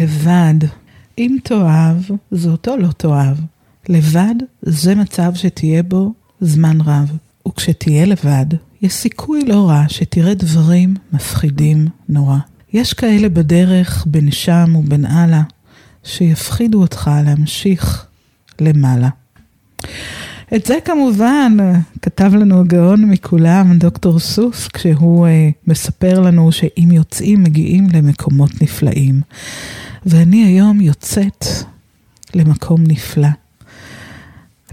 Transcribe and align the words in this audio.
לבד. 0.00 0.68
אם 1.18 1.36
תאהב, 1.42 1.96
זה 2.30 2.50
אותו 2.50 2.76
לא 2.76 2.88
תאהב. 2.96 3.36
לבד 3.88 4.34
זה 4.62 4.94
מצב 4.94 5.32
שתהיה 5.34 5.82
בו 5.82 6.12
זמן 6.40 6.80
רב. 6.80 7.16
וכשתהיה 7.48 8.06
לבד, 8.06 8.46
יש 8.82 8.92
סיכוי 8.92 9.44
לא 9.44 9.68
רע 9.68 9.84
שתראה 9.88 10.34
דברים 10.34 10.94
מפחידים 11.12 11.88
נורא. 12.08 12.36
יש 12.72 12.92
כאלה 12.92 13.28
בדרך 13.28 14.04
בין 14.06 14.30
שם 14.30 14.76
ובין 14.76 15.04
הלאה, 15.04 15.42
שיפחידו 16.04 16.80
אותך 16.80 17.10
להמשיך 17.24 18.06
למעלה. 18.60 19.08
את 20.56 20.66
זה 20.66 20.78
כמובן 20.84 21.56
כתב 22.02 22.34
לנו 22.34 22.60
הגאון 22.60 23.04
מכולם, 23.04 23.78
דוקטור 23.78 24.18
סוס, 24.18 24.68
כשהוא 24.68 25.26
אה, 25.26 25.50
מספר 25.66 26.20
לנו 26.20 26.52
שאם 26.52 26.88
יוצאים 26.92 27.42
מגיעים 27.42 27.86
למקומות 27.92 28.62
נפלאים. 28.62 29.20
ואני 30.06 30.44
היום 30.44 30.80
יוצאת 30.80 31.44
למקום 32.34 32.84
נפלא. 32.86 33.28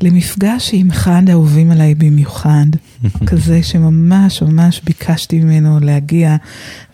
למפגש 0.01 0.69
עם 0.73 0.91
אחד 0.91 1.21
האהובים 1.27 1.71
עליי 1.71 1.95
במיוחד, 1.95 2.65
כזה 3.29 3.63
שממש 3.63 4.41
ממש 4.41 4.81
ביקשתי 4.83 5.39
ממנו 5.39 5.79
להגיע 5.79 6.35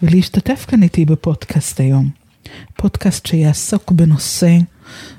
ולהשתתף 0.04 0.66
כאן 0.68 0.84
איתי 0.84 1.06
בפודקאסט 1.06 1.80
היום. 1.80 2.10
פודקאסט 2.76 3.26
שיעסוק 3.26 3.92
בנושא 3.92 4.58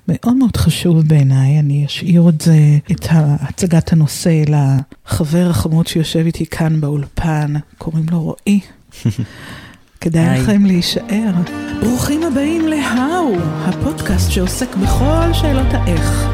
מאוד 0.09 0.37
מאוד 0.37 0.56
חשוב 0.56 1.00
בעיניי, 1.00 1.59
אני 1.59 1.87
אשאיר 1.87 2.28
את 2.28 2.40
זה, 2.40 2.78
את 2.90 3.06
הצגת 3.10 3.92
הנושא 3.92 4.42
לחבר 4.48 5.50
החמוד 5.50 5.87
שיושב 5.87 6.26
איתי 6.26 6.46
כאן 6.46 6.80
באולפן, 6.80 7.54
קוראים 7.78 8.06
לו 8.10 8.23
רועי. 8.23 8.60
כדאי 10.01 10.41
לכם 10.41 10.65
להישאר. 10.65 11.33
ברוכים 11.80 12.23
הבאים 12.23 12.69
להאו, 12.69 13.34
הפודקאסט 13.41 14.30
שעוסק 14.30 14.77
בכל 14.77 15.33
שאלות 15.33 15.66
האיך. 15.71 16.29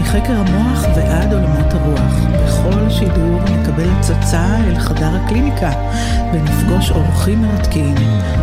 מחקר 0.00 0.32
המוח 0.32 0.84
ועד 0.96 1.32
עולמות 1.32 1.72
הרוח. 1.72 2.12
בכל 2.44 2.90
שידור 2.90 3.40
נקבל 3.42 3.90
הצצה 3.90 4.56
אל 4.66 4.78
חדר 4.78 5.10
הקליניקה 5.16 5.72
ונפגוש 6.32 6.90
אורחים 6.90 7.42
מרתקים 7.42 7.94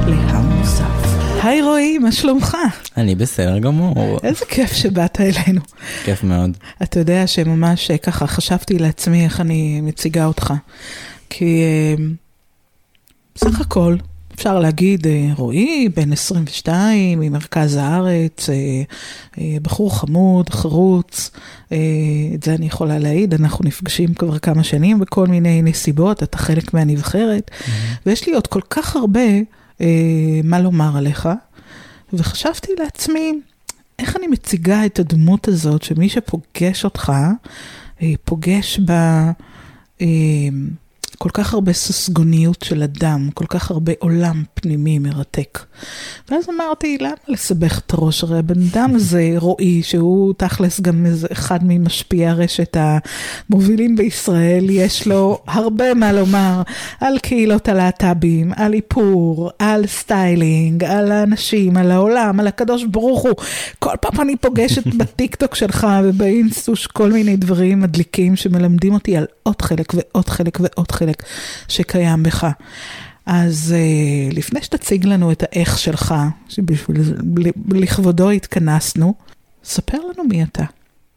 להאו 0.08 0.42
נוסף. 0.42 1.16
היי 1.44 1.62
רועי, 1.62 1.98
מה 1.98 2.12
שלומך? 2.12 2.58
אני 2.98 3.16
בסדר 3.16 3.60
גמור. 3.60 4.20
איזה 4.24 4.46
כיף 4.50 4.74
שבאת 4.74 5.22
אלינו. 5.22 5.62
כיף 6.04 6.24
מאוד. 6.24 6.58
אתה 6.84 7.00
יודע 7.00 7.28
שממש 7.28 7.92
ככה 7.92 8.28
חשבתי 8.28 8.80
לעצמי 8.80 9.24
איך 9.26 9.42
אני 9.42 9.82
מציגה 9.82 10.26
אותך. 10.26 10.54
כי 11.30 11.64
בסך 13.36 13.62
הכל, 13.62 13.96
אפשר 14.36 14.60
להגיד, 14.60 15.08
אה, 15.08 15.30
רועי, 15.38 15.90
בן 15.96 16.12
22, 16.14 17.20
ממרכז 17.20 17.76
הארץ, 17.76 18.50
אה, 18.50 18.56
אה, 19.38 19.58
בחור 19.62 20.00
חמוד, 20.00 20.50
חרוץ, 20.50 21.32
את 22.36 22.44
זה 22.44 22.56
אני 22.56 22.66
יכולה 22.66 23.00
להעיד, 23.00 23.34
אנחנו 23.34 23.66
נפגשים 23.66 24.14
כבר 24.14 24.40
כמה 24.40 24.64
שנים 24.64 25.00
בכל 25.00 25.28
מיני 25.28 25.62
נסיבות, 25.62 26.24
אתה 26.24 26.38
חלק 26.38 26.74
מהנבחרת, 26.74 27.52
mm-hmm. 27.52 27.72
ויש 28.06 28.28
לי 28.28 28.34
עוד 28.34 28.48
כל 28.48 28.62
כך 28.70 28.96
הרבה 28.96 29.22
מה 30.44 30.60
לומר 30.60 30.98
עליך, 30.98 31.30
וחשבתי 32.14 32.72
לעצמי, 32.80 33.34
איך 34.00 34.16
אני 34.16 34.28
מציגה 34.28 34.86
את 34.86 35.00
הדמות 35.00 35.48
הזאת, 35.48 35.84
שמי 35.84 36.10
שפוגש 36.10 36.84
אותך, 36.84 37.14
פוגש 38.26 38.80
ב... 38.86 38.92
כל 41.18 41.30
כך 41.34 41.54
הרבה 41.54 41.74
ססגוניות 41.74 42.62
של 42.64 42.84
אדם, 42.84 43.30
כל 43.34 43.46
כך 43.50 43.72
הרבה 43.72 43.94
עולם 44.00 44.44
פנימי 44.54 45.00
מרתק. 45.00 45.60
ואז 46.30 46.50
אמרתי, 46.50 46.98
למה 47.02 47.14
לסבך 47.28 47.80
את 47.80 47.94
הראש? 47.94 48.24
הרי 48.24 48.40
הבן 48.40 48.62
אדם 48.72 48.92
הזה, 48.96 49.34
רועי, 49.38 49.84
שהוא 49.84 50.34
תכלס 50.38 50.82
גם 50.82 51.06
איזה 51.06 51.28
אחד 51.32 51.60
ממשפיעי 51.64 52.28
הרשת 52.28 52.78
המובילים 52.80 53.96
בישראל, 53.96 54.70
יש 54.70 55.08
לו 55.08 55.40
הרבה 55.48 55.94
מה 55.94 56.14
לומר 56.14 56.62
על 57.02 57.20
קהילות 57.20 57.68
הלהט"בים, 57.68 58.52
על 58.56 58.74
איפור, 58.74 59.52
על 59.60 59.88
סטיילינג, 59.88 60.84
על 60.84 61.12
האנשים, 61.12 61.78
על 61.78 61.92
העולם, 61.92 62.40
על 62.40 62.48
הקדוש 62.48 62.84
ברוך 62.84 63.22
הוא. 63.22 63.34
כל 63.80 63.96
פעם 64.02 64.22
אני 64.22 64.36
פוגשת 64.36 64.88
בטיקטוק 65.00 65.56
שלך 65.56 65.88
ובאינסטוש 66.04 66.88
כל 66.88 67.12
מיני 67.12 67.36
דברים 67.38 67.80
מדליקים 67.80 68.36
שמלמדים 68.36 68.94
אותי 68.94 69.18
על 69.18 69.26
עוד 69.44 69.62
חלק 69.62 69.94
ועוד 69.94 70.30
חלק 70.30 70.58
ועוד 70.62 70.92
חלק. 70.92 71.15
חלק 71.16 71.30
שקיים 71.68 72.24
בך. 72.24 72.48
אז 73.26 73.76
uh, 73.76 74.36
לפני 74.36 74.62
שתציג 74.62 75.06
לנו 75.06 75.32
את 75.32 75.44
האיך 75.44 75.80
שלך, 75.80 76.16
שבשביל 76.50 77.02
לכבודו 77.72 78.30
התכנסנו, 78.30 79.14
ספר 79.64 79.98
לנו 79.98 80.24
מי 80.30 80.44
אתה. 80.44 80.64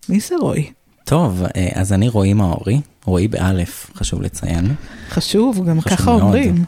מי 0.09 0.21
זה 0.21 0.35
רועי? 0.41 0.71
טוב, 1.05 1.43
אה, 1.57 1.69
אז 1.75 1.93
אני 1.93 2.09
רועי 2.09 2.33
מאורי, 2.35 2.81
רועי 3.05 3.29
באלף, 3.29 3.91
חשוב 3.95 4.23
לציין. 4.23 4.75
חשוב, 5.11 5.69
גם 5.69 5.81
חשוב 5.81 5.99
ככה 5.99 6.11
מאוד. 6.11 6.23
אומרים. 6.23 6.65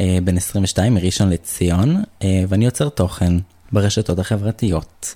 אה, 0.00 0.18
בן 0.24 0.36
22 0.36 0.94
מראשון 0.94 1.30
לציון, 1.30 2.02
ואני 2.48 2.64
יוצר 2.64 2.88
תוכן 2.88 3.32
ברשתות 3.72 4.18
החברתיות. 4.18 5.14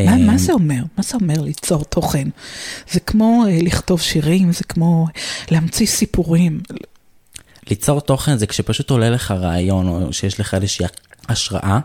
מה, 0.00 0.16
מה 0.16 0.38
זה 0.38 0.52
אומר? 0.52 0.82
מה 0.98 1.02
זה 1.02 1.14
אומר 1.20 1.40
ליצור 1.40 1.84
תוכן? 1.84 2.28
זה 2.90 3.00
כמו 3.00 3.44
uh, 3.46 3.64
לכתוב 3.64 4.00
שירים, 4.00 4.52
זה 4.52 4.64
כמו 4.64 5.06
להמציא 5.50 5.86
סיפורים. 5.86 6.60
ליצור 7.70 8.00
תוכן 8.00 8.36
זה 8.36 8.46
כשפשוט 8.46 8.90
עולה 8.90 9.10
לך 9.10 9.30
רעיון, 9.30 9.88
או 9.88 10.12
שיש 10.12 10.40
לך 10.40 10.54
איזושהי 10.54 10.86
השראה, 11.28 11.78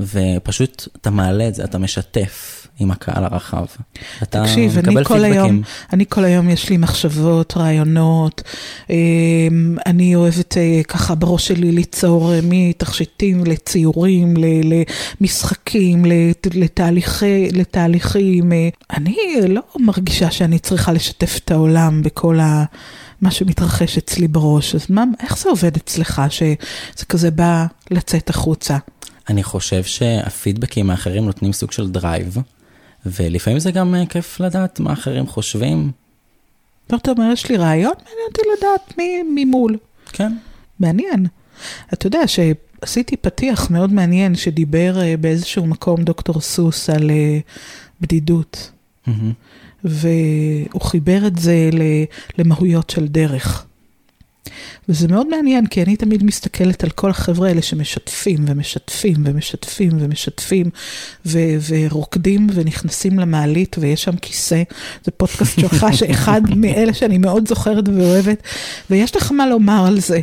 ופשוט 0.00 0.88
אתה 1.00 1.10
מעלה 1.10 1.48
את 1.48 1.54
זה, 1.54 1.64
אתה 1.64 1.78
משתף. 1.78 2.59
עם 2.80 2.90
הקהל 2.90 3.24
הרחב. 3.24 3.64
אתה 4.22 4.42
תקשיב, 4.42 4.78
אני 4.78 5.04
כל, 5.04 5.24
היום, 5.24 5.62
אני 5.92 6.04
כל 6.08 6.24
היום 6.24 6.50
יש 6.50 6.68
לי 6.68 6.76
מחשבות, 6.76 7.56
רעיונות, 7.56 8.42
אמ, 8.90 9.76
אני 9.86 10.14
אוהבת 10.14 10.56
אה, 10.56 10.80
ככה 10.88 11.14
בראש 11.14 11.48
שלי 11.48 11.72
ליצור 11.72 12.32
אה, 12.32 12.40
מתכשיטים 12.42 13.44
לציורים, 13.44 14.34
למשחקים, 15.20 16.04
לתהליכי, 16.54 17.48
לתהליכים. 17.52 18.52
אה. 18.52 18.68
אני 18.90 19.16
לא 19.48 19.62
מרגישה 19.78 20.30
שאני 20.30 20.58
צריכה 20.58 20.92
לשתף 20.92 21.38
את 21.44 21.50
העולם 21.50 22.02
בכל 22.02 22.40
ה... 22.40 22.64
מה 23.20 23.30
שמתרחש 23.30 23.98
אצלי 23.98 24.28
בראש, 24.28 24.74
אז 24.74 24.86
מה, 24.88 25.04
איך 25.22 25.38
זה 25.38 25.48
עובד 25.48 25.76
אצלך, 25.76 26.22
שזה 26.30 27.04
כזה 27.08 27.30
בא 27.30 27.66
לצאת 27.90 28.30
החוצה? 28.30 28.76
אני 29.28 29.42
חושב 29.42 29.84
שהפידבקים 29.84 30.90
האחרים 30.90 31.24
נותנים 31.24 31.52
סוג 31.52 31.72
של 31.72 31.90
drive, 31.90 32.38
ולפעמים 33.06 33.58
זה 33.58 33.70
גם 33.70 33.94
אה, 33.94 34.06
כיף 34.06 34.40
לדעת 34.40 34.80
מה 34.80 34.92
אחרים 34.92 35.26
חושבים. 35.26 35.90
אתה 36.86 37.10
אומר, 37.10 37.30
יש 37.32 37.50
לי 37.50 37.56
רעיון, 37.56 37.92
מעניין 37.98 38.26
אותי 38.28 38.40
לדעת 38.58 38.98
מי 38.98 39.22
ממול. 39.34 39.76
כן. 40.12 40.32
מעניין. 40.80 41.26
אתה 41.92 42.06
יודע 42.06 42.20
שעשיתי 42.26 43.16
פתיח 43.16 43.70
מאוד 43.70 43.92
מעניין 43.92 44.34
שדיבר 44.34 45.00
אה, 45.02 45.16
באיזשהו 45.16 45.66
מקום 45.66 46.02
דוקטור 46.02 46.40
סוס 46.40 46.90
על 46.90 47.10
אה, 47.10 47.38
בדידות. 48.00 48.70
Mm-hmm. 49.08 49.10
והוא 49.84 50.82
חיבר 50.82 51.26
את 51.26 51.38
זה 51.38 51.70
למהויות 52.38 52.90
של 52.90 53.08
דרך. 53.08 53.66
וזה 54.88 55.08
מאוד 55.08 55.26
מעניין, 55.26 55.66
כי 55.66 55.82
אני 55.82 55.96
תמיד 55.96 56.24
מסתכלת 56.24 56.84
על 56.84 56.90
כל 56.90 57.10
החבר'ה 57.10 57.48
האלה 57.48 57.62
שמשתפים 57.62 58.44
ומשתפים 58.48 59.16
ומשתפים 59.24 59.90
ומשתפים 60.00 60.70
ו- 61.26 61.56
ורוקדים 61.68 62.46
ונכנסים 62.54 63.18
למעלית 63.18 63.76
ויש 63.78 64.02
שם 64.02 64.16
כיסא. 64.16 64.62
זה 65.04 65.10
פודקאסט 65.10 65.60
שלך, 65.60 65.86
שאחד 65.98 66.40
מאלה 66.56 66.94
שאני 66.94 67.18
מאוד 67.18 67.48
זוכרת 67.48 67.88
ואוהבת, 67.88 68.42
ויש 68.90 69.16
לך 69.16 69.32
מה 69.32 69.46
לומר 69.46 69.86
על 69.86 70.00
זה. 70.00 70.20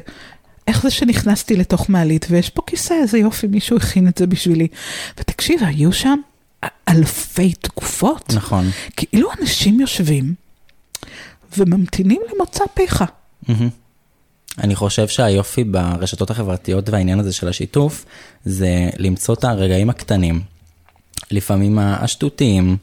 איך 0.68 0.82
זה 0.82 0.90
שנכנסתי 0.90 1.56
לתוך 1.56 1.90
מעלית 1.90 2.26
ויש 2.30 2.50
פה 2.50 2.62
כיסא, 2.68 2.94
איזה 2.94 3.18
יופי, 3.18 3.48
מישהו 3.48 3.78
הכין 3.78 4.08
את 4.08 4.18
זה 4.18 4.28
בשבילי. 4.28 4.68
ותקשיב, 5.20 5.60
היו 5.63 5.94
שם 5.94 6.20
אלפי 6.90 7.54
תקופות. 7.54 8.34
נכון. 8.36 8.70
כאילו 8.96 9.30
אנשים 9.42 9.80
יושבים 9.80 10.34
וממתינים 11.58 12.22
למוצא 12.34 12.63
פיך. 12.74 13.04
Mm-hmm. 13.46 13.52
אני 14.57 14.75
חושב 14.75 15.07
שהיופי 15.07 15.63
ברשתות 15.63 16.30
החברתיות 16.30 16.89
והעניין 16.89 17.19
הזה 17.19 17.33
של 17.33 17.48
השיתוף, 17.48 18.06
זה 18.45 18.89
למצוא 18.98 19.33
את 19.33 19.44
הרגעים 19.44 19.89
הקטנים, 19.89 20.42
לפעמים 21.31 21.80
השטותיים, 21.80 22.77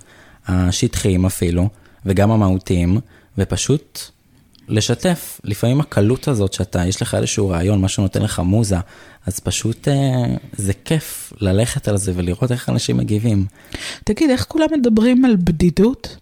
השטחיים 0.48 1.26
אפילו, 1.26 1.68
וגם 2.06 2.30
המהותיים, 2.30 3.00
ופשוט 3.38 3.98
לשתף. 4.68 5.40
לפעמים 5.44 5.80
הקלות 5.80 6.28
הזאת 6.28 6.52
שאתה, 6.52 6.86
יש 6.86 7.02
לך 7.02 7.14
איזשהו 7.14 7.48
רעיון, 7.48 7.80
משהו 7.80 8.02
נותן 8.02 8.22
לך 8.22 8.38
מוזה, 8.38 8.76
אז 9.26 9.40
פשוט 9.40 9.88
אה, 9.88 9.94
זה 10.52 10.72
כיף 10.84 11.32
ללכת 11.40 11.88
על 11.88 11.96
זה 11.96 12.12
ולראות 12.14 12.52
איך 12.52 12.68
אנשים 12.68 12.96
מגיבים. 12.96 13.46
תגיד, 14.04 14.30
איך 14.30 14.44
כולם 14.48 14.66
מדברים 14.72 15.24
על 15.24 15.36
בדידות? 15.36 16.16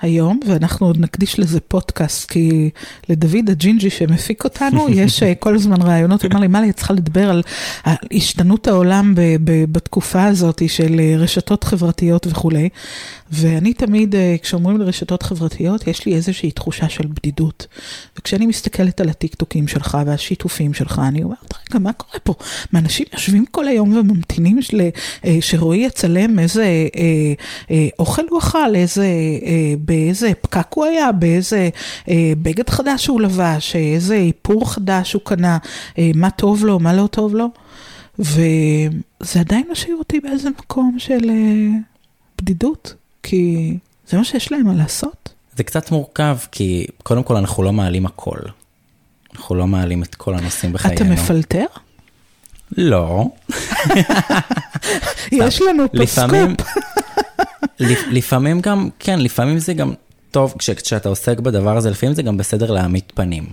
היום, 0.00 0.40
ואנחנו 0.48 0.86
עוד 0.86 0.98
נקדיש 1.00 1.38
לזה 1.38 1.60
פודקאסט, 1.60 2.30
כי 2.30 2.70
לדוד 3.08 3.50
הג'ינג'י 3.50 3.90
שמפיק 3.90 4.44
אותנו, 4.44 4.86
יש 5.00 5.22
אה, 5.22 5.34
כל 5.34 5.54
הזמן 5.54 5.82
רעיונות, 5.82 6.22
הוא 6.22 6.30
אמר 6.32 6.40
לי, 6.40 6.46
מה 6.46 6.60
לי, 6.60 6.70
את 6.70 6.76
צריכה 6.76 6.94
לדבר 6.94 7.30
על 7.30 7.42
השתנות 8.12 8.68
העולם 8.68 9.14
ב- 9.14 9.20
ב- 9.44 9.64
בתקופה 9.72 10.24
הזאת 10.24 10.62
של 10.68 11.00
אה, 11.00 11.14
רשתות 11.18 11.64
חברתיות 11.64 12.26
וכולי. 12.26 12.68
ואני 13.34 13.74
תמיד, 13.74 14.14
אה, 14.14 14.36
כשאומרים 14.42 14.78
לרשתות 14.78 15.22
חברתיות, 15.22 15.86
יש 15.86 16.06
לי 16.06 16.14
איזושהי 16.14 16.50
תחושה 16.50 16.88
של 16.88 17.06
בדידות. 17.06 17.66
וכשאני 18.18 18.46
מסתכלת 18.46 19.00
על 19.00 19.08
הטיקטוקים 19.08 19.68
שלך 19.68 19.98
והשיתופים 20.06 20.74
שלך, 20.74 21.00
אני 21.08 21.22
אומרת, 21.22 21.54
רגע, 21.70 21.78
מה 21.78 21.92
קורה 21.92 22.18
פה? 22.22 22.34
מה, 22.72 22.78
אנשים 22.78 23.06
יושבים 23.12 23.46
כל 23.46 23.68
היום 23.68 23.96
וממתינים 23.96 24.62
של, 24.62 24.88
אה, 25.24 25.38
שרועי 25.40 25.78
יצלם 25.78 26.38
איזה 26.38 26.62
אה, 26.96 27.32
אה, 27.70 27.88
אוכל 27.98 28.22
הוא 28.30 28.38
אכל, 28.38 28.74
איזה, 28.74 29.06
אה, 29.46 29.74
באיזה 29.78 30.32
פקק 30.40 30.66
הוא 30.74 30.84
היה, 30.84 31.12
באיזה 31.12 31.68
אה, 32.08 32.32
בגד 32.42 32.70
חדש 32.70 33.06
הוא 33.06 33.20
לבש, 33.20 33.76
איזה 33.76 34.14
איפור 34.14 34.72
חדש 34.72 35.12
הוא 35.12 35.22
קנה, 35.24 35.58
אה, 35.98 36.10
מה 36.14 36.30
טוב 36.30 36.64
לו, 36.64 36.78
מה 36.80 36.92
לא 36.92 37.06
טוב 37.06 37.34
לו. 37.34 37.48
וזה 38.18 39.40
עדיין 39.40 39.64
משאיר 39.72 39.96
אותי 39.96 40.20
באיזה 40.20 40.50
מקום 40.50 40.96
של 40.98 41.30
אה, 41.30 41.78
בדידות. 42.38 42.94
כי 43.24 43.76
זה 44.08 44.18
מה 44.18 44.24
שיש 44.24 44.52
להם 44.52 44.66
מה 44.66 44.74
לעשות. 44.74 45.32
זה 45.56 45.62
קצת 45.62 45.90
מורכב, 45.90 46.36
כי 46.52 46.86
קודם 47.02 47.22
כל 47.22 47.36
אנחנו 47.36 47.62
לא 47.62 47.72
מעלים 47.72 48.06
הכל. 48.06 48.38
אנחנו 49.34 49.54
לא 49.54 49.66
מעלים 49.66 50.02
את 50.02 50.14
כל 50.14 50.34
הנושאים 50.34 50.72
בחיינו. 50.72 50.96
אתה 50.96 51.04
מפלטר? 51.04 51.64
לא. 52.76 53.24
יש 55.32 55.62
לנו 55.62 55.84
פה 55.92 55.98
לפעמים. 55.98 56.54
לפעמים 58.10 58.60
גם, 58.60 58.88
כן, 58.98 59.20
לפעמים 59.20 59.58
זה 59.58 59.74
גם 59.74 59.92
טוב, 60.30 60.54
כש, 60.58 60.70
כשאתה 60.70 61.08
עוסק 61.08 61.40
בדבר 61.40 61.76
הזה, 61.76 61.90
לפעמים 61.90 62.14
זה 62.14 62.22
גם 62.22 62.36
בסדר 62.36 62.70
להעמיד 62.70 63.04
פנים. 63.14 63.46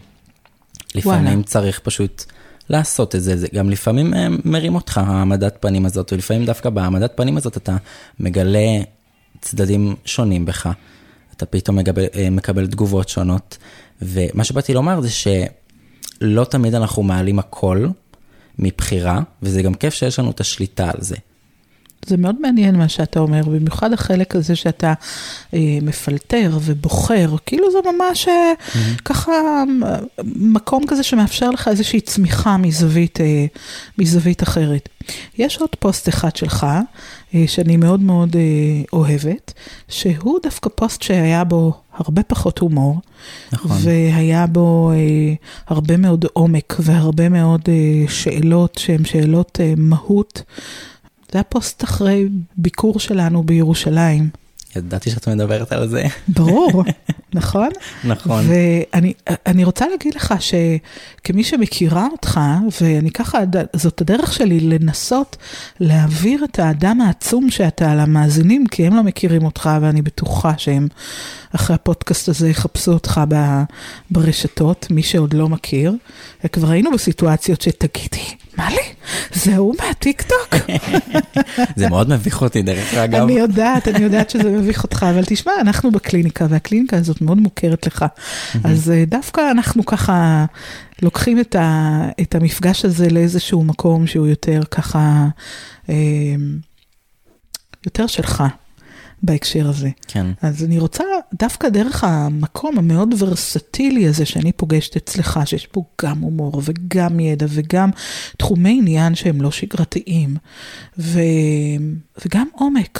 לפעמים 0.96 1.26
וואלה. 1.26 1.44
צריך 1.44 1.80
פשוט 1.84 2.24
לעשות 2.70 3.16
את 3.16 3.24
זה, 3.24 3.38
זה 3.38 3.48
גם 3.56 3.70
לפעמים 3.70 4.14
אה, 4.14 4.28
מרים 4.46 4.76
אותך 4.76 4.98
העמדת 4.98 5.58
פנים 5.60 5.86
הזאת, 5.86 6.14
ולפעמים 6.14 6.46
דווקא 6.46 6.70
בהעמדת 6.70 7.12
פנים 7.16 7.38
הזאת 7.38 7.58
אתה 7.58 7.78
מגלה 8.20 8.82
צדדים 9.42 9.96
שונים 10.06 10.46
בך. 10.46 10.70
אתה 11.38 11.46
פתאום 11.46 11.76
מקבל, 11.76 12.06
אה, 12.16 12.30
מקבל 12.30 12.68
תגובות 12.68 13.10
שונות, 13.10 13.58
ומה 14.02 14.44
שבאתי 14.44 14.74
לומר 14.74 15.02
זה 15.02 15.10
שלא 15.10 16.44
תמיד 16.44 16.76
אנחנו 16.76 17.04
מעלים 17.04 17.40
הכל 17.40 17.88
מבחירה, 18.60 19.20
וזה 19.42 19.62
גם 19.62 19.74
כיף 19.74 19.94
שיש 19.94 20.20
לנו 20.20 20.32
את 20.32 20.40
השליטה 20.40 20.90
על 20.90 21.02
זה. 21.02 21.16
זה 22.06 22.18
מאוד 22.18 22.42
מעניין 22.42 22.76
מה 22.76 22.90
שאתה 22.90 23.20
אומר, 23.20 23.42
במיוחד 23.44 23.94
החלק 23.94 24.36
הזה 24.36 24.56
שאתה 24.56 24.94
אה, 25.54 25.60
מפלטר 25.82 26.58
ובוחר, 26.62 27.36
כאילו 27.46 27.72
זה 27.72 27.78
ממש 27.94 28.28
אה, 28.28 28.54
ככה 29.06 29.32
אה, 29.32 29.64
מקום 30.36 30.84
כזה 30.88 31.04
שמאפשר 31.04 31.50
לך 31.50 31.68
איזושהי 31.68 32.02
צמיחה 32.02 32.58
מזווית, 32.58 33.22
אה, 33.22 33.46
מזווית 33.98 34.44
אחרת. 34.44 34.90
יש 35.38 35.58
עוד 35.58 35.70
פוסט 35.80 36.10
אחד 36.10 36.36
שלך, 36.36 36.68
אה, 37.36 37.44
שאני 37.48 37.78
מאוד 37.78 38.00
מאוד 38.00 38.36
אה, 38.36 38.42
אוהבת, 38.94 39.54
שהוא 39.90 40.40
דווקא 40.44 40.70
פוסט 40.76 41.02
שהיה 41.02 41.44
בו 41.44 41.74
הרבה 41.94 42.24
פחות 42.24 42.60
הומור, 42.60 43.00
נכון. 43.52 43.78
והיה 43.82 44.48
בו 44.48 44.92
אה, 44.92 45.34
הרבה 45.68 45.98
מאוד 45.98 46.26
עומק 46.34 46.76
והרבה 46.80 47.30
מאוד 47.30 47.62
אה, 47.68 48.08
שאלות 48.08 48.78
שהן 48.78 49.06
שאלות 49.06 49.60
אה, 49.62 49.74
מהות. 49.78 50.42
זה 51.32 51.38
היה 51.38 51.44
פוסט 51.44 51.84
אחרי 51.84 52.30
ביקור 52.58 53.00
שלנו 53.00 53.44
בירושלים. 53.44 54.30
ידעתי 54.76 55.10
שאת 55.10 55.28
מדברת 55.28 55.72
על 55.72 55.88
זה. 55.88 56.04
ברור, 56.28 56.84
נכון? 57.34 57.70
נכון. 58.04 58.46
ואני 58.48 59.14
אני 59.46 59.64
רוצה 59.64 59.86
להגיד 59.88 60.16
לך 60.16 60.34
שכמי 60.40 61.44
שמכירה 61.44 62.08
אותך, 62.12 62.40
ואני 62.82 63.12
ככה, 63.12 63.40
זאת 63.76 64.02
הדרך 64.02 64.34
שלי 64.34 64.60
לנסות 64.60 65.38
להעביר 65.80 66.44
את 66.44 66.60
האדם 66.60 67.02
העצום 67.02 67.50
שאתה 67.50 67.96
למאזינים, 67.96 68.68
כי 68.68 68.88
הם 68.88 68.96
לא 68.96 69.04
מכירים 69.04 69.46
אותך, 69.46 69.70
ואני 69.82 70.02
בטוחה 70.02 70.54
שהם 70.58 70.88
אחרי 71.56 71.76
הפודקאסט 71.76 72.30
הזה 72.30 72.50
יחפשו 72.50 72.94
אותך 72.94 73.22
ב, 73.28 73.64
ברשתות, 74.12 74.88
מי 74.90 75.04
שעוד 75.04 75.34
לא 75.34 75.50
מכיר. 75.50 75.94
וכבר 76.44 76.70
היינו 76.70 76.92
בסיטואציות 76.92 77.62
שתגידי, 77.62 78.26
מה 78.58 78.70
לי? 78.70 78.82
זה 79.34 79.58
הוא 79.58 79.76
מהטיקטוק? 79.80 80.56
זה 81.76 81.90
מאוד 81.90 82.10
מביך 82.10 82.42
אותי 82.42 82.62
דרך 82.62 82.94
אגב. 82.94 83.24
אני 83.24 83.34
יודעת, 83.34 83.88
אני 83.88 84.04
יודעת 84.04 84.30
שזה 84.30 84.50
מביך 84.50 84.84
אותך, 84.84 85.06
אבל 85.10 85.24
תשמע, 85.26 85.52
אנחנו 85.62 85.92
בקליניקה, 85.92 86.46
והקליניקה 86.50 86.98
הזאת 86.98 87.22
מאוד 87.22 87.38
מוכרת 87.38 87.88
לך. 87.88 88.06
אז 88.64 88.92
אה, 88.92 89.04
דווקא 89.08 89.52
אנחנו 89.52 89.86
ככה 89.86 90.46
לוקחים 91.02 91.40
את, 91.40 91.56
ה, 91.56 92.02
את 92.22 92.36
המפגש 92.36 92.86
הזה 92.86 93.10
לאיזשהו 93.10 93.64
מקום 93.64 94.08
שהוא 94.08 94.28
יותר 94.28 94.62
ככה, 94.72 95.28
אה, 95.90 95.96
יותר 97.86 98.08
שלך 98.08 98.44
בהקשר 99.24 99.70
הזה. 99.70 99.90
כן. 100.08 100.26
אז 100.42 100.64
אני 100.64 100.80
רוצה 100.80 101.04
דווקא 101.34 101.70
דרך 101.70 102.04
המקום 102.04 102.78
המאוד 102.78 103.16
ורסטילי 103.18 104.08
הזה 104.08 104.26
שאני 104.26 104.52
פוגשת 104.52 104.96
אצלך, 104.96 105.40
שיש 105.46 105.68
פה 105.68 105.84
גם 106.02 106.20
הומור 106.20 106.62
וגם 106.66 107.20
ידע 107.20 107.46
וגם 107.50 107.90
תחומי 108.38 108.78
עניין 108.82 109.16
שהם 109.16 109.42
לא 109.42 109.52
שגרתיים, 109.52 110.36
ו... 110.98 111.20
וגם 112.26 112.48
עומק, 112.54 113.00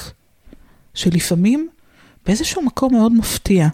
שלפעמים 0.94 1.68
באיזשהו 2.26 2.62
מקום 2.62 2.94
מאוד 2.94 3.14
מפתיע. 3.14 3.68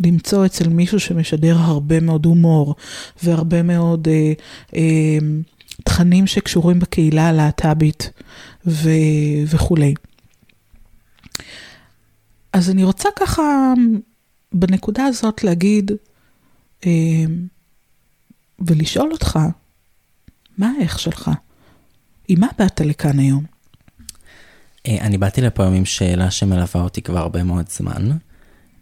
למצוא 0.00 0.46
אצל 0.46 0.68
מישהו 0.68 1.00
שמשדר 1.00 1.56
הרבה 1.58 2.00
מאוד 2.00 2.26
הומור 2.26 2.74
והרבה 3.22 3.62
מאוד 3.62 4.08
אה, 4.08 4.32
אה, 4.76 5.18
תכנים 5.84 6.26
שקשורים 6.26 6.78
בקהילה 6.78 7.28
הלהט"בית 7.28 8.10
ו... 8.66 8.90
וכולי. 9.46 9.94
אז 12.56 12.70
אני 12.70 12.84
רוצה 12.84 13.08
ככה 13.16 13.72
בנקודה 14.52 15.04
הזאת 15.04 15.44
להגיד 15.44 15.90
אה, 16.86 16.90
ולשאול 18.58 19.12
אותך, 19.12 19.38
מה 20.58 20.72
האיך 20.78 20.98
שלך? 20.98 21.30
עם 22.28 22.40
מה 22.40 22.46
באת 22.58 22.80
לכאן 22.80 23.18
היום? 23.18 23.44
אה, 24.86 24.96
אני 25.00 25.18
באתי 25.18 25.40
לפה 25.40 25.62
היום 25.62 25.74
עם 25.74 25.84
שאלה 25.84 26.30
שמלווה 26.30 26.82
אותי 26.82 27.02
כבר 27.02 27.18
הרבה 27.18 27.42
מאוד 27.42 27.68
זמן. 27.68 28.10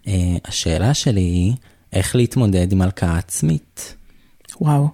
אה, 0.07 0.35
השאלה 0.45 0.93
שלי 0.93 1.21
היא, 1.21 1.53
איך 1.93 2.15
להתמודד 2.15 2.71
עם 2.71 2.81
הלקאה 2.81 3.17
עצמית? 3.17 3.95
וואו, 4.61 4.89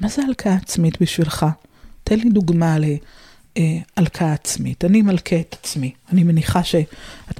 מה 0.00 0.08
זה 0.08 0.22
הלקאה 0.22 0.54
עצמית 0.54 1.02
בשבילך? 1.02 1.46
תן 2.04 2.18
לי 2.18 2.30
דוגמה 2.30 2.76
להלקאה 3.96 4.32
עצמית. 4.32 4.84
אני 4.84 5.02
מלקה 5.02 5.40
את 5.40 5.56
עצמי. 5.60 5.92
אני 6.12 6.22
מניחה 6.22 6.64
שאתה 6.64 6.82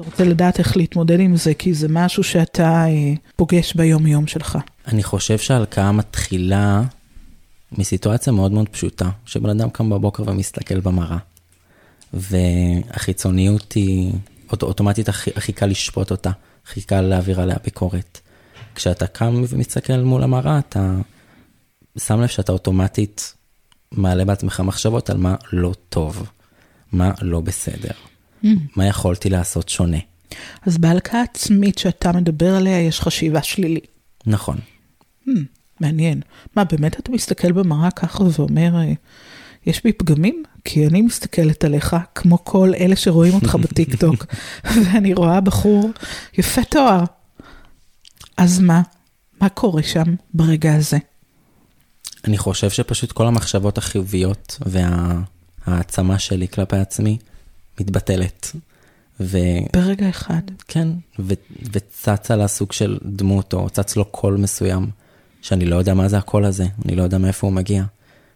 רוצה 0.02 0.24
לדעת 0.24 0.58
איך 0.58 0.76
להתמודד 0.76 1.20
עם 1.20 1.36
זה, 1.36 1.54
כי 1.54 1.74
זה 1.74 1.86
משהו 1.90 2.22
שאתה 2.24 2.84
אה, 2.86 3.12
פוגש 3.36 3.74
ביום-יום 3.74 4.26
שלך. 4.26 4.58
אני 4.88 5.02
חושב 5.02 5.38
שההלקאה 5.38 5.92
מתחילה 5.92 6.82
מסיטואציה 7.78 8.32
מאוד 8.32 8.52
מאוד 8.52 8.68
פשוטה, 8.68 9.10
שבן 9.26 9.50
אדם 9.50 9.70
קם 9.70 9.90
בבוקר 9.90 10.22
ומסתכל 10.26 10.80
במראה. 10.80 11.18
והחיצוניות 12.12 13.72
היא, 13.72 14.12
אוט- 14.52 14.62
אוטומטית 14.62 15.08
הכי, 15.08 15.30
הכי 15.36 15.52
קל 15.52 15.66
לשפוט 15.66 16.10
אותה, 16.10 16.30
הכי 16.66 16.80
קל 16.82 17.00
להעביר 17.00 17.40
עליה 17.40 17.56
ביקורת. 17.64 18.20
כשאתה 18.74 19.06
קם 19.06 19.42
ומסתכל 19.48 19.96
מול 19.96 20.22
המראה, 20.22 20.58
אתה 20.58 20.94
שם 21.98 22.20
לב 22.20 22.26
שאתה 22.26 22.52
אוטומטית 22.52 23.34
מעלה 23.96 24.24
בעצמך 24.24 24.60
מחשבות 24.60 25.10
על 25.10 25.16
מה 25.16 25.34
לא 25.52 25.74
טוב, 25.88 26.26
מה 26.92 27.10
לא 27.22 27.40
בסדר, 27.40 27.90
מה 28.76 28.86
יכולתי 28.86 29.30
לעשות 29.30 29.68
שונה. 29.68 29.98
אז 30.62 30.78
בהלקאה 30.78 31.22
עצמית 31.22 31.78
שאתה 31.78 32.12
מדבר 32.12 32.54
עליה 32.54 32.80
יש 32.80 33.00
חשיבה 33.00 33.42
שלילית. 33.42 33.86
נכון. 34.26 34.58
Hmm, 35.26 35.30
מעניין. 35.80 36.20
מה, 36.56 36.64
באמת 36.64 37.00
אתה 37.00 37.12
מסתכל 37.12 37.52
במראה 37.52 37.90
ככה 37.90 38.24
ואומר, 38.38 38.76
אה, 38.76 38.92
יש 39.66 39.82
בי 39.84 39.92
פגמים? 39.92 40.42
כי 40.64 40.86
אני 40.86 41.02
מסתכלת 41.02 41.64
עליך 41.64 41.96
כמו 42.14 42.44
כל 42.44 42.72
אלה 42.78 42.96
שרואים 42.96 43.34
אותך 43.34 43.54
בטיקטוק, 43.64 44.26
ואני 44.64 45.14
רואה 45.14 45.40
בחור 45.40 45.90
יפה 46.38 46.64
תואר. 46.64 47.04
אז 48.36 48.60
מה? 48.60 48.82
מה 49.40 49.48
קורה 49.48 49.82
שם 49.82 50.14
ברגע 50.34 50.74
הזה? 50.74 50.98
אני 52.24 52.38
חושב 52.38 52.70
שפשוט 52.70 53.12
כל 53.12 53.26
המחשבות 53.26 53.78
החיוביות 53.78 54.58
וההעצמה 54.66 56.18
שלי 56.18 56.48
כלפי 56.48 56.76
עצמי 56.76 57.18
מתבטלת. 57.80 58.52
וכן, 59.20 59.80
ברגע 59.80 60.08
אחד. 60.08 60.42
ו- 61.18 61.34
וצץ 61.72 62.30
לה 62.30 62.48
סוג 62.48 62.72
של 62.72 62.98
דמות, 63.04 63.54
או 63.54 63.70
צץ 63.70 63.96
לו 63.96 64.04
קול 64.04 64.36
מסוים, 64.36 64.90
שאני 65.42 65.64
לא 65.64 65.76
יודע 65.76 65.94
מה 65.94 66.08
זה 66.08 66.18
הקול 66.18 66.44
הזה, 66.44 66.66
אני 66.84 66.96
לא 66.96 67.02
יודע 67.02 67.18
מאיפה 67.18 67.46
הוא 67.46 67.54
מגיע, 67.54 67.84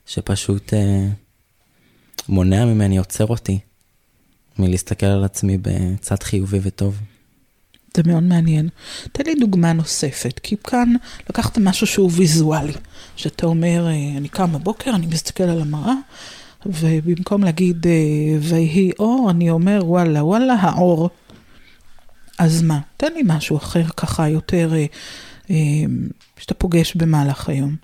שפשוט 0.06 0.74
אה, 0.74 1.08
מונע 2.28 2.64
ממני, 2.64 2.98
עוצר 2.98 3.26
אותי, 3.26 3.58
מלהסתכל 4.58 5.06
על 5.06 5.24
עצמי 5.24 5.58
בצד 5.62 6.22
חיובי 6.22 6.58
וטוב. 6.62 7.00
זה 7.96 8.02
מאוד 8.06 8.22
מעניין. 8.22 8.68
תן 9.12 9.24
לי 9.26 9.34
דוגמה 9.34 9.72
נוספת, 9.72 10.40
כי 10.42 10.56
כאן 10.64 10.94
לקחת 11.30 11.58
משהו 11.58 11.86
שהוא 11.86 12.10
ויזואלי, 12.14 12.72
שאתה 13.16 13.46
אומר, 13.46 13.86
אה, 13.86 14.16
אני 14.16 14.28
קם 14.28 14.52
בבוקר, 14.52 14.94
אני 14.94 15.06
מסתכל 15.06 15.44
על 15.44 15.60
המראה, 15.60 15.94
ובמקום 16.66 17.44
להגיד 17.44 17.86
אה, 17.86 17.92
ויהי 18.40 18.90
אור, 18.98 19.30
אני 19.30 19.50
אומר 19.50 19.80
וואלה, 19.84 20.24
וואלה, 20.24 20.54
האור. 20.54 21.10
אז 22.38 22.62
מה? 22.62 22.78
תן 22.96 23.12
לי 23.12 23.22
משהו 23.24 23.56
אחר 23.56 23.84
ככה 23.96 24.28
יותר, 24.28 24.72
אה, 25.50 25.56
שאתה 26.38 26.54
פוגש 26.54 26.94
במהלך 26.94 27.48
היום. 27.48 27.76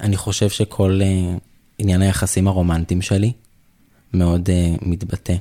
אני 0.00 0.16
חושב 0.16 0.48
שכל 0.48 1.00
עניין 1.78 2.02
היחסים 2.02 2.48
הרומנטיים 2.48 3.02
שלי 3.02 3.32
מאוד 4.12 4.48
מתבטא 4.82 5.34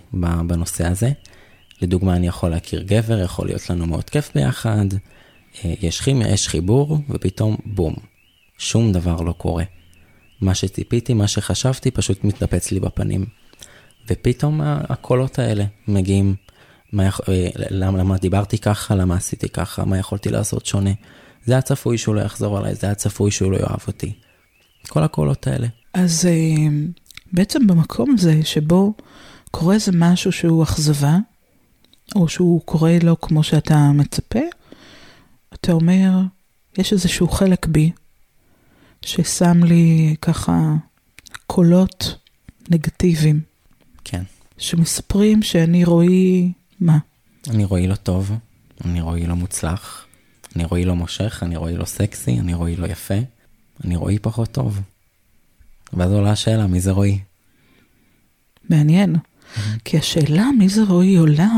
בנושא 0.47 0.87
הזה. 0.87 1.11
לדוגמה, 1.83 2.15
אני 2.15 2.27
יכול 2.27 2.49
להכיר 2.49 2.81
גבר, 2.81 3.19
יכול 3.19 3.47
להיות 3.47 3.69
לנו 3.69 3.85
מאוד 3.85 4.09
כיף 4.09 4.31
ביחד, 4.35 4.85
אה, 5.65 5.73
יש 5.81 6.01
כימיה, 6.01 6.27
יש 6.27 6.47
חיבור, 6.47 6.97
ופתאום 7.09 7.57
בום, 7.65 7.93
שום 8.57 8.91
דבר 8.91 9.21
לא 9.21 9.31
קורה. 9.31 9.63
מה 10.41 10.55
שציפיתי, 10.55 11.13
מה 11.13 11.27
שחשבתי, 11.27 11.91
פשוט 11.91 12.23
מתנפץ 12.23 12.71
לי 12.71 12.79
בפנים. 12.79 13.25
ופתאום 14.09 14.61
הקולות 14.63 15.39
האלה 15.39 15.65
מגיעים, 15.87 16.35
מה, 16.91 17.03
אה, 17.03 17.49
למה, 17.55 17.97
למה 17.97 18.17
דיברתי 18.17 18.57
ככה, 18.57 18.95
למה 18.95 19.15
עשיתי 19.15 19.49
ככה, 19.49 19.85
מה 19.85 19.97
יכולתי 19.97 20.29
לעשות 20.29 20.65
שונה. 20.65 20.91
זה 21.45 21.53
היה 21.53 21.61
צפוי 21.61 21.97
שהוא 21.97 22.15
לא 22.15 22.21
יחזור 22.21 22.59
אליי, 22.59 22.75
זה 22.75 22.87
היה 22.87 22.95
צפוי 22.95 23.31
שהוא 23.31 23.51
לא 23.51 23.57
יאהב 23.57 23.79
אותי. 23.87 24.13
כל 24.89 25.03
הקולות 25.03 25.47
האלה. 25.47 25.67
אז 25.93 26.25
אה, 26.25 26.67
בעצם 27.33 27.67
במקום 27.67 28.15
הזה 28.17 28.39
שבו 28.43 28.93
קורה 29.51 29.73
איזה 29.73 29.91
משהו 29.95 30.31
שהוא 30.31 30.63
אכזבה, 30.63 31.17
או 32.15 32.27
שהוא 32.27 32.62
קורא 32.65 32.91
לו 33.03 33.22
כמו 33.22 33.43
שאתה 33.43 33.91
מצפה, 33.91 34.39
אתה 35.53 35.72
אומר, 35.72 36.12
יש 36.77 36.93
איזשהו 36.93 37.27
חלק 37.27 37.65
בי 37.65 37.91
ששם 39.01 39.63
לי 39.63 40.15
ככה 40.22 40.75
קולות 41.48 42.15
נגטיביים. 42.70 43.41
כן. 44.03 44.24
שמספרים 44.58 45.41
שאני 45.41 45.86
רואי, 45.86 46.51
מה? 46.79 46.98
אני 47.50 47.65
רואי 47.65 47.88
לא 47.88 47.96
טוב, 47.96 48.32
אני 48.86 49.01
רואי 49.01 49.25
לא 49.25 49.36
מוצלח, 49.36 50.05
אני 50.55 50.65
רואי 50.65 50.86
לא 50.86 50.96
מושך, 50.96 51.39
אני 51.43 51.55
רואי 51.55 51.77
לא 51.77 51.86
סקסי, 51.86 52.39
אני 52.39 52.53
רואי 52.53 52.75
לא 52.75 52.88
יפה, 52.88 53.20
אני 53.84 53.96
רואי 53.96 54.20
פחות 54.20 54.51
טוב. 54.51 54.82
ואז 55.93 56.12
עולה 56.12 56.32
השאלה, 56.32 56.67
מי 56.67 56.79
זה 56.79 56.91
רואי? 56.91 57.20
מעניין. 58.70 59.15
כי 59.86 59.98
השאלה 59.98 60.50
מי 60.58 60.70
זה 60.70 60.84
רואי 60.84 61.15
עולה 61.15 61.50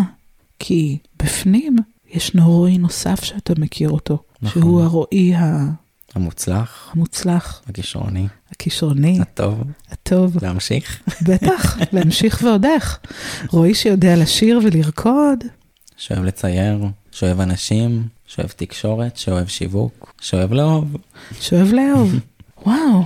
כי 0.60 0.98
בפנים 1.24 1.76
יש 2.12 2.32
רועי 2.42 2.78
נוסף 2.78 3.24
שאתה 3.24 3.54
מכיר 3.58 3.90
אותו, 3.90 4.24
נכון. 4.42 4.62
שהוא 4.62 4.82
הרועי 4.82 5.36
ה... 5.36 5.66
המוצלח. 6.16 6.90
המוצלח. 6.94 7.62
הכישרוני. 7.68 8.28
הכישרוני. 8.52 9.22
הטוב. 9.22 9.64
הטוב. 9.90 10.44
להמשיך. 10.44 11.02
בטח, 11.22 11.78
להמשיך 11.94 12.42
ועוד 12.44 12.66
איך. 12.66 13.00
רועי 13.50 13.74
שיודע 13.76 14.16
לשיר 14.16 14.60
ולרקוד. 14.64 15.44
שאוהב 15.98 16.24
לצייר, 16.24 16.86
שאוהב 17.12 17.40
אנשים, 17.40 18.08
שאוהב 18.28 18.50
תקשורת, 18.50 19.18
שאוהב 19.18 19.48
שיווק, 19.48 20.14
שאוהב 20.22 20.54
לאהוב. 20.54 20.96
שאוהב 21.40 21.74
לאהוב. 21.74 22.14
וואו. 22.66 23.04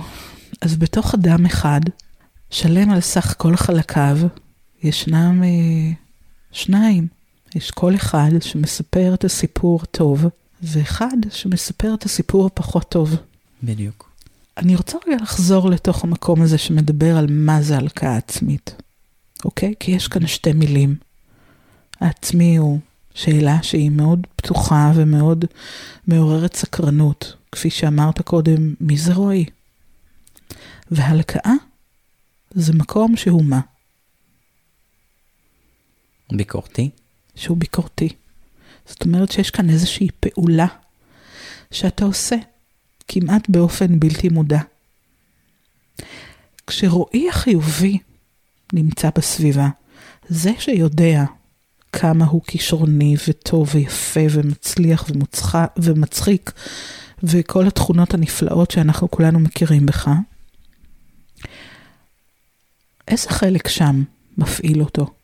אז 0.60 0.76
בתוך 0.76 1.14
אדם 1.14 1.46
אחד, 1.46 1.80
שלם 2.50 2.90
על 2.90 3.00
סך 3.00 3.34
כל 3.38 3.56
חלקיו, 3.56 4.18
ישנם 4.82 5.42
אה, 5.44 5.92
שניים. 6.52 7.06
יש 7.54 7.70
קול 7.70 7.94
אחד 7.94 8.30
שמספר 8.40 9.14
את 9.14 9.24
הסיפור 9.24 9.80
הטוב, 9.82 10.24
ואחד 10.62 11.16
שמספר 11.30 11.94
את 11.94 12.04
הסיפור 12.04 12.46
הפחות 12.46 12.88
טוב. 12.88 13.16
בדיוק. 13.62 14.10
אני 14.56 14.76
רוצה 14.76 14.98
רגע 15.06 15.16
לחזור 15.22 15.70
לתוך 15.70 16.04
המקום 16.04 16.42
הזה 16.42 16.58
שמדבר 16.58 17.16
על 17.16 17.26
מה 17.30 17.62
זה 17.62 17.76
הלקאה 17.76 18.16
עצמית, 18.16 18.74
אוקיי? 19.44 19.74
כי 19.80 19.90
יש 19.90 20.08
כאן 20.08 20.26
שתי 20.26 20.52
מילים. 20.52 20.96
העצמי 22.00 22.56
הוא 22.56 22.78
שאלה 23.14 23.62
שהיא 23.62 23.90
מאוד 23.90 24.26
פתוחה 24.36 24.92
ומאוד 24.94 25.44
מעוררת 26.06 26.56
סקרנות. 26.56 27.34
כפי 27.52 27.70
שאמרת 27.70 28.22
קודם, 28.22 28.74
מי 28.80 28.96
זה 28.96 29.14
רועי? 29.14 29.44
והלקאה 30.90 31.52
זה 32.50 32.72
מקום 32.72 33.16
שהוא 33.16 33.44
מה? 33.44 33.60
ביקורתי. 36.32 36.90
שהוא 37.34 37.56
ביקורתי. 37.56 38.08
זאת 38.86 39.04
אומרת 39.04 39.32
שיש 39.32 39.50
כאן 39.50 39.70
איזושהי 39.70 40.08
פעולה 40.20 40.66
שאתה 41.70 42.04
עושה 42.04 42.36
כמעט 43.08 43.48
באופן 43.48 44.00
בלתי 44.00 44.28
מודע. 44.28 44.60
כשרועי 46.66 47.28
החיובי 47.28 47.98
נמצא 48.72 49.10
בסביבה, 49.16 49.68
זה 50.28 50.50
שיודע 50.58 51.24
כמה 51.92 52.24
הוא 52.26 52.42
כישרוני 52.46 53.16
וטוב 53.28 53.70
ויפה 53.74 54.20
ומצליח 54.30 55.04
ומוצח, 55.08 55.54
ומצחיק 55.76 56.52
וכל 57.22 57.66
התכונות 57.66 58.14
הנפלאות 58.14 58.70
שאנחנו 58.70 59.10
כולנו 59.10 59.40
מכירים 59.40 59.86
בך, 59.86 60.10
איזה 63.08 63.28
חלק 63.30 63.68
שם 63.68 64.02
מפעיל 64.38 64.82
אותו? 64.82 65.19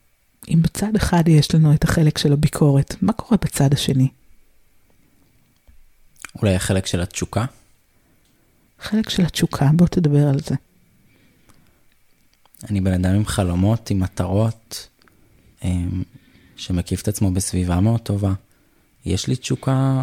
אם 0.49 0.63
בצד 0.63 0.97
אחד 0.97 1.29
יש 1.29 1.55
לנו 1.55 1.75
את 1.75 1.85
החלק 1.85 2.19
של 2.19 2.33
הביקורת, 2.33 2.95
מה 3.03 3.13
קורה 3.13 3.39
בצד 3.43 3.73
השני? 3.73 4.09
אולי 6.43 6.55
החלק 6.55 6.87
של 6.87 7.01
התשוקה? 7.01 7.45
חלק 8.81 9.09
של 9.09 9.23
התשוקה, 9.23 9.71
בוא 9.75 9.87
תדבר 9.87 10.29
על 10.29 10.41
זה. 10.41 10.55
אני 12.71 12.81
בן 12.81 12.93
אדם 12.93 13.15
עם 13.15 13.27
חלומות, 13.27 13.91
עם 13.91 14.01
מטרות, 14.01 14.89
אמ, 15.65 16.03
שמקיף 16.57 17.03
את 17.03 17.09
עצמו 17.09 17.31
בסביבה 17.31 17.81
מאוד 17.81 18.01
טובה. 18.01 18.33
יש 19.05 19.27
לי 19.27 19.37
תשוקה 19.37 20.03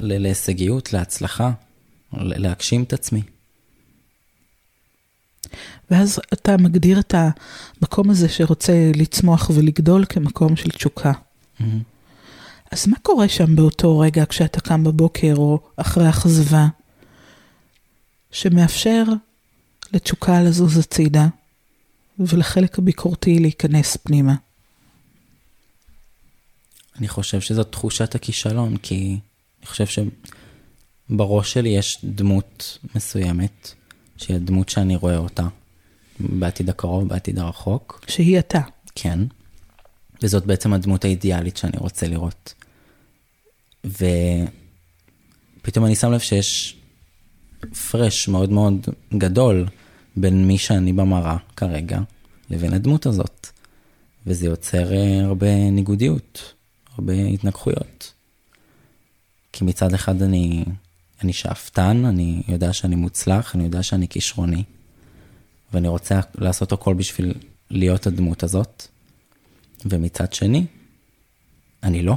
להישגיות, 0.00 0.92
להצלחה, 0.92 1.52
להגשים 2.12 2.82
את 2.82 2.92
עצמי. 2.92 3.22
ואז 5.90 6.20
אתה 6.32 6.56
מגדיר 6.56 7.00
את 7.00 7.14
המקום 7.14 8.10
הזה 8.10 8.28
שרוצה 8.28 8.90
לצמוח 8.96 9.50
ולגדול 9.54 10.04
כמקום 10.08 10.56
של 10.56 10.70
תשוקה. 10.70 11.12
Mm-hmm. 11.12 11.64
אז 12.70 12.88
מה 12.88 12.96
קורה 13.02 13.28
שם 13.28 13.56
באותו 13.56 13.98
רגע 13.98 14.24
כשאתה 14.26 14.60
קם 14.60 14.84
בבוקר 14.84 15.34
או 15.36 15.60
אחרי 15.76 16.08
אכזבה, 16.08 16.66
שמאפשר 18.32 19.02
לתשוקה 19.92 20.42
לזוז 20.42 20.78
הצידה 20.78 21.26
ולחלק 22.18 22.78
הביקורתי 22.78 23.38
להיכנס 23.38 23.96
פנימה? 23.96 24.34
אני 26.98 27.08
חושב 27.08 27.40
שזו 27.40 27.64
תחושת 27.64 28.14
הכישלון, 28.14 28.76
כי 28.76 29.18
אני 29.58 29.66
חושב 29.66 30.04
שבראש 31.10 31.52
שלי 31.52 31.68
יש 31.68 31.98
דמות 32.04 32.78
מסוימת, 32.94 33.74
שהיא 34.20 34.36
הדמות 34.36 34.68
שאני 34.68 34.96
רואה 34.96 35.16
אותה, 35.16 35.46
בעתיד 36.20 36.70
הקרוב, 36.70 37.08
בעתיד 37.08 37.38
הרחוק. 37.38 38.04
שהיא 38.08 38.38
אתה. 38.38 38.60
כן. 38.94 39.18
וזאת 40.22 40.46
בעצם 40.46 40.72
הדמות 40.72 41.04
האידיאלית 41.04 41.56
שאני 41.56 41.78
רוצה 41.78 42.08
לראות. 42.08 42.54
ופתאום 43.84 45.86
אני 45.86 45.94
שם 45.94 46.12
לב 46.12 46.20
שיש 46.20 46.76
פרש 47.90 48.28
מאוד 48.28 48.50
מאוד 48.50 48.86
גדול 49.18 49.66
בין 50.16 50.46
מי 50.46 50.58
שאני 50.58 50.92
במראה 50.92 51.36
כרגע 51.56 52.00
לבין 52.50 52.72
הדמות 52.72 53.06
הזאת. 53.06 53.46
וזה 54.26 54.46
יוצר 54.46 54.92
אה, 54.92 55.24
הרבה 55.24 55.70
ניגודיות, 55.70 56.54
הרבה 56.94 57.12
התנגחויות. 57.12 58.12
כי 59.52 59.64
מצד 59.64 59.94
אחד 59.94 60.22
אני, 60.22 60.64
אני 61.22 61.32
שאפתן, 61.32 62.04
אני 62.04 62.42
יודע 62.48 62.72
שאני 62.72 62.96
מוצלח, 62.96 63.54
אני 63.54 63.64
יודע 63.64 63.82
שאני 63.82 64.08
כישרוני. 64.08 64.64
ואני 65.72 65.88
רוצה 65.88 66.20
לעשות 66.34 66.72
הכל 66.72 66.94
בשביל 66.94 67.34
להיות 67.70 68.06
הדמות 68.06 68.42
הזאת, 68.42 68.86
ומצד 69.84 70.32
שני, 70.32 70.66
אני 71.82 72.02
לא. 72.02 72.16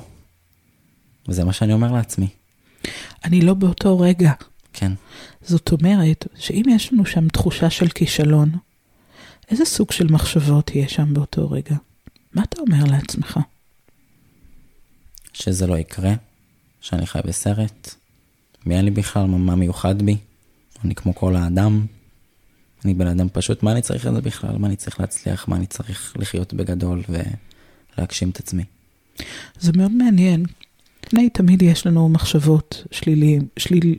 וזה 1.27 1.43
מה 1.43 1.53
שאני 1.53 1.73
אומר 1.73 1.91
לעצמי. 1.91 2.27
אני 3.25 3.41
לא 3.41 3.53
באותו 3.53 3.99
רגע. 3.99 4.31
כן. 4.73 4.91
זאת 5.41 5.71
אומרת, 5.71 6.27
שאם 6.35 6.63
יש 6.75 6.93
לנו 6.93 7.05
שם 7.05 7.27
תחושה 7.27 7.69
של 7.69 7.87
כישלון, 7.87 8.51
איזה 9.51 9.65
סוג 9.65 9.91
של 9.91 10.07
מחשבות 10.11 10.75
יש 10.75 10.93
שם 10.93 11.13
באותו 11.13 11.51
רגע? 11.51 11.75
מה 12.33 12.43
אתה 12.43 12.61
אומר 12.61 12.83
לעצמך? 12.91 13.39
שזה 15.33 15.67
לא 15.67 15.77
יקרה, 15.77 16.13
שאני 16.81 17.07
חי 17.07 17.19
בסרט, 17.25 17.95
מי 18.65 18.75
אין 18.75 18.85
לי 18.85 18.91
בכלל, 18.91 19.25
מה 19.25 19.55
מיוחד 19.55 20.01
בי, 20.01 20.17
אני 20.85 20.95
כמו 20.95 21.15
כל 21.15 21.35
האדם, 21.35 21.85
אני 22.85 22.93
בן 22.93 23.07
אדם 23.07 23.27
פשוט, 23.33 23.63
מה 23.63 23.71
אני 23.71 23.81
צריך 23.81 24.05
לזה 24.05 24.21
בכלל? 24.21 24.57
מה 24.57 24.67
אני 24.67 24.75
צריך 24.75 24.99
להצליח? 24.99 25.47
מה 25.47 25.55
אני 25.55 25.65
צריך 25.65 26.13
לחיות 26.19 26.53
בגדול 26.53 27.03
ולהגשים 27.97 28.29
את 28.29 28.39
עצמי? 28.39 28.63
זה 29.59 29.71
מאוד 29.75 29.91
מעניין, 29.91 30.45
לפני 31.05 31.29
תמיד 31.29 31.61
יש 31.61 31.87
לנו 31.87 32.09
מחשבות 32.09 32.83
שליליים, 32.91 33.47
שליל... 33.57 33.95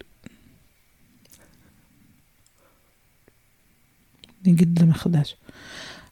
אני 4.44 4.52
אגיד 4.52 4.68
את 4.72 4.78
זה 4.78 4.86
מחדש. 4.86 5.36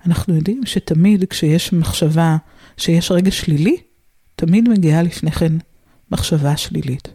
אנחנו 0.07 0.35
יודעים 0.35 0.67
שתמיד 0.67 1.25
כשיש 1.25 1.73
מחשבה, 1.73 2.37
שיש 2.77 3.11
רגע 3.11 3.31
שלילי, 3.31 3.77
תמיד 4.37 4.69
מגיעה 4.69 5.03
לפני 5.03 5.31
כן 5.31 5.53
מחשבה 6.11 6.57
שלילית. 6.57 7.09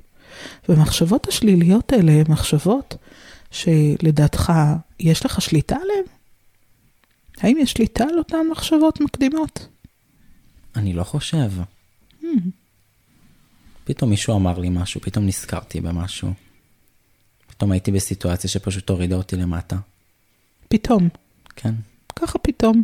והמחשבות 0.69 1.27
השליליות 1.27 1.93
האלה 1.93 2.11
הן 2.11 2.25
מחשבות 2.29 2.95
שלדעתך 3.51 4.53
יש 4.99 5.25
לך 5.25 5.41
שליטה 5.41 5.75
עליהן? 5.75 6.03
האם 7.37 7.57
יש 7.57 7.71
שליטה 7.71 8.03
על 8.03 8.17
אותן 8.17 8.47
מחשבות 8.51 9.01
מקדימות? 9.01 9.67
אני 10.75 10.93
לא 10.93 11.03
חושב. 11.03 11.51
Hmm. 12.21 12.25
פתאום 13.83 14.09
מישהו 14.09 14.35
אמר 14.35 14.59
לי 14.59 14.69
משהו, 14.69 15.01
פתאום 15.01 15.25
נזכרתי 15.25 15.81
במשהו. 15.81 16.33
פתאום 17.47 17.71
הייתי 17.71 17.91
בסיטואציה 17.91 18.49
שפשוט 18.49 18.89
הורידה 18.89 19.15
אותי 19.15 19.35
למטה. 19.35 19.77
פתאום, 20.67 21.09
כן. 21.55 21.73
ככה 22.15 22.39
פתאום. 22.39 22.83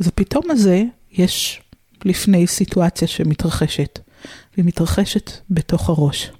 אז 0.00 0.08
הפתאום 0.08 0.50
הזה, 0.50 0.82
יש 1.12 1.62
לפני 2.04 2.46
סיטואציה 2.46 3.08
שמתרחשת, 3.08 3.98
והיא 4.54 4.64
מתרחשת 4.64 5.30
בתוך 5.50 5.88
הראש. 5.88 6.30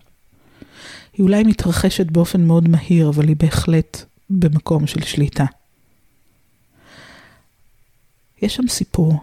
היא 1.13 1.25
אולי 1.25 1.43
מתרחשת 1.43 2.07
באופן 2.07 2.45
מאוד 2.45 2.69
מהיר, 2.69 3.09
אבל 3.09 3.29
היא 3.29 3.37
בהחלט 3.37 4.05
במקום 4.31 4.87
של 4.87 5.03
שליטה. 5.03 5.45
יש 8.43 8.57
שם 8.57 8.69
סיפור. 8.69 9.15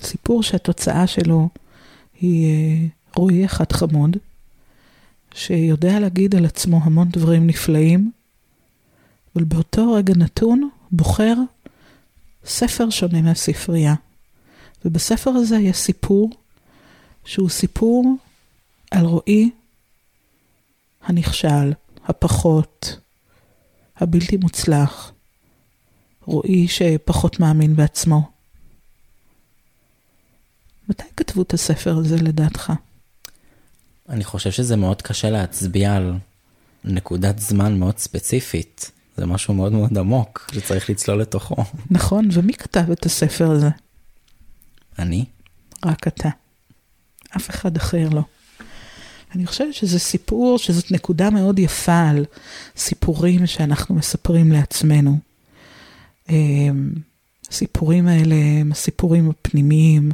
סיפור 0.00 0.42
שהתוצאה 0.42 1.06
שלו 1.06 1.48
היא 2.20 2.46
אה, 2.46 2.86
רועי 3.16 3.44
אחד 3.44 3.72
חמוד, 3.72 4.16
שיודע 5.34 6.00
להגיד 6.00 6.34
על 6.34 6.44
עצמו 6.44 6.80
המון 6.82 7.08
דברים 7.08 7.46
נפלאים, 7.46 8.10
אבל 9.36 9.44
באותו 9.44 9.92
רגע 9.92 10.14
נתון 10.16 10.68
בוחר 10.90 11.34
ספר 12.44 12.90
שונה 12.90 13.22
מהספרייה. 13.22 13.94
ובספר 14.84 15.30
הזה 15.30 15.56
יש 15.56 15.76
סיפור 15.76 16.30
שהוא 17.24 17.48
סיפור 17.48 18.16
על 18.90 19.06
רועי 19.06 19.50
הנכשל, 21.04 21.72
הפחות, 22.04 22.96
הבלתי 23.96 24.36
מוצלח, 24.36 25.12
רועי 26.24 26.68
שפחות 26.68 27.40
מאמין 27.40 27.76
בעצמו. 27.76 28.30
מתי 30.88 31.04
כתבו 31.16 31.42
את 31.42 31.54
הספר 31.54 31.96
הזה 31.98 32.16
לדעתך? 32.16 32.72
אני 34.08 34.24
חושב 34.24 34.50
שזה 34.50 34.76
מאוד 34.76 35.02
קשה 35.02 35.30
להצביע 35.30 35.96
על 35.96 36.14
נקודת 36.84 37.38
זמן 37.38 37.78
מאוד 37.78 37.98
ספציפית. 37.98 38.90
זה 39.16 39.26
משהו 39.26 39.54
מאוד 39.54 39.72
מאוד 39.72 39.98
עמוק, 39.98 40.50
שצריך 40.52 40.90
לצלול 40.90 41.20
לתוכו. 41.20 41.56
נכון, 41.90 42.28
ומי 42.32 42.52
כתב 42.52 42.90
את 42.90 43.06
הספר 43.06 43.50
הזה? 43.50 43.68
אני? 44.98 45.24
רק 45.84 46.08
אתה. 46.08 46.28
אף 47.36 47.50
אחד 47.50 47.76
אחר 47.76 48.08
לא. 48.08 48.22
אני 49.34 49.46
חושבת 49.46 49.74
שזה 49.74 49.98
סיפור, 49.98 50.58
שזאת 50.58 50.90
נקודה 50.90 51.30
מאוד 51.30 51.58
יפה 51.58 52.08
על 52.08 52.24
סיפורים 52.76 53.46
שאנחנו 53.46 53.94
מספרים 53.94 54.52
לעצמנו. 54.52 55.18
אמ, 56.28 56.90
הסיפורים 57.50 58.08
האלה 58.08 58.34
הם 58.34 58.72
הסיפורים 58.72 59.30
הפנימיים 59.30 60.10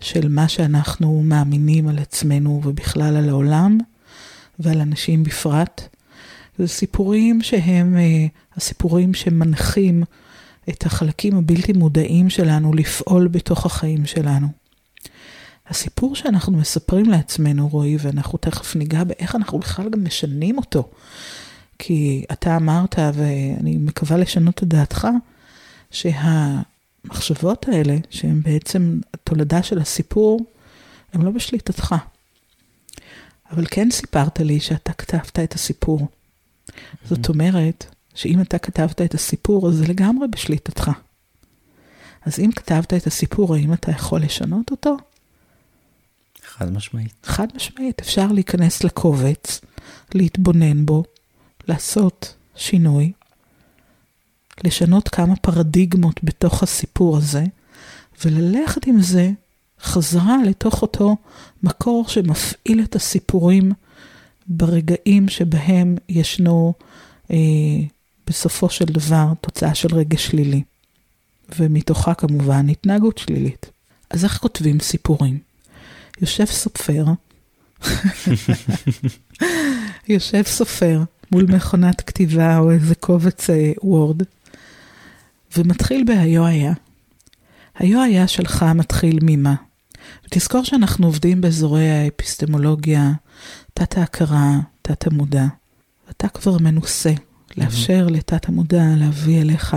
של 0.00 0.28
מה 0.28 0.48
שאנחנו 0.48 1.22
מאמינים 1.22 1.88
על 1.88 1.98
עצמנו 1.98 2.60
ובכלל 2.64 3.16
על 3.16 3.28
העולם 3.28 3.78
ועל 4.58 4.80
אנשים 4.80 5.24
בפרט. 5.24 5.82
זה 6.58 6.68
סיפורים 6.68 7.42
שהם 7.42 7.96
אה, 7.96 8.26
הסיפורים 8.56 9.14
שמנחים 9.14 10.02
את 10.68 10.86
החלקים 10.86 11.36
הבלתי 11.36 11.72
מודעים 11.72 12.30
שלנו 12.30 12.74
לפעול 12.74 13.28
בתוך 13.28 13.66
החיים 13.66 14.06
שלנו. 14.06 14.61
הסיפור 15.68 16.16
שאנחנו 16.16 16.52
מספרים 16.52 17.10
לעצמנו, 17.10 17.68
רועי, 17.68 17.96
ואנחנו 18.00 18.38
תכף 18.38 18.76
ניגע 18.76 19.04
באיך 19.04 19.36
אנחנו 19.36 19.58
בכלל 19.58 19.88
גם 19.90 20.04
משנים 20.04 20.58
אותו. 20.58 20.90
כי 21.78 22.24
אתה 22.32 22.56
אמרת, 22.56 22.98
ואני 23.14 23.76
מקווה 23.76 24.16
לשנות 24.16 24.62
את 24.62 24.68
דעתך, 24.68 25.08
שהמחשבות 25.90 27.68
האלה, 27.68 27.96
שהן 28.10 28.42
בעצם 28.42 29.00
התולדה 29.14 29.62
של 29.62 29.78
הסיפור, 29.78 30.40
הן 31.12 31.22
לא 31.22 31.30
בשליטתך. 31.30 31.94
אבל 33.50 33.66
כן 33.70 33.90
סיפרת 33.90 34.40
לי 34.40 34.60
שאתה 34.60 34.92
כתבת 34.92 35.38
את 35.38 35.54
הסיפור. 35.54 36.08
זאת 37.04 37.28
אומרת, 37.28 37.94
שאם 38.14 38.40
אתה 38.40 38.58
כתבת 38.58 39.02
את 39.02 39.14
הסיפור, 39.14 39.68
אז 39.68 39.74
זה 39.74 39.86
לגמרי 39.86 40.28
בשליטתך. 40.28 40.90
אז 42.26 42.38
אם 42.38 42.50
כתבת 42.52 42.94
את 42.94 43.06
הסיפור, 43.06 43.54
האם 43.54 43.72
אתה 43.72 43.90
יכול 43.90 44.20
לשנות 44.20 44.70
אותו? 44.70 44.96
חד 46.56 46.72
משמעית. 46.72 47.14
חד 47.22 47.46
משמעית, 47.56 48.00
אפשר 48.00 48.26
להיכנס 48.26 48.84
לקובץ, 48.84 49.60
להתבונן 50.14 50.86
בו, 50.86 51.04
לעשות 51.68 52.34
שינוי, 52.56 53.12
לשנות 54.64 55.08
כמה 55.08 55.36
פרדיגמות 55.36 56.24
בתוך 56.24 56.62
הסיפור 56.62 57.16
הזה, 57.16 57.44
וללכת 58.24 58.86
עם 58.86 59.00
זה 59.00 59.30
חזרה 59.80 60.36
לתוך 60.46 60.82
אותו 60.82 61.16
מקור 61.62 62.08
שמפעיל 62.08 62.82
את 62.84 62.96
הסיפורים 62.96 63.72
ברגעים 64.46 65.28
שבהם 65.28 65.96
ישנו 66.08 66.72
אה, 67.30 67.36
בסופו 68.26 68.70
של 68.70 68.84
דבר 68.84 69.26
תוצאה 69.40 69.74
של 69.74 69.94
רגש 69.94 70.26
שלילי. 70.26 70.62
ומתוכה 71.58 72.14
כמובן 72.14 72.68
התנהגות 72.68 73.18
שלילית. 73.18 73.70
אז 74.10 74.24
איך 74.24 74.38
כותבים 74.38 74.80
סיפורים? 74.80 75.51
יושב 76.22 76.44
סופר, 76.44 77.04
יושב 80.08 80.42
סופר 80.42 81.02
מול 81.32 81.46
מכונת 81.48 82.00
כתיבה 82.00 82.58
או 82.58 82.70
איזה 82.70 82.94
קובץ 82.94 83.46
וורד, 83.82 84.22
ומתחיל 85.56 86.04
בהיו 86.06 86.46
היה. 86.46 86.72
היו 87.74 88.02
היה 88.02 88.28
שלך 88.28 88.62
מתחיל 88.74 89.18
ממה. 89.22 89.54
ותזכור 90.26 90.64
שאנחנו 90.64 91.06
עובדים 91.06 91.40
באזורי 91.40 91.90
האפיסטמולוגיה, 91.90 93.12
תת 93.74 93.98
ההכרה, 93.98 94.60
תת 94.82 95.06
המודע. 95.06 95.46
אתה 96.10 96.28
כבר 96.28 96.58
מנוסה 96.58 97.12
לאפשר 97.56 98.06
mm-hmm. 98.08 98.12
לתת 98.12 98.48
המודע 98.48 98.82
להביא 98.96 99.40
אליך 99.40 99.76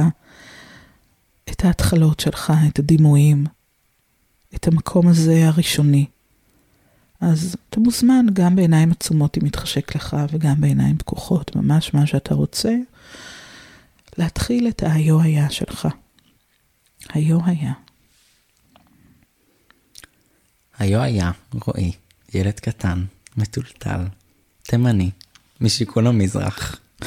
את 1.50 1.66
ההתחלות 1.66 2.20
שלך, 2.20 2.54
את 2.68 2.80
הדימויים, 2.80 3.46
את 4.56 4.68
המקום 4.68 5.08
הזה 5.08 5.48
הראשוני. 5.48 6.06
אז 7.22 7.56
אתה 7.70 7.80
מוזמן 7.80 8.26
גם 8.34 8.56
בעיניים 8.56 8.92
עצומות 8.92 9.38
אם 9.38 9.46
מתחשק 9.46 9.96
לך, 9.96 10.18
וגם 10.32 10.62
בעיניים 10.62 10.98
פקוחות, 10.98 11.56
ממש 11.56 11.94
מה 11.94 12.08
שאתה 12.08 12.36
רוצה, 12.36 12.76
להתחיל 14.18 14.68
את 14.68 14.84
היו 14.86 15.22
היה 15.22 15.50
שלך. 15.50 15.88
היו 17.14 17.40
היה. 17.46 17.74
היו 20.78 21.02
היה, 21.02 21.32
רועי, 21.66 21.92
ילד 22.34 22.60
קטן, 22.60 23.06
מטולטל, 23.38 24.06
תימני, 24.64 25.12
משיכון 25.62 26.08
המזרח. 26.08 26.80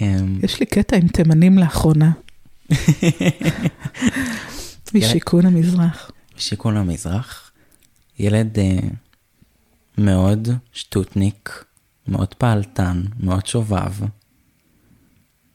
אמ, 0.00 0.38
יש 0.42 0.60
לי 0.60 0.66
קטע 0.66 0.96
עם 0.96 1.08
תימנים 1.08 1.58
לאחרונה. 1.58 2.10
משיכון 4.94 5.46
המזרח. 5.46 6.10
משיכון 6.36 6.76
המזרח. 6.76 7.49
ילד 8.20 8.58
uh, 8.58 8.84
מאוד 9.98 10.48
שטוטניק, 10.72 11.64
מאוד 12.08 12.34
פעלתן, 12.34 13.02
מאוד 13.20 13.46
שובב, 13.46 13.92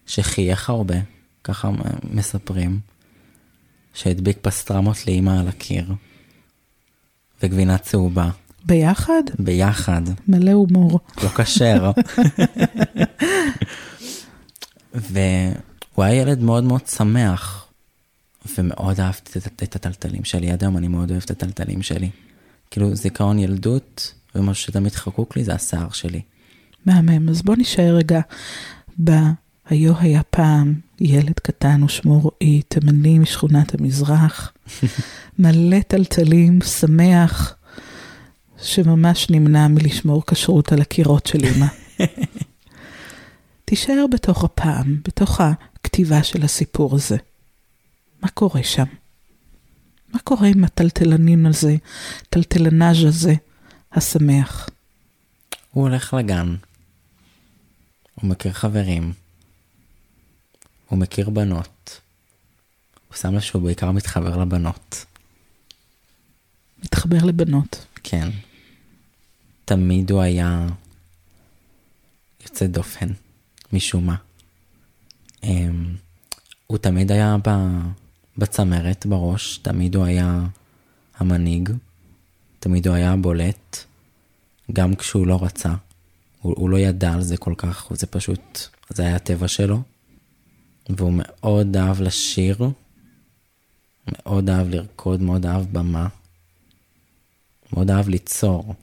שחייך 0.05 0.69
הרבה, 0.69 0.95
ככה 1.43 1.69
מספרים, 2.03 2.79
שהדביק 3.93 4.37
פסטרמות 4.41 5.07
לאימא 5.07 5.39
על 5.39 5.47
הקיר, 5.47 5.93
וגבינה 7.43 7.77
צהובה. 7.77 8.29
ביחד? 8.65 9.23
ביחד. 9.39 10.01
מלא 10.27 10.51
הומור. 10.51 10.99
לא 11.23 11.29
כשר. 11.29 11.91
והוא 14.93 16.03
היה 16.03 16.21
ילד 16.21 16.39
מאוד 16.39 16.63
מאוד 16.63 16.87
שמח, 16.87 17.67
ומאוד 18.57 18.99
אהבתי 18.99 19.39
את 19.63 19.75
הטלטלים 19.75 20.23
שלי. 20.23 20.51
עד 20.51 20.63
היום 20.63 20.77
אני 20.77 20.87
מאוד 20.87 21.11
אוהב 21.11 21.23
את 21.23 21.31
הטלטלים 21.31 21.81
שלי. 21.81 22.09
כאילו 22.71 22.95
זיכרון 22.95 23.39
ילדות, 23.39 24.13
ומשהו 24.35 24.63
שתמיד 24.63 24.95
חקוק 24.95 25.37
לי 25.37 25.43
זה 25.43 25.53
השיער 25.53 25.89
שלי. 25.91 26.21
מהמם, 26.85 27.29
אז 27.29 27.41
בוא 27.41 27.55
נשאר 27.57 27.95
רגע 27.95 28.21
ב... 29.03 29.11
היו 29.69 29.93
היה 29.99 30.23
פעם 30.23 30.73
ילד 30.99 31.39
קטן 31.39 31.83
ושמו 31.83 32.19
רועי, 32.19 32.61
תימני 32.61 33.19
משכונת 33.19 33.73
המזרח, 33.73 34.53
מלא 35.39 35.79
טלטלים, 35.87 36.61
שמח, 36.61 37.55
שממש 38.61 39.29
נמנע 39.29 39.67
מלשמור 39.67 40.23
כשרות 40.27 40.71
על 40.71 40.81
הקירות 40.81 41.25
של 41.25 41.39
אמא. 41.45 41.65
תישאר 43.65 44.05
בתוך 44.11 44.43
הפעם, 44.43 44.97
בתוך 45.07 45.41
הכתיבה 45.41 46.23
של 46.23 46.43
הסיפור 46.43 46.95
הזה. 46.95 47.17
מה 48.21 48.29
קורה 48.29 48.63
שם? 48.63 48.85
מה 50.15 50.21
קורה 50.21 50.47
עם 50.47 50.63
הטלטלנין 50.63 51.45
הזה, 51.45 51.75
טלטלנאז' 52.29 53.03
הזה, 53.03 53.33
השמח? 53.91 54.69
הוא 55.71 55.83
הולך 55.83 56.13
לגן, 56.13 56.55
הוא 58.15 58.29
מכיר 58.29 58.53
חברים, 58.53 59.13
הוא 60.89 60.99
מכיר 60.99 61.29
בנות. 61.29 62.01
הוא 63.07 63.17
שם 63.17 63.33
לב 63.33 63.39
שהוא 63.39 63.61
בעיקר 63.61 63.91
מתחבר 63.91 64.37
לבנות. 64.37 65.05
מתחבר 66.83 67.23
לבנות. 67.23 67.85
כן. 68.03 68.29
תמיד 69.65 70.11
הוא 70.11 70.21
היה 70.21 70.67
יוצא 72.43 72.67
דופן, 72.67 73.09
משום 73.73 74.05
מה. 74.05 74.15
Um, 75.41 75.47
הוא 76.67 76.77
תמיד 76.77 77.11
היה 77.11 77.35
ב, 77.47 77.49
בצמרת, 78.37 79.05
בראש, 79.05 79.57
תמיד 79.57 79.95
הוא 79.95 80.05
היה 80.05 80.45
המנהיג, 81.17 81.69
תמיד 82.59 82.87
הוא 82.87 82.95
היה 82.95 83.13
הבולט, 83.13 83.83
גם 84.73 84.95
כשהוא 84.95 85.27
לא 85.27 85.43
רצה. 85.43 85.73
הוא, 86.41 86.53
הוא 86.57 86.69
לא 86.69 86.77
ידע 86.77 87.13
על 87.13 87.21
זה 87.21 87.37
כל 87.37 87.53
כך, 87.57 87.87
זה 87.91 88.07
פשוט, 88.07 88.59
זה 88.89 89.03
היה 89.03 89.15
הטבע 89.15 89.47
שלו. 89.47 89.81
והוא 90.89 91.13
מאוד 91.15 91.77
אהב 91.77 92.01
לשיר, 92.01 92.69
מאוד 94.07 94.49
אהב 94.49 94.69
לרקוד, 94.69 95.21
מאוד 95.21 95.45
אהב 95.45 95.65
במה, 95.71 96.07
מאוד 97.73 97.91
אהב 97.91 98.09
ליצור. 98.09 98.75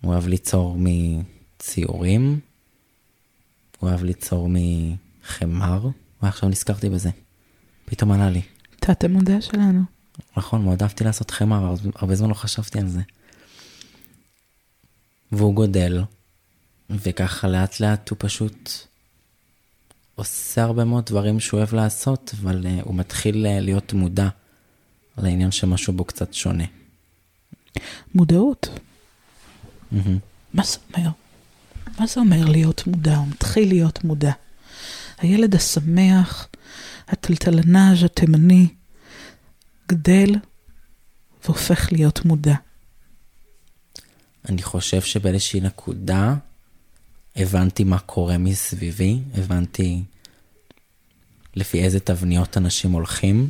הוא 0.00 0.14
אהב 0.14 0.26
ליצור 0.26 0.76
מציורים, 0.78 2.40
הוא 3.78 3.90
אהב 3.90 4.04
ליצור 4.04 4.48
מחמר, 4.50 5.88
ועכשיו 6.22 6.48
נזכרתי 6.48 6.88
בזה. 6.88 7.10
פתאום 7.92 8.12
עלה 8.12 8.30
לי. 8.30 8.42
תת 8.80 9.04
המודע 9.04 9.40
שלנו. 9.40 9.82
נכון, 10.36 10.64
מאוד 10.64 10.82
אהבתי 10.82 11.04
לעשות 11.04 11.30
חמר, 11.30 11.74
הרבה 11.94 12.14
זמן 12.14 12.28
לא 12.28 12.34
חשבתי 12.34 12.78
על 12.78 12.88
זה. 12.88 13.00
והוא 15.32 15.54
גודל, 15.54 16.02
וככה 16.90 17.48
לאט 17.48 17.80
לאט 17.80 18.08
הוא 18.08 18.16
פשוט 18.20 18.70
עושה 20.14 20.62
הרבה 20.62 20.84
מאוד 20.84 21.06
דברים 21.06 21.40
שהוא 21.40 21.58
אוהב 21.58 21.74
לעשות, 21.74 22.34
אבל 22.40 22.66
uh, 22.66 22.82
הוא 22.84 22.94
מתחיל 22.94 23.46
uh, 23.46 23.60
להיות 23.60 23.92
מודע 23.92 24.28
לעניין 25.18 25.50
שמשהו 25.50 25.92
בו 25.92 26.04
קצת 26.04 26.34
שונה. 26.34 26.64
מודעות. 28.14 28.68
Mm-hmm. 29.92 29.96
מה 30.54 30.62
זה 30.64 30.78
אומר? 30.96 31.10
מה 31.98 32.06
זה 32.06 32.20
אומר 32.20 32.44
להיות 32.44 32.86
מודע? 32.86 33.16
הוא 33.16 33.26
מתחיל 33.28 33.68
להיות 33.68 34.04
מודע. 34.04 34.32
הילד 35.22 35.54
השמח, 35.54 36.48
הטלטלנאז' 37.08 38.04
התימני, 38.04 38.68
גדל 39.88 40.34
והופך 41.44 41.92
להיות 41.92 42.24
מודע. 42.24 42.54
אני 44.48 44.62
חושב 44.62 45.00
שבאיזושהי 45.00 45.60
נקודה 45.60 46.34
הבנתי 47.36 47.84
מה 47.84 47.98
קורה 47.98 48.38
מסביבי, 48.38 49.18
הבנתי 49.34 50.02
לפי 51.56 51.84
איזה 51.84 52.00
תבניות 52.00 52.56
אנשים 52.56 52.92
הולכים, 52.92 53.48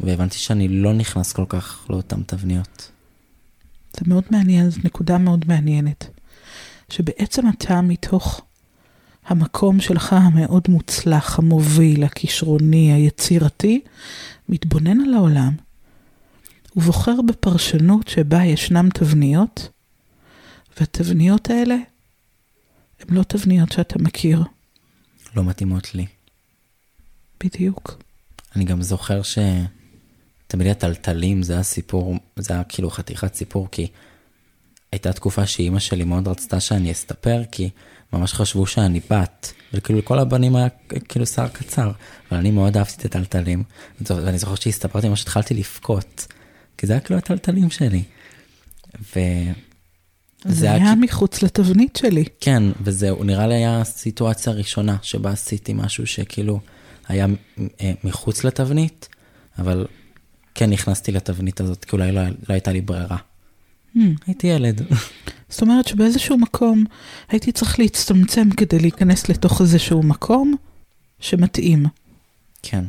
והבנתי 0.00 0.38
שאני 0.38 0.68
לא 0.68 0.92
נכנס 0.92 1.32
כל 1.32 1.44
כך 1.48 1.86
לאותן 1.90 2.22
תבניות. 2.22 2.90
זה 3.96 4.00
מאוד 4.06 4.24
מעניין, 4.30 4.70
זו 4.70 4.80
נקודה 4.84 5.18
מאוד 5.18 5.44
מעניינת. 5.48 6.06
שבעצם 6.88 7.48
אתה 7.48 7.80
מתוך 7.80 8.40
המקום 9.26 9.80
שלך 9.80 10.12
המאוד 10.12 10.62
מוצלח, 10.68 11.38
המוביל, 11.38 12.04
הכישרוני, 12.04 12.92
היצירתי, 12.92 13.80
מתבונן 14.48 15.00
על 15.00 15.14
העולם 15.14 15.56
ובוחר 16.76 17.22
בפרשנות 17.28 18.08
שבה 18.08 18.44
ישנם 18.44 18.88
תבניות, 18.94 19.68
והתבניות 20.80 21.50
האלה 21.50 21.76
הן 23.00 23.16
לא 23.16 23.22
תבניות 23.22 23.72
שאתה 23.72 23.98
מכיר. 23.98 24.44
לא 25.36 25.44
מתאימות 25.44 25.94
לי. 25.94 26.06
בדיוק. 27.44 28.02
אני 28.56 28.64
גם 28.64 28.82
זוכר 28.82 29.20
שתמיד 29.22 30.66
הטלטלים 30.66 31.42
זה 31.42 31.58
הסיפור, 31.58 32.14
זה 32.36 32.54
היה 32.54 32.64
כאילו 32.64 32.90
חתיכת 32.90 33.34
סיפור, 33.34 33.68
כי 33.70 33.86
הייתה 34.92 35.12
תקופה 35.12 35.46
שאימא 35.46 35.78
שלי 35.78 36.04
מאוד 36.04 36.28
רצתה 36.28 36.60
שאני 36.60 36.92
אסתפר, 36.92 37.42
כי 37.52 37.70
ממש 38.12 38.32
חשבו 38.32 38.66
שאני 38.66 39.00
בת, 39.10 39.52
וכאילו 39.74 39.98
לכל 39.98 40.18
הבנים 40.18 40.56
היה 40.56 40.68
כאילו 41.08 41.26
שיער 41.26 41.48
קצר, 41.48 41.90
אבל 42.30 42.38
אני 42.38 42.50
מאוד 42.50 42.76
אהבתי 42.76 42.94
את 42.94 43.04
הטלטלים, 43.04 43.62
ואני 44.00 44.38
זוכר 44.38 44.54
שהסתפרתי 44.54 45.08
ממש 45.08 45.22
התחלתי 45.22 45.54
לבכות, 45.54 46.26
כי 46.78 46.86
זה 46.86 46.92
היה 46.92 47.00
כאילו 47.00 47.18
הטלטלים 47.18 47.70
שלי. 47.70 48.02
ו... 49.16 49.20
זה 50.44 50.72
היה 50.72 50.94
מחוץ 50.94 51.42
לתבנית 51.42 51.96
שלי. 51.96 52.24
כן, 52.40 52.62
וזהו, 52.80 53.24
נראה 53.24 53.46
לי 53.46 53.54
היה 53.54 53.80
הסיטואציה 53.80 54.52
הראשונה 54.52 54.96
שבה 55.02 55.30
עשיתי 55.30 55.72
משהו 55.72 56.06
שכאילו 56.06 56.60
היה 57.08 57.26
אה, 57.80 57.92
מחוץ 58.04 58.44
לתבנית, 58.44 59.08
אבל 59.58 59.86
כן 60.54 60.70
נכנסתי 60.70 61.12
לתבנית 61.12 61.60
הזאת, 61.60 61.84
כי 61.84 61.96
אולי 61.96 62.12
לא, 62.12 62.22
לא 62.26 62.32
הייתה 62.48 62.72
לי 62.72 62.80
ברירה. 62.80 63.16
Hmm. 63.96 64.00
הייתי 64.26 64.46
ילד. 64.46 64.80
זאת 65.48 65.62
אומרת 65.62 65.86
שבאיזשהו 65.86 66.38
מקום 66.38 66.84
הייתי 67.28 67.52
צריך 67.52 67.78
להצטמצם 67.78 68.50
כדי 68.50 68.78
להיכנס 68.78 69.28
לתוך 69.28 69.60
איזשהו 69.60 70.02
מקום 70.02 70.54
שמתאים. 71.20 71.86
כן. 72.62 72.84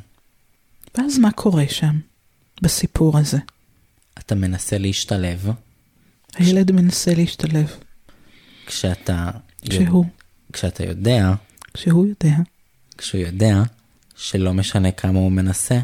ואז 0.97 1.19
מה 1.19 1.31
קורה 1.31 1.65
שם, 1.69 1.99
בסיפור 2.61 3.17
הזה? 3.17 3.37
אתה 4.19 4.35
מנסה 4.35 4.77
להשתלב. 4.77 5.49
הילד 6.35 6.71
מנסה 6.71 7.13
להשתלב. 7.13 7.75
כשאתה... 8.65 9.31
כשהוא. 9.61 10.05
כשאתה 10.53 10.83
יודע... 10.83 11.33
כשהוא 11.73 12.07
יודע. 12.07 12.35
כשהוא 12.97 13.21
יודע 13.21 13.63
שלא 14.15 14.53
משנה 14.53 14.91
כמה 14.91 15.19
הוא 15.19 15.31
מנסה, 15.31 15.79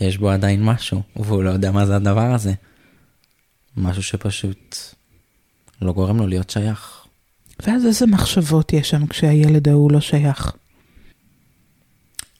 יש 0.00 0.18
בו 0.18 0.30
עדיין 0.30 0.64
משהו, 0.64 1.02
והוא 1.16 1.42
לא 1.42 1.50
יודע 1.50 1.72
מה 1.72 1.86
זה 1.86 1.96
הדבר 1.96 2.34
הזה. 2.34 2.52
משהו 3.76 4.02
שפשוט 4.02 4.76
לא 5.82 5.92
גורם 5.92 6.18
לו 6.18 6.26
להיות 6.26 6.50
שייך. 6.50 7.06
ואז 7.66 7.86
איזה 7.86 8.06
מחשבות 8.06 8.72
יש 8.72 8.90
שם 8.90 9.06
כשהילד 9.06 9.68
ההוא 9.68 9.92
לא 9.92 10.00
שייך? 10.00 10.52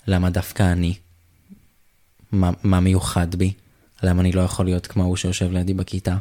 למה 0.07 0.31
דווקא 0.31 0.73
אני? 0.73 0.95
מה, 2.33 2.51
מה 2.63 2.81
מיוחד 2.81 3.35
בי? 3.35 3.53
למה 4.03 4.21
אני 4.21 4.33
לא 4.33 4.41
יכול 4.41 4.65
להיות 4.65 4.87
כמו 4.87 5.03
ההוא 5.03 5.17
שיושב 5.17 5.53
לידי 5.53 5.75
בכיתה? 5.75 6.17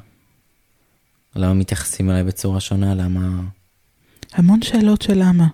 למה 1.36 1.54
מתייחסים 1.54 2.10
אליי 2.10 2.24
בצורה 2.24 2.60
שונה? 2.60 2.96
למה... 2.96 3.42
המון 4.34 4.62
שאלות 4.62 5.02
של 5.02 5.14
למה. 5.16 5.48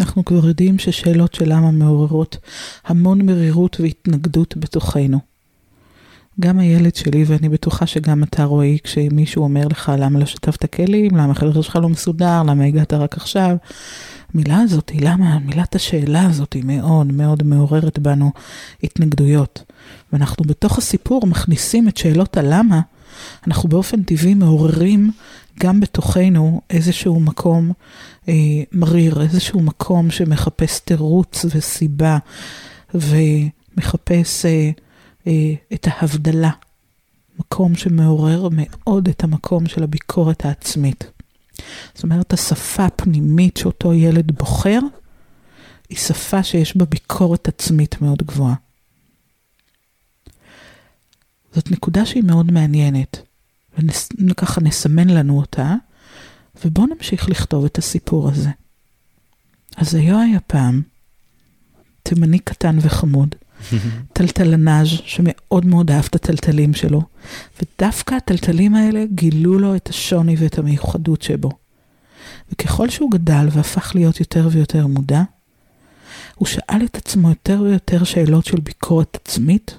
אנחנו 0.00 0.24
כבר 0.24 0.46
יודעים 0.48 0.78
ששאלות 0.78 1.34
של 1.34 1.44
למה 1.52 1.70
מעוררות 1.70 2.36
המון 2.84 3.22
מרירות 3.22 3.80
והתנגדות 3.80 4.56
בתוכנו. 4.56 5.35
גם 6.40 6.58
הילד 6.58 6.94
שלי, 6.94 7.24
ואני 7.26 7.48
בטוחה 7.48 7.86
שגם 7.86 8.22
אתה 8.22 8.44
רועי, 8.44 8.78
כשמישהו 8.82 9.42
אומר 9.42 9.66
לך 9.68 9.92
למה 9.98 10.18
לא 10.18 10.26
שטפת 10.26 10.74
כלים, 10.74 11.16
למה 11.16 11.32
החדר 11.32 11.62
שלך 11.62 11.76
לא 11.76 11.88
מסודר, 11.88 12.42
למה 12.42 12.64
הגעת 12.64 12.92
רק 12.92 13.16
עכשיו. 13.16 13.56
המילה 14.34 14.60
הזאת, 14.60 14.92
למה, 15.00 15.38
מילת 15.38 15.74
השאלה 15.74 16.26
הזאת 16.26 16.52
היא 16.52 16.62
מאוד 16.66 17.12
מאוד 17.12 17.42
מעוררת 17.42 17.98
בנו 17.98 18.30
התנגדויות. 18.82 19.62
ואנחנו 20.12 20.44
בתוך 20.44 20.78
הסיפור 20.78 21.26
מכניסים 21.26 21.88
את 21.88 21.96
שאלות 21.96 22.36
הלמה, 22.36 22.80
אנחנו 23.46 23.68
באופן 23.68 24.02
טבעי 24.02 24.34
מעוררים 24.34 25.10
גם 25.60 25.80
בתוכנו 25.80 26.60
איזשהו 26.70 27.20
מקום 27.20 27.72
אה, 28.28 28.34
מריר, 28.72 29.22
איזשהו 29.22 29.60
מקום 29.60 30.10
שמחפש 30.10 30.80
תירוץ 30.80 31.44
וסיבה, 31.54 32.18
ומחפש 32.94 34.46
אה, 34.46 34.70
את 35.74 35.86
ההבדלה. 35.90 36.50
מקום 37.38 37.74
שמעורר 37.74 38.48
מאוד 38.52 39.08
את 39.08 39.24
המקום 39.24 39.66
של 39.66 39.82
הביקורת 39.82 40.44
העצמית. 40.44 41.04
זאת 41.94 42.02
אומרת, 42.02 42.32
השפה 42.32 42.84
הפנימית 42.84 43.56
שאותו 43.56 43.94
ילד 43.94 44.32
בוחר, 44.32 44.78
היא 45.88 45.98
שפה 45.98 46.42
שיש 46.42 46.76
בה 46.76 46.84
ביקורת 46.84 47.48
עצמית 47.48 48.02
מאוד 48.02 48.22
גבוהה. 48.22 48.54
זאת 51.54 51.70
נקודה 51.70 52.06
שהיא 52.06 52.24
מאוד 52.24 52.52
מעניינת, 52.52 53.18
וככה 54.28 54.60
נסמן 54.60 55.08
לנו 55.08 55.38
אותה, 55.38 55.74
ובואו 56.64 56.86
נמשיך 56.86 57.28
לכתוב 57.28 57.64
את 57.64 57.78
הסיפור 57.78 58.28
הזה. 58.28 58.50
אז 59.76 59.94
היה 59.94 60.20
היה 60.20 60.40
פעם 60.40 60.82
תימני 62.02 62.38
קטן 62.38 62.78
וחמוד, 62.80 63.34
טלטלנאז' 64.12 64.88
שמאוד 64.88 65.66
מאוד 65.66 65.90
אהב 65.90 66.04
את 66.04 66.14
הטלטלים 66.14 66.74
שלו, 66.74 67.02
ודווקא 67.62 68.14
הטלטלים 68.14 68.74
האלה 68.74 69.04
גילו 69.14 69.58
לו 69.58 69.76
את 69.76 69.88
השוני 69.88 70.36
ואת 70.38 70.58
המיוחדות 70.58 71.22
שבו. 71.22 71.50
וככל 72.52 72.90
שהוא 72.90 73.10
גדל 73.10 73.46
והפך 73.50 73.92
להיות 73.94 74.20
יותר 74.20 74.48
ויותר 74.52 74.86
מודע, 74.86 75.22
הוא 76.34 76.46
שאל 76.46 76.84
את 76.84 76.96
עצמו 76.96 77.28
יותר 77.28 77.60
ויותר 77.62 78.04
שאלות 78.04 78.44
של 78.44 78.60
ביקורת 78.60 79.16
עצמית, 79.22 79.78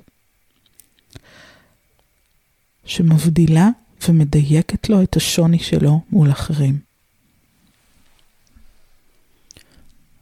שמבדילה 2.85 3.69
ומדייקת 4.07 4.89
לו 4.89 5.03
את 5.03 5.15
השוני 5.15 5.59
שלו 5.59 6.01
מול 6.11 6.31
אחרים. 6.31 6.79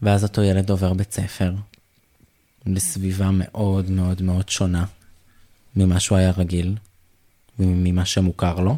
ואז 0.02 0.24
אותו 0.24 0.44
ילד 0.44 0.70
עובר 0.70 0.94
בית 0.94 1.12
ספר, 1.12 1.54
בסביבה 2.66 3.32
מאוד 3.32 3.90
מאוד 3.90 4.22
מאוד 4.22 4.50
שונה 4.50 4.86
ממה 5.76 6.00
שהוא 6.00 6.18
היה 6.18 6.32
רגיל 6.32 6.76
וממה 7.60 8.06
שמוכר 8.06 8.60
לו. 8.60 8.78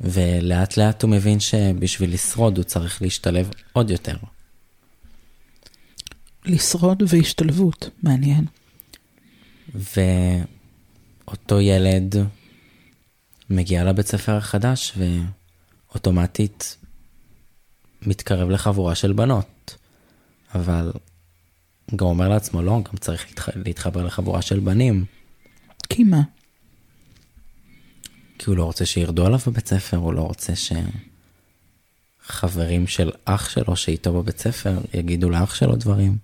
ולאט 0.00 0.76
לאט 0.76 1.02
הוא 1.02 1.10
מבין 1.10 1.40
שבשביל 1.40 2.14
לשרוד 2.14 2.56
הוא 2.56 2.64
צריך 2.64 3.02
להשתלב 3.02 3.50
עוד 3.72 3.90
יותר. 3.90 4.16
לשרוד 6.44 7.02
והשתלבות, 7.08 7.88
מעניין. 8.02 8.44
ואותו 9.74 11.60
ילד 11.60 12.14
מגיע 13.50 13.84
לבית 13.84 14.06
ספר 14.06 14.36
החדש 14.36 14.92
ואוטומטית 15.92 16.76
מתקרב 18.02 18.50
לחבורה 18.50 18.94
של 18.94 19.12
בנות. 19.12 19.76
אבל 20.54 20.92
גם 21.96 22.06
אומר 22.06 22.28
לעצמו, 22.28 22.62
לא, 22.62 22.80
גם 22.84 22.96
צריך 23.00 23.26
להתח... 23.28 23.48
להתחבר 23.56 24.04
לחבורה 24.04 24.42
של 24.42 24.60
בנים. 24.60 25.04
כי 25.88 26.04
מה? 26.04 26.22
כי 28.38 28.44
הוא 28.50 28.56
לא 28.56 28.64
רוצה 28.64 28.86
שירדו 28.86 29.26
עליו 29.26 29.38
בבית 29.46 29.68
ספר, 29.68 29.96
הוא 29.96 30.14
לא 30.14 30.22
רוצה 30.22 30.52
שחברים 32.26 32.86
של 32.86 33.10
אח 33.24 33.48
שלו 33.48 33.76
שאיתו 33.76 34.12
בבית 34.12 34.38
ספר 34.38 34.78
יגידו 34.94 35.30
לאח 35.30 35.54
שלו 35.54 35.76
דברים. 35.76 36.16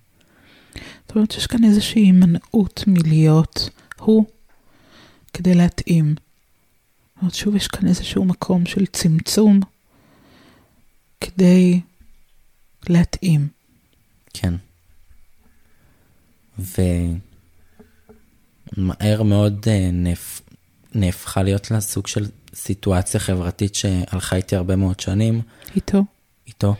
זאת 0.75 1.17
אומרת, 1.17 1.35
יש 1.35 1.47
כאן 1.47 1.65
איזושהי 1.65 2.03
הימנעות 2.03 2.85
מלהיות 2.87 3.71
הוא 3.99 4.27
כדי 5.33 5.55
להתאים. 5.55 6.15
זאת 6.15 7.23
אומרת, 7.23 7.35
שוב, 7.35 7.57
יש 7.57 7.69
כאן 7.69 7.89
איזשהו 7.89 8.25
מקום 8.25 8.67
של 8.67 8.87
צמצום 8.87 9.61
כדי 11.21 11.81
להתאים. 12.89 13.49
כן. 14.35 14.55
ומהר 18.77 19.23
מאוד 19.23 19.65
אה, 19.69 19.91
נפ... 19.93 20.41
נהפכה 20.95 21.43
להיות 21.43 21.71
לה 21.71 21.81
סוג 21.81 22.07
של 22.07 22.27
סיטואציה 22.55 23.21
חברתית 23.21 23.75
שהלכה 23.75 24.37
איתי 24.37 24.57
הרבה 24.57 24.77
מאוד 24.77 25.01
שנים. 25.01 25.41
איתו? 25.77 26.05
איתו. 26.47 26.75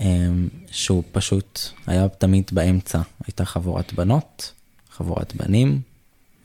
אמ, 0.00 0.48
שהוא 0.70 1.02
פשוט 1.12 1.60
היה 1.86 2.08
תמיד 2.08 2.50
באמצע. 2.52 3.00
הייתה 3.26 3.44
חבורת 3.44 3.92
בנות, 3.92 4.52
חבורת 4.90 5.34
בנים 5.36 5.80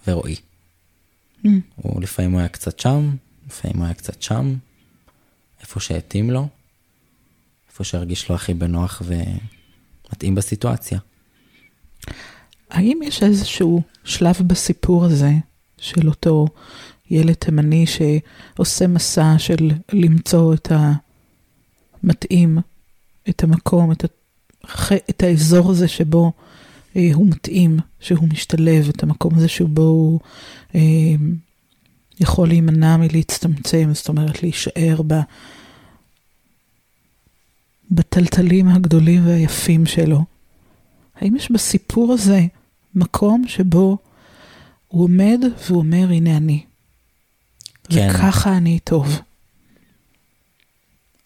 ורועי. 0.07 0.35
Mm. 0.35 1.47
הוא 1.75 2.01
לפעמים 2.01 2.31
הוא 2.31 2.39
היה 2.39 2.49
קצת 2.49 2.79
שם, 2.79 3.15
לפעמים 3.47 3.77
הוא 3.77 3.85
היה 3.85 3.93
קצת 3.93 4.21
שם, 4.21 4.55
איפה 5.61 5.79
שהתאים 5.79 6.31
לו, 6.31 6.47
איפה 7.69 7.83
שהרגיש 7.83 8.29
לו 8.29 8.35
הכי 8.35 8.53
בנוח 8.53 9.01
ומתאים 9.05 10.35
בסיטואציה. 10.35 10.99
האם 12.69 12.99
יש 13.03 13.23
איזשהו 13.23 13.81
שלב 14.03 14.35
בסיפור 14.47 15.05
הזה 15.05 15.31
של 15.77 16.07
אותו 16.07 16.47
ילד 17.11 17.33
תימני 17.33 17.85
שעושה 17.87 18.87
מסע 18.87 19.35
של 19.37 19.71
למצוא 19.93 20.53
את 20.53 20.71
המתאים, 22.03 22.57
את 23.29 23.43
המקום, 23.43 23.91
את, 23.91 24.05
הח... 24.63 24.91
את 24.91 25.23
האזור 25.23 25.71
הזה 25.71 25.87
שבו 25.87 26.31
אה, 26.95 27.09
הוא 27.13 27.27
מתאים, 27.27 27.79
שהוא 27.99 28.27
משתלב, 28.31 28.89
את 28.89 29.03
המקום 29.03 29.35
הזה 29.35 29.47
שבו 29.47 29.81
הוא 29.81 30.19
אה, 30.75 30.81
יכול 32.19 32.47
להימנע 32.47 32.97
מלהצטמצם, 32.97 33.89
זאת 33.93 34.09
אומרת 34.09 34.43
להישאר 34.43 35.01
ב... 35.07 35.13
בטלטלים 37.91 38.67
הגדולים 38.67 39.27
והיפים 39.27 39.85
שלו. 39.85 40.34
האם 41.15 41.35
יש 41.35 41.51
בסיפור 41.51 42.13
הזה 42.13 42.41
מקום 42.95 43.47
שבו 43.47 43.97
הוא 44.87 45.03
עומד 45.03 45.39
והוא 45.67 45.79
אומר, 45.79 46.07
הנה 46.09 46.37
אני. 46.37 46.63
כן. 47.89 48.09
וככה 48.09 48.57
אני 48.57 48.79
טוב. 48.79 49.21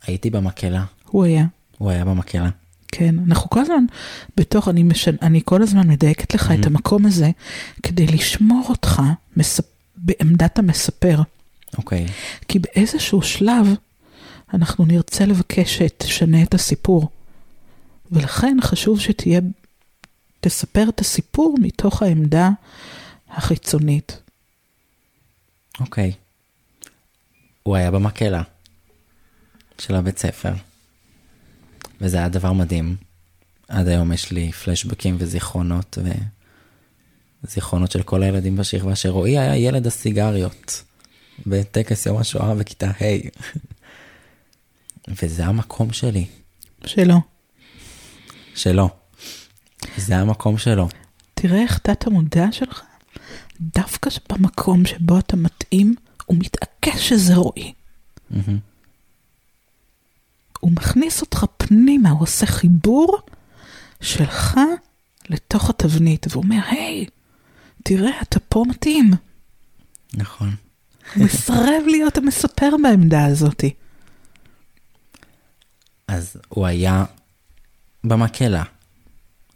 הייתי 0.07 0.29
במקהלה, 0.29 0.85
הוא 1.05 1.25
היה. 1.25 1.45
הוא 1.77 1.89
היה 1.89 2.05
במקהלה. 2.05 2.49
כן, 2.91 3.15
אנחנו 3.27 3.49
כל 3.49 3.59
הזמן 3.59 3.85
בתוך, 4.37 4.67
אני, 4.67 4.83
משנ... 4.83 5.15
אני 5.21 5.41
כל 5.45 5.61
הזמן 5.61 5.87
מדייקת 5.87 6.33
לך 6.33 6.53
את 6.59 6.65
המקום 6.65 7.05
הזה 7.05 7.31
כדי 7.83 8.07
לשמור 8.07 8.65
אותך 8.69 9.01
מספ... 9.37 9.65
בעמדת 9.95 10.59
המספר. 10.59 11.21
אוקיי, 11.77 12.05
כי 12.47 12.59
באיזשהו 12.59 13.21
שלב 13.21 13.67
אנחנו 14.53 14.85
נרצה 14.85 15.25
לבקש 15.25 15.77
שתשנה 15.77 16.43
את 16.43 16.53
הסיפור. 16.53 17.09
ולכן 18.11 18.57
חשוב 18.61 18.99
שתהיה, 18.99 19.39
תספר 20.39 20.89
את 20.89 20.99
הסיפור 20.99 21.55
מתוך 21.61 22.01
העמדה 22.01 22.49
החיצונית. 23.29 24.21
אוקיי. 25.79 26.11
הוא 27.63 27.75
היה 27.75 27.91
במקהלה 27.91 28.41
של 29.77 29.95
הבית 29.95 30.17
ספר, 30.17 30.53
וזה 32.01 32.17
היה 32.17 32.29
דבר 32.29 32.53
מדהים. 32.53 32.95
עד 33.67 33.87
היום 33.87 34.13
יש 34.13 34.31
לי 34.31 34.51
פלשבקים 34.51 35.15
וזיכרונות, 35.19 35.97
וזיכרונות 37.43 37.91
של 37.91 38.03
כל 38.03 38.23
הילדים 38.23 38.55
בשכבה, 38.55 38.95
שרועי 38.95 39.39
היה 39.39 39.57
ילד 39.57 39.87
הסיגריות 39.87 40.83
בטקס 41.47 42.05
יום 42.05 42.17
השואה 42.17 42.55
בכיתה 42.55 42.87
ה'. 42.87 43.29
וזה 45.21 45.45
המקום 45.45 45.93
שלי, 45.93 46.25
שלא. 46.85 47.15
שלו. 48.55 48.98
זה 49.99 50.17
המקום 50.17 50.57
שלו. 50.57 50.87
תראה 51.33 51.61
איך 51.61 51.77
תת 51.77 52.07
המודע 52.07 52.45
שלך, 52.51 52.81
דווקא 53.61 54.09
במקום 54.29 54.85
שבו 54.85 55.19
אתה 55.19 55.37
מתאים, 55.37 55.95
הוא 56.25 56.37
מתעקש 56.39 57.09
שזה 57.09 57.35
רועי. 57.35 57.73
הוא 60.59 60.71
מכניס 60.71 61.21
אותך 61.21 61.45
פנימה, 61.57 62.09
הוא 62.09 62.21
עושה 62.21 62.45
חיבור 62.45 63.17
שלך 64.01 64.59
לתוך 65.29 65.69
התבנית, 65.69 66.25
והוא 66.29 66.43
אומר, 66.43 66.59
היי, 66.65 67.05
תראה, 67.83 68.21
אתה 68.21 68.39
פה 68.39 68.63
מתאים. 68.67 69.11
נכון. 70.13 70.55
הוא 71.15 71.25
מסרב 71.25 71.83
להיות 71.85 72.17
המספר 72.17 72.69
בעמדה 72.83 73.25
הזאתי. 73.25 73.73
אז 76.07 76.37
הוא 76.49 76.65
היה 76.65 77.05
במקהלה. 78.03 78.63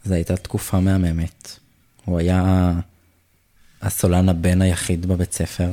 זו 0.04 0.14
הייתה 0.14 0.36
תקופה 0.36 0.80
מהממת. 0.80 1.58
הוא 2.04 2.18
היה 2.18 2.72
הסולן 3.82 4.28
הבן 4.28 4.62
היחיד 4.62 5.06
בבית 5.06 5.32
ספר 5.32 5.72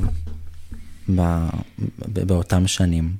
ב- 1.08 1.48
ב- 1.98 2.22
באותם 2.26 2.66
שנים. 2.66 3.16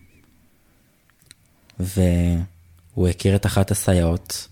והוא 1.78 3.08
הכיר 3.08 3.36
את 3.36 3.46
אחת 3.46 3.70
הסייעות 3.70 4.48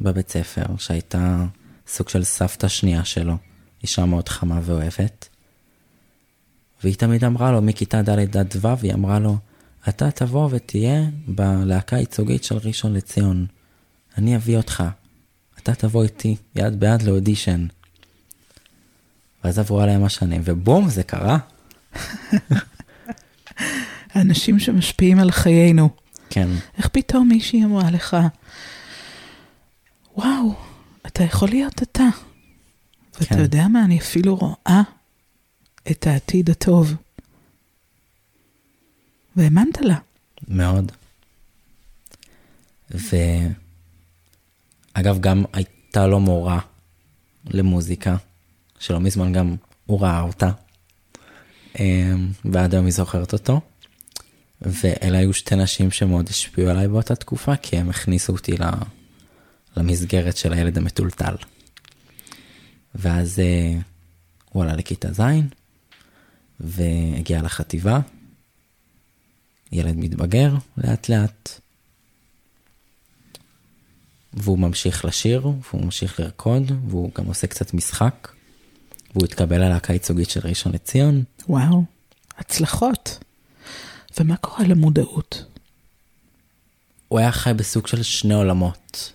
בבית 0.00 0.30
ספר, 0.30 0.76
שהייתה 0.78 1.46
סוג 1.88 2.08
של 2.08 2.24
סבתא 2.24 2.68
שנייה 2.68 3.04
שלו, 3.04 3.36
אישה 3.82 4.04
מאוד 4.04 4.28
חמה 4.28 4.60
ואוהבת. 4.62 5.28
והיא 6.82 6.94
תמיד 6.94 7.24
אמרה 7.24 7.52
לו, 7.52 7.62
מכיתה 7.62 8.02
ד' 8.02 8.36
עד 8.36 8.54
ו', 8.60 8.68
היא 8.82 8.94
אמרה 8.94 9.18
לו, 9.18 9.36
אתה 9.88 10.10
תבוא 10.10 10.48
ותהיה 10.52 11.02
בלהקה 11.26 11.96
הייצוגית 11.96 12.44
של 12.44 12.56
ראשון 12.56 12.92
לציון. 12.92 13.46
אני 14.18 14.36
אביא 14.36 14.56
אותך. 14.56 14.84
אתה 15.66 15.74
תבוא 15.74 16.02
איתי 16.02 16.36
יד 16.54 16.80
ביד 16.80 17.02
לאודישן. 17.02 17.66
ואז 19.44 19.58
עברו 19.58 19.80
עליהם 19.80 20.04
השנים, 20.04 20.42
ובום, 20.44 20.88
זה 20.88 21.02
קרה. 21.02 21.38
האנשים 24.14 24.58
שמשפיעים 24.58 25.18
על 25.18 25.30
חיינו. 25.30 25.88
כן, 26.30 26.48
איך 26.78 26.88
פתאום 26.88 27.28
מישהי 27.28 27.64
אמרה 27.64 27.90
לך, 27.90 28.16
וואו, 30.16 30.54
אתה 31.06 31.22
יכול 31.22 31.48
להיות 31.48 31.82
אתה. 31.82 32.08
ואתה 33.14 33.34
כן. 33.34 33.38
יודע 33.38 33.68
מה, 33.68 33.84
אני 33.84 33.98
אפילו 33.98 34.36
רואה 34.36 34.82
את 35.90 36.06
העתיד 36.06 36.50
הטוב. 36.50 36.94
והאמנת 39.36 39.80
לה. 39.80 39.98
מאוד. 40.48 40.92
אגב, 44.98 45.20
גם 45.20 45.44
הייתה 45.52 46.06
לו 46.06 46.20
מורה 46.20 46.60
למוזיקה, 47.44 48.16
שלא 48.78 49.00
מזמן 49.00 49.32
גם 49.32 49.56
הוא 49.86 50.00
ראה 50.00 50.20
אותה, 50.20 50.50
אמ, 51.78 52.30
ועד 52.44 52.74
היום 52.74 52.84
היא 52.84 52.92
זוכרת 52.92 53.32
אותו. 53.32 53.60
ואלה 54.62 55.18
היו 55.18 55.32
שתי 55.32 55.56
נשים 55.56 55.90
שמאוד 55.90 56.28
השפיעו 56.28 56.70
עליי 56.70 56.88
באותה 56.88 57.14
תקופה, 57.14 57.56
כי 57.56 57.76
הם 57.76 57.90
הכניסו 57.90 58.32
אותי 58.32 58.52
למסגרת 59.76 60.36
של 60.36 60.52
הילד 60.52 60.78
המטולטל. 60.78 61.34
ואז 62.94 63.38
אה, 63.38 63.78
הוא 64.50 64.62
עלה 64.62 64.76
לכיתה 64.76 65.12
ז', 65.12 65.22
והגיע 66.60 67.42
לחטיבה, 67.42 68.00
ילד 69.72 69.96
מתבגר 69.96 70.54
לאט 70.76 71.08
לאט, 71.08 71.60
והוא 74.36 74.58
ממשיך 74.58 75.04
לשיר, 75.04 75.46
והוא 75.46 75.84
ממשיך 75.84 76.20
לרקוד, 76.20 76.72
והוא 76.88 77.10
גם 77.18 77.26
עושה 77.26 77.46
קצת 77.46 77.74
משחק, 77.74 78.28
והוא 79.14 79.24
התקבל 79.24 79.64
ללהקה 79.64 79.92
ייצוגית 79.92 80.30
של 80.30 80.40
ראשון 80.44 80.72
לציון. 80.72 81.24
וואו, 81.48 81.84
הצלחות. 82.38 83.18
ומה 84.20 84.36
קורה 84.36 84.64
למודעות? 84.66 85.44
הוא 87.08 87.18
היה 87.18 87.32
חי 87.32 87.52
בסוג 87.56 87.86
של 87.86 88.02
שני 88.02 88.34
עולמות. 88.34 89.12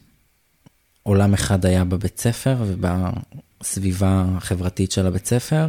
עולם 1.03 1.33
אחד 1.33 1.65
היה 1.65 1.83
בבית 1.83 2.19
ספר 2.19 2.55
ובסביבה 2.67 4.25
החברתית 4.37 4.91
של 4.91 5.07
הבית 5.07 5.25
ספר, 5.25 5.67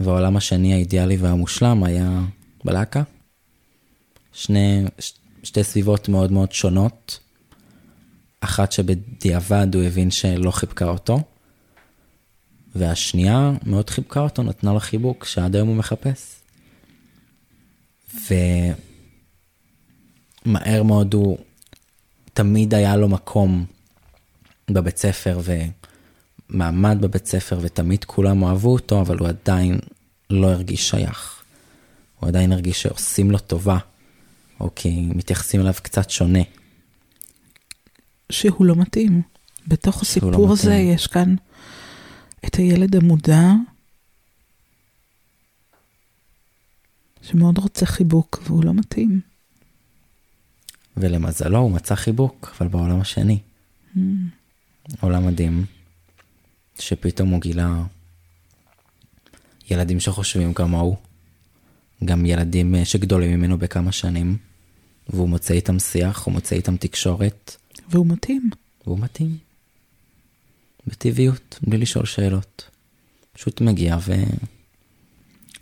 והעולם 0.00 0.36
השני 0.36 0.74
האידיאלי 0.74 1.16
והמושלם 1.16 1.84
היה 1.84 2.20
בלהקה. 2.64 3.02
שני, 4.32 4.84
ש, 4.98 5.12
שתי 5.42 5.64
סביבות 5.64 6.08
מאוד 6.08 6.32
מאוד 6.32 6.52
שונות. 6.52 7.18
אחת 8.40 8.72
שבדיעבד 8.72 9.74
הוא 9.74 9.82
הבין 9.82 10.10
שלא 10.10 10.50
חיבקה 10.50 10.84
אותו, 10.84 11.20
והשנייה 12.74 13.52
מאוד 13.66 13.90
חיבקה 13.90 14.20
אותו, 14.20 14.42
נתנה 14.42 14.72
לו 14.72 14.80
חיבוק 14.80 15.24
שעד 15.24 15.56
היום 15.56 15.68
הוא 15.68 15.76
מחפש. 15.76 16.40
ומהר 20.46 20.82
מאוד 20.82 21.14
הוא, 21.14 21.38
תמיד 22.34 22.74
היה 22.74 22.96
לו 22.96 23.08
מקום 23.08 23.64
בבית 24.70 24.98
ספר 24.98 25.40
ומעמד 26.50 26.98
בבית 27.00 27.26
ספר 27.26 27.58
ותמיד 27.62 28.04
כולם 28.04 28.42
אוהבו 28.42 28.72
אותו, 28.72 29.00
אבל 29.00 29.18
הוא 29.18 29.28
עדיין 29.28 29.78
לא 30.30 30.46
הרגיש 30.46 30.88
שייך. 30.88 31.42
הוא 32.20 32.28
עדיין 32.28 32.52
הרגיש 32.52 32.82
שעושים 32.82 33.30
לו 33.30 33.38
טובה, 33.38 33.78
או 34.60 34.70
כי 34.74 35.00
מתייחסים 35.14 35.60
אליו 35.60 35.74
קצת 35.82 36.10
שונה. 36.10 36.42
שהוא 38.32 38.66
לא 38.66 38.74
מתאים. 38.76 39.22
בתוך 39.68 39.96
לא 39.96 40.00
הסיפור 40.02 40.30
לא 40.30 40.52
הזה 40.52 40.70
מתאים. 40.70 40.94
יש 40.94 41.06
כאן 41.06 41.34
את 42.46 42.54
הילד 42.54 42.96
המודע, 42.96 43.52
שמאוד 47.22 47.58
רוצה 47.58 47.86
חיבוק, 47.86 48.42
והוא 48.46 48.64
לא 48.64 48.74
מתאים. 48.74 49.20
ולמזלו 50.96 51.58
הוא 51.58 51.70
מצא 51.70 51.94
חיבוק, 51.94 52.54
אבל 52.58 52.68
בעולם 52.68 53.00
השני. 53.00 53.38
עולם 55.00 55.26
מדהים, 55.26 55.64
שפתאום 56.78 57.28
הוא 57.28 57.40
גילה 57.40 57.82
ילדים 59.70 60.00
שחושבים 60.00 60.54
כמוהו, 60.54 60.96
גם 62.04 62.26
ילדים 62.26 62.74
אה, 62.74 62.84
שגדולים 62.84 63.38
ממנו 63.38 63.58
בכמה 63.58 63.92
שנים, 63.92 64.36
והוא 65.08 65.28
מוצא 65.28 65.54
איתם 65.54 65.78
שיח, 65.78 66.24
הוא 66.24 66.32
מוצא 66.32 66.56
איתם 66.56 66.76
תקשורת, 66.76 67.56
והוא 67.88 68.06
מתאים. 68.06 68.50
והוא 68.86 68.98
מתאים. 68.98 69.38
בטבעיות, 70.86 71.58
בלי 71.62 71.78
לשאול 71.78 72.06
שאלות. 72.06 72.70
פשוט 73.32 73.60
מגיע 73.60 73.98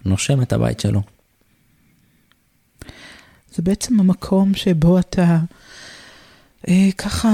ונושם 0.04 0.42
את 0.42 0.52
הבית 0.52 0.80
שלו. 0.80 1.02
זה 3.54 3.62
בעצם 3.62 4.00
המקום 4.00 4.54
שבו 4.54 4.98
אתה 4.98 5.38
אה, 6.68 6.88
ככה, 6.98 7.28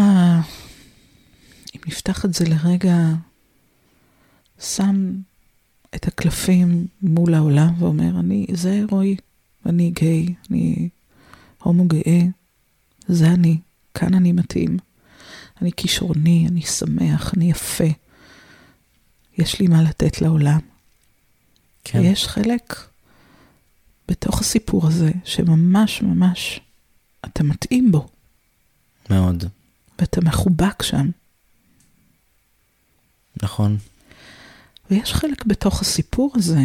אם 1.74 1.80
נפתח 1.86 2.24
את 2.24 2.34
זה 2.34 2.44
לרגע, 2.48 2.96
שם 4.60 5.12
את 5.94 6.06
הקלפים 6.06 6.86
מול 7.02 7.34
העולם 7.34 7.82
ואומר, 7.82 8.20
אני, 8.20 8.46
זה 8.52 8.82
רועי, 8.90 9.16
אני 9.66 9.90
גיי, 9.90 10.34
אני 10.50 10.88
הומו 11.62 11.84
גאה, 11.88 12.20
זה 13.08 13.26
אני, 13.26 13.58
כאן 13.94 14.14
אני 14.14 14.32
מתאים. 14.32 14.76
אני 15.62 15.72
כישרוני, 15.72 16.46
אני 16.48 16.62
שמח, 16.62 17.34
אני 17.34 17.50
יפה. 17.50 17.84
יש 19.38 19.60
לי 19.60 19.66
מה 19.66 19.82
לתת 19.82 20.20
לעולם. 20.20 20.60
כן, 21.84 21.98
ויש 21.98 22.26
חלק 22.26 22.76
בתוך 24.08 24.40
הסיפור 24.40 24.86
הזה 24.86 25.10
שממש 25.24 26.02
ממש 26.02 26.60
אתה 27.24 27.42
מתאים 27.44 27.92
בו, 27.92 28.08
מאוד. 29.10 29.44
ואתה 29.98 30.20
מחובק 30.20 30.82
שם. 30.82 31.10
נכון. 33.42 33.78
ויש 34.90 35.14
חלק 35.14 35.44
בתוך 35.44 35.80
הסיפור 35.80 36.32
הזה 36.34 36.60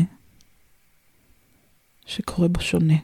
שקורה 2.05 2.47
בו 2.47 2.61
שונה. 2.61 2.97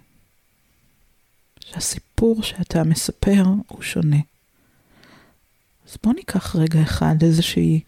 שהסיפור 1.60 2.13
שאתה 2.42 2.84
מספר 2.84 3.44
הוא 3.68 3.82
שונה. 3.82 4.18
אז 5.90 5.98
בוא 6.04 6.14
ניקח 6.14 6.56
רגע 6.56 6.82
אחד 6.82 7.16
איזושהי 7.24 7.80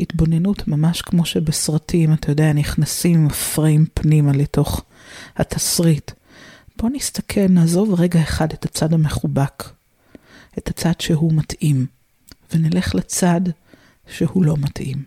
התבוננות, 0.00 0.68
ממש 0.68 1.02
כמו 1.02 1.26
שבסרטים, 1.26 2.12
אתה 2.12 2.32
יודע, 2.32 2.52
נכנסים 2.52 3.20
עם 3.20 3.26
הפריים 3.26 3.86
פנימה 3.94 4.32
לתוך 4.32 4.84
התסריט. 5.36 6.10
בוא 6.76 6.90
נסתכל, 6.92 7.46
נעזוב 7.48 8.00
רגע 8.00 8.22
אחד 8.22 8.52
את 8.52 8.64
הצד 8.64 8.92
המחובק, 8.92 9.64
את 10.58 10.68
הצד 10.68 11.00
שהוא 11.00 11.32
מתאים, 11.32 11.86
ונלך 12.52 12.94
לצד 12.94 13.40
שהוא 14.08 14.44
לא 14.44 14.56
מתאים. 14.56 15.04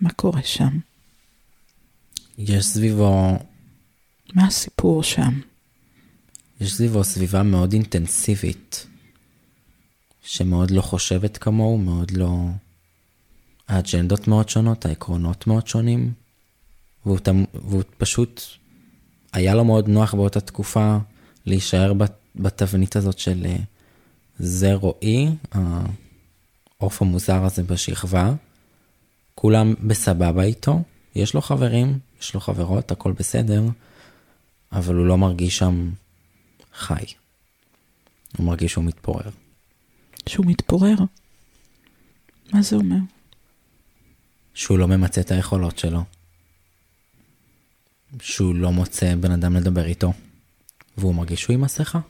מה 0.00 0.10
קורה 0.12 0.42
שם? 0.42 0.78
יש 2.38 2.66
סביבו, 2.66 3.38
מה 4.34 4.46
הסיפור 4.46 5.02
שם? 5.02 5.40
יש 6.62 6.74
סביבו 6.74 7.04
סביבה 7.04 7.42
מאוד 7.42 7.72
אינטנסיבית, 7.72 8.86
שמאוד 10.24 10.70
לא 10.70 10.82
חושבת 10.82 11.36
כמוהו, 11.36 11.78
מאוד 11.78 12.10
לא... 12.10 12.46
האג'נדות 13.68 14.28
מאוד 14.28 14.48
שונות, 14.48 14.86
העקרונות 14.86 15.46
מאוד 15.46 15.66
שונים, 15.66 16.12
והוא, 17.06 17.18
תמ... 17.18 17.44
והוא 17.54 17.82
פשוט, 17.98 18.42
היה 19.32 19.54
לו 19.54 19.64
מאוד 19.64 19.88
נוח 19.88 20.14
באותה 20.14 20.40
תקופה 20.40 20.98
להישאר 21.46 21.92
בת... 21.92 22.12
בתבנית 22.36 22.96
הזאת 22.96 23.18
של 23.18 23.46
אה, 23.46 23.56
זה 24.38 24.74
רועי, 24.74 25.28
העוף 26.80 27.02
המוזר 27.02 27.44
הזה 27.44 27.62
בשכבה, 27.62 28.34
כולם 29.34 29.74
בסבבה 29.80 30.42
איתו, 30.42 30.82
יש 31.14 31.34
לו 31.34 31.40
חברים, 31.40 31.98
יש 32.20 32.34
לו 32.34 32.40
חברות, 32.40 32.92
הכל 32.92 33.12
בסדר, 33.12 33.62
אבל 34.72 34.94
הוא 34.94 35.06
לא 35.06 35.18
מרגיש 35.18 35.58
שם 35.58 35.90
חי. 36.74 37.04
הוא 38.36 38.46
מרגיש 38.46 38.72
שהוא 38.72 38.84
מתפורר. 38.84 39.30
שהוא 40.28 40.46
מתפורר? 40.46 40.94
מה 42.52 42.62
זה 42.62 42.76
אומר? 42.76 42.96
שהוא 44.54 44.78
לא 44.78 44.88
ממצה 44.88 45.20
את 45.20 45.30
היכולות 45.30 45.78
שלו. 45.78 46.04
שהוא 48.20 48.54
לא 48.54 48.72
מוצא 48.72 49.14
בן 49.14 49.30
אדם 49.30 49.56
לדבר 49.56 49.84
איתו. 49.84 50.12
והוא 50.96 51.14
מרגיש 51.14 51.40
שהוא 51.40 51.54
עם 51.54 51.60
מסכה. 51.60 52.00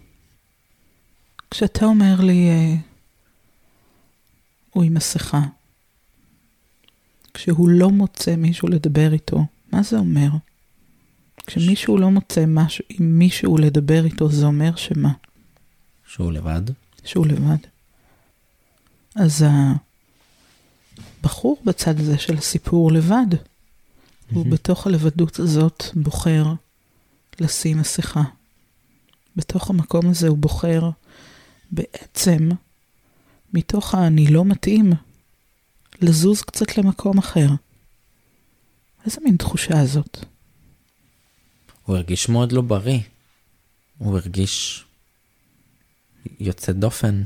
כשאתה 1.50 1.84
אומר 1.84 2.20
לי, 2.20 2.48
אה, 2.48 2.74
הוא 4.70 4.84
עם 4.84 4.94
מסכה, 4.94 5.40
כשהוא 7.34 7.68
לא 7.68 7.90
מוצא 7.90 8.36
מישהו 8.36 8.68
לדבר 8.68 9.12
איתו, 9.12 9.46
מה 9.72 9.82
זה 9.82 9.98
אומר? 9.98 10.28
כשמישהו 11.46 11.98
לא 11.98 12.10
מוצא 12.10 12.44
משהו, 12.46 12.84
עם 12.88 13.18
מישהו 13.18 13.58
לדבר 13.58 14.04
איתו, 14.04 14.30
זה 14.30 14.46
אומר 14.46 14.76
שמה? 14.76 15.12
שהוא 16.06 16.32
לבד. 16.32 16.62
שהוא 17.04 17.26
לבד. 17.26 17.56
אז 19.14 19.44
הבחור 21.20 21.62
בצד 21.64 22.00
הזה 22.00 22.18
של 22.18 22.38
הסיפור 22.38 22.92
לבד, 22.92 23.26
הוא 24.32 24.46
בתוך 24.46 24.86
הלבדות 24.86 25.38
הזאת 25.38 25.84
בוחר 25.94 26.44
לשים 27.40 27.78
מסכה. 27.78 28.22
בתוך 29.36 29.70
המקום 29.70 30.10
הזה 30.10 30.28
הוא 30.28 30.38
בוחר 30.38 30.90
בעצם, 31.70 32.48
מתוך 33.54 33.94
ה"אני 33.94 34.26
לא 34.26 34.44
מתאים", 34.44 34.92
לזוז 36.00 36.42
קצת 36.42 36.78
למקום 36.78 37.18
אחר. 37.18 37.48
איזה 39.06 39.20
מין 39.24 39.36
תחושה 39.36 39.86
זאת? 39.86 40.24
הוא 41.82 41.96
הרגיש 41.96 42.28
מאוד 42.28 42.52
לא 42.52 42.62
בריא. 42.62 42.98
הוא 43.98 44.18
הרגיש 44.18 44.84
יוצא 46.40 46.72
דופן. 46.72 47.22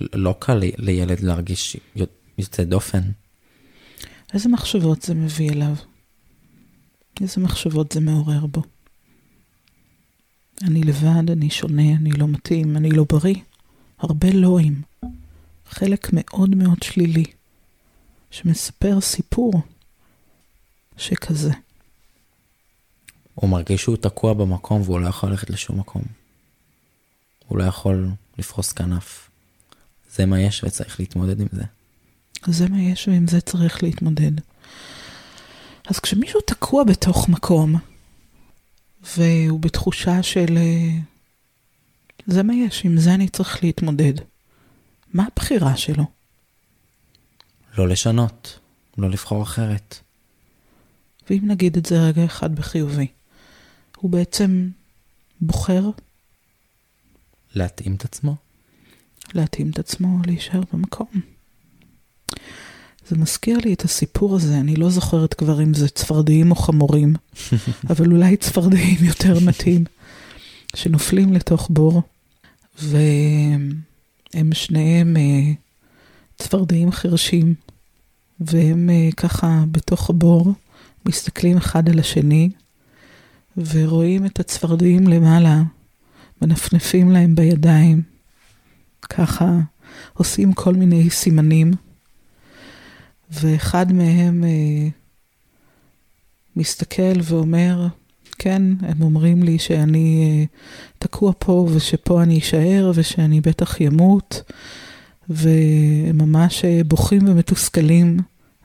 לא 0.00 0.34
קל 0.38 0.54
לי- 0.54 0.72
לילד 0.78 1.20
להרגיש 1.20 1.76
יו- 1.96 2.06
יוצא 2.38 2.64
דופן. 2.64 3.00
איזה 4.34 4.48
מחשבות 4.48 5.02
זה 5.02 5.14
מביא 5.14 5.50
אליו? 5.50 5.74
איזה 7.20 7.40
מחשבות 7.40 7.92
זה 7.92 8.00
מעורר 8.00 8.46
בו? 8.46 8.62
אני 10.62 10.80
לבד, 10.82 11.30
אני 11.30 11.50
שונה, 11.50 11.92
אני 11.92 12.10
לא 12.12 12.28
מתאים, 12.28 12.76
אני 12.76 12.90
לא 12.90 13.04
בריא. 13.08 13.34
הרבה 13.98 14.30
לואים. 14.30 14.82
חלק 15.68 16.08
מאוד 16.12 16.50
מאוד 16.54 16.82
שלילי, 16.82 17.24
שמספר 18.30 19.00
סיפור 19.00 19.52
שכזה. 20.96 21.52
הוא 23.40 23.50
מרגיש 23.50 23.82
שהוא 23.82 23.96
תקוע 23.96 24.34
במקום 24.34 24.82
והוא 24.82 25.00
לא 25.00 25.08
יכול 25.08 25.30
ללכת 25.30 25.50
לשום 25.50 25.78
מקום. 25.78 26.02
הוא 27.46 27.58
לא 27.58 27.64
יכול 27.64 28.10
לפרוס 28.38 28.72
כנף. 28.72 29.30
זה 30.12 30.26
מה 30.26 30.40
יש 30.40 30.64
וצריך 30.64 31.00
להתמודד 31.00 31.40
עם 31.40 31.46
זה. 31.52 31.62
זה 32.46 32.68
מה 32.68 32.82
יש 32.82 33.08
ועם 33.08 33.26
זה 33.26 33.40
צריך 33.40 33.82
להתמודד. 33.82 34.32
אז 35.86 36.00
כשמישהו 36.00 36.40
תקוע 36.40 36.84
בתוך 36.84 37.28
מקום, 37.28 37.74
והוא 39.16 39.60
בתחושה 39.60 40.22
של 40.22 40.56
אה, 40.56 40.98
זה 42.26 42.42
מה 42.42 42.54
יש, 42.54 42.84
עם 42.84 42.98
זה 42.98 43.14
אני 43.14 43.28
צריך 43.28 43.64
להתמודד, 43.64 44.14
מה 45.12 45.26
הבחירה 45.32 45.76
שלו? 45.76 46.04
לא 47.78 47.88
לשנות, 47.88 48.58
לא 48.98 49.10
לבחור 49.10 49.42
אחרת. 49.42 49.98
ואם 51.30 51.40
נגיד 51.42 51.76
את 51.76 51.86
זה 51.86 52.00
רגע 52.00 52.24
אחד 52.24 52.54
בחיובי, 52.54 53.06
הוא 54.00 54.10
בעצם 54.10 54.68
בוחר 55.40 55.90
להתאים 57.54 57.94
את 57.94 58.04
עצמו. 58.04 58.36
להתאים 59.34 59.70
את 59.70 59.78
עצמו 59.78 60.18
להישאר 60.26 60.60
במקום. 60.72 61.08
זה 63.08 63.16
מזכיר 63.16 63.58
לי 63.64 63.72
את 63.72 63.82
הסיפור 63.82 64.36
הזה, 64.36 64.58
אני 64.58 64.76
לא 64.76 64.90
זוכרת 64.90 65.34
כבר 65.34 65.62
אם 65.62 65.74
זה 65.74 65.88
צפרדעים 65.88 66.50
או 66.50 66.56
חמורים, 66.56 67.14
אבל 67.90 68.12
אולי 68.12 68.36
צפרדעים 68.36 69.04
יותר 69.04 69.38
מתאים, 69.40 69.84
שנופלים 70.76 71.32
לתוך 71.32 71.68
בור, 71.70 72.02
והם 72.78 74.52
שניהם 74.52 75.16
אה, 75.16 75.52
צפרדעים 76.38 76.92
חרשים, 76.92 77.54
והם 78.40 78.90
אה, 78.90 79.08
ככה 79.16 79.64
בתוך 79.70 80.10
הבור, 80.10 80.54
מסתכלים 81.06 81.56
אחד 81.56 81.88
על 81.88 81.98
השני, 81.98 82.50
ורואים 83.56 84.26
את 84.26 84.40
הצפרדעים 84.40 85.08
למעלה, 85.08 85.62
מנפנפים 86.42 87.10
להם 87.10 87.34
בידיים, 87.34 88.02
ככה 89.02 89.58
עושים 90.14 90.52
כל 90.52 90.74
מיני 90.74 91.10
סימנים, 91.10 91.72
ואחד 93.30 93.92
מהם 93.92 94.44
אה, 94.44 94.88
מסתכל 96.56 97.20
ואומר, 97.22 97.86
כן, 98.38 98.62
הם 98.80 99.02
אומרים 99.02 99.42
לי 99.42 99.58
שאני 99.58 100.24
אה, 100.24 100.44
תקוע 100.98 101.32
פה 101.38 101.68
ושפה 101.74 102.22
אני 102.22 102.38
אשאר 102.38 102.92
ושאני 102.94 103.40
בטח 103.40 103.80
ימות, 103.80 104.42
והם 105.28 106.18
ממש 106.18 106.64
אה, 106.64 106.80
בוכים 106.86 107.28
ומתוסכלים 107.28 108.16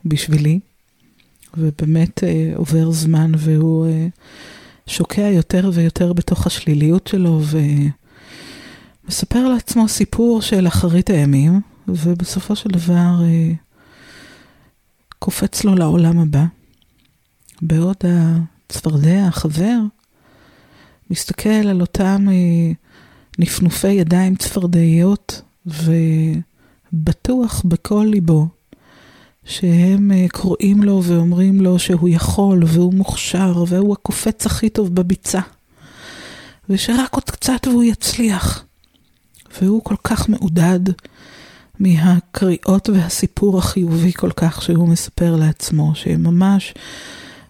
בשבילי, 0.05 0.59
ובאמת 1.57 2.23
אה, 2.23 2.51
עובר 2.55 2.91
זמן 2.91 3.31
והוא 3.38 3.88
אה, 3.88 4.07
שוקע 4.88 5.21
יותר 5.21 5.69
ויותר 5.73 6.13
בתוך 6.13 6.47
השליליות 6.47 7.07
שלו, 7.07 7.39
ו... 7.43 7.57
מספר 9.07 9.47
לעצמו 9.47 9.88
סיפור 9.88 10.41
של 10.41 10.67
אחרית 10.67 11.09
הימים, 11.09 11.61
ובסופו 11.88 12.55
של 12.55 12.69
דבר 12.69 13.23
אה, 13.23 13.51
קופץ 15.19 15.63
לו 15.63 15.75
לעולם 15.75 16.19
הבא. 16.19 16.45
בעוד 17.61 17.95
הצפרדע, 18.03 19.25
החבר, 19.27 19.79
מסתכל 21.09 21.49
על 21.49 21.81
אותם 21.81 22.25
אה, 22.29 22.71
נפנופי 23.39 23.91
ידיים 23.91 24.36
צפרדעיות, 24.36 25.41
ובטוח 26.93 27.61
בכל 27.65 28.07
ליבו 28.09 28.47
שהם 29.45 30.11
אה, 30.11 30.25
קוראים 30.31 30.83
לו 30.83 31.01
ואומרים 31.03 31.61
לו 31.61 31.79
שהוא 31.79 32.09
יכול 32.09 32.63
והוא 32.67 32.93
מוכשר 32.93 33.63
והוא 33.67 33.93
הקופץ 33.93 34.45
הכי 34.45 34.69
טוב 34.69 34.95
בביצה. 34.95 35.41
ושרק 36.69 37.13
עוד 37.13 37.23
קצת 37.23 37.67
והוא 37.67 37.83
יצליח. 37.83 38.65
והוא 39.61 39.83
כל 39.83 39.95
כך 40.03 40.29
מעודד 40.29 40.79
מהקריאות 41.79 42.89
והסיפור 42.89 43.57
החיובי 43.57 44.13
כל 44.13 44.31
כך 44.31 44.61
שהוא 44.61 44.87
מספר 44.87 45.35
לעצמו, 45.35 45.95
שממש 45.95 46.73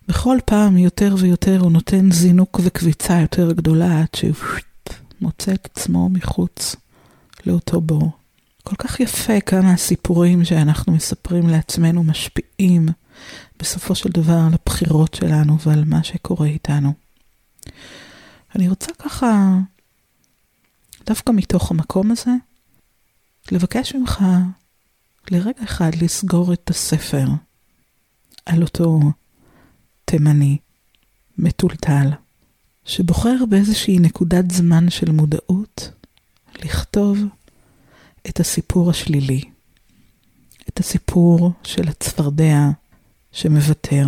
בכל 0.08 0.38
פעם 0.46 0.78
יותר 0.78 1.16
ויותר 1.18 1.60
הוא 1.60 1.72
נותן 1.72 2.12
זינוק 2.12 2.60
וקביצה 2.64 3.20
יותר 3.22 3.52
גדולה 3.52 4.00
עד 4.00 4.16
שהוא 4.16 4.34
מוצא 5.22 5.54
את 5.54 5.70
עצמו 5.72 6.10
מחוץ 6.10 6.76
לאותו 7.46 7.82
בור. 7.82 8.25
כל 8.66 8.76
כך 8.76 9.00
יפה 9.00 9.42
כמה 9.42 9.74
הסיפורים 9.74 10.46
שאנחנו 10.46 10.94
מספרים 10.94 11.50
לעצמנו 11.50 12.04
משפיעים 12.04 12.88
בסופו 13.60 13.96
של 13.96 14.10
דבר 14.10 14.38
על 14.48 14.54
הבחירות 14.54 15.14
שלנו 15.14 15.60
ועל 15.60 15.84
מה 15.86 16.04
שקורה 16.04 16.48
איתנו. 16.48 16.94
אני 18.56 18.70
רוצה 18.70 18.92
ככה 19.00 19.58
דווקא 21.06 21.32
מתוך 21.32 21.72
המקום 21.72 22.12
הזה, 22.12 22.32
לבקש 23.52 23.96
ממך 23.96 24.24
לרגע 25.32 25.64
אחד 25.64 25.92
לסגור 26.02 26.54
את 26.54 26.70
הספר 26.70 27.26
על 28.46 28.62
אותו 28.62 29.00
תימני 30.06 30.58
מטולטל, 31.38 32.10
שבוחר 32.86 33.46
באיזושהי 33.50 34.00
נקודת 34.00 34.52
זמן 34.52 34.90
של 34.90 35.12
מודעות 35.12 35.92
לכתוב 36.64 37.18
את 38.30 38.40
הסיפור 38.40 38.90
השלילי, 38.90 39.42
את 40.70 40.80
הסיפור 40.80 41.52
של 41.64 41.88
הצפרדע 41.88 42.70
שמוותר, 43.32 44.08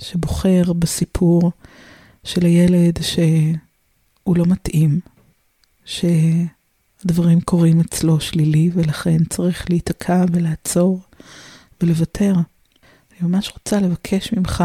שבוחר 0.00 0.72
בסיפור 0.72 1.52
של 2.24 2.46
הילד 2.46 2.98
שהוא 3.02 4.36
לא 4.36 4.44
מתאים, 4.46 5.00
שהדברים 5.84 7.40
קורים 7.40 7.80
אצלו 7.80 8.20
שלילי 8.20 8.70
ולכן 8.74 9.24
צריך 9.24 9.70
להיתקע 9.70 10.24
ולעצור 10.32 11.00
ולוותר. 11.80 12.32
אני 12.34 13.28
ממש 13.28 13.52
רוצה 13.54 13.80
לבקש 13.80 14.32
ממך 14.32 14.64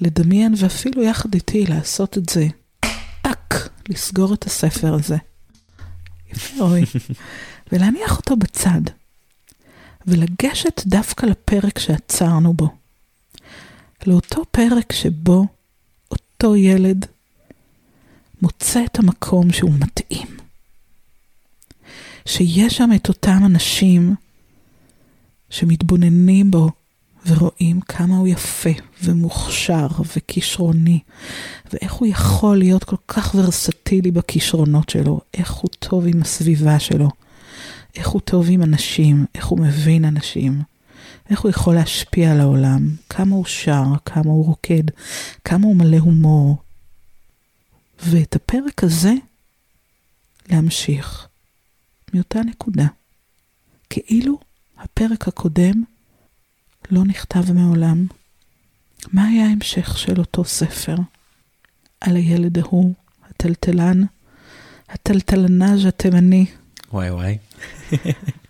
לדמיין 0.00 0.54
ואפילו 0.56 1.02
יחד 1.02 1.34
איתי 1.34 1.66
לעשות 1.66 2.18
את 2.18 2.28
זה. 2.28 2.46
טאק, 3.22 3.70
לסגור 3.88 4.34
את 4.34 4.44
הספר 4.44 4.94
הזה. 4.94 5.16
יפה 6.32 6.64
רועי. 6.64 6.84
ולהניח 7.72 8.16
אותו 8.16 8.36
בצד. 8.36 8.80
ולגשת 10.06 10.82
דווקא 10.86 11.26
לפרק 11.26 11.78
שעצרנו 11.78 12.54
בו. 12.54 12.68
לאותו 14.06 14.42
פרק 14.50 14.92
שבו 14.92 15.46
אותו 16.10 16.56
ילד 16.56 17.06
מוצא 18.42 18.84
את 18.84 18.98
המקום 18.98 19.52
שהוא 19.52 19.72
מתאים. 19.78 20.26
שיש 22.26 22.76
שם 22.76 22.90
את 22.96 23.08
אותם 23.08 23.42
אנשים 23.46 24.14
שמתבוננים 25.50 26.50
בו 26.50 26.70
ורואים 27.26 27.80
כמה 27.80 28.16
הוא 28.16 28.28
יפה 28.28 28.70
ומוכשר 29.02 29.86
וכישרוני, 30.16 30.98
ואיך 31.72 31.92
הוא 31.92 32.08
יכול 32.08 32.58
להיות 32.58 32.84
כל 32.84 32.96
כך 33.08 33.34
ורסטילי 33.34 34.10
בכישרונות 34.10 34.88
שלו, 34.88 35.20
איך 35.34 35.52
הוא 35.52 35.70
טוב 35.78 36.06
עם 36.06 36.22
הסביבה 36.22 36.78
שלו, 36.78 37.08
איך 37.96 38.08
הוא 38.08 38.20
טוב 38.20 38.46
עם 38.50 38.62
אנשים, 38.62 39.26
איך 39.34 39.46
הוא 39.46 39.58
מבין 39.58 40.04
אנשים, 40.04 40.62
איך 41.30 41.40
הוא 41.40 41.50
יכול 41.50 41.74
להשפיע 41.74 42.32
על 42.32 42.40
העולם, 42.40 42.90
כמה 43.08 43.34
הוא 43.34 43.44
שר, 43.44 43.84
כמה 44.04 44.30
הוא 44.30 44.46
רוקד, 44.46 44.82
כמה 45.44 45.66
הוא 45.66 45.76
מלא 45.76 45.96
הומור. 45.96 46.56
ואת 48.02 48.36
הפרק 48.36 48.84
הזה 48.84 49.12
להמשיך 50.48 51.28
מאותה 52.14 52.40
נקודה. 52.40 52.86
כאילו 53.90 54.38
הפרק 54.78 55.28
הקודם 55.28 55.84
לא 56.90 57.04
נכתב 57.04 57.52
מעולם. 57.52 58.06
מה 59.12 59.26
היה 59.26 59.46
ההמשך 59.46 59.98
של 59.98 60.18
אותו 60.18 60.44
ספר? 60.44 60.96
על 62.00 62.16
הילד 62.16 62.58
ההוא, 62.58 62.94
הטלטלן, 63.30 64.02
הטלטלנאז' 64.88 65.86
התימני. 65.86 66.46
וואי 66.92 67.10
וואי. 67.10 67.38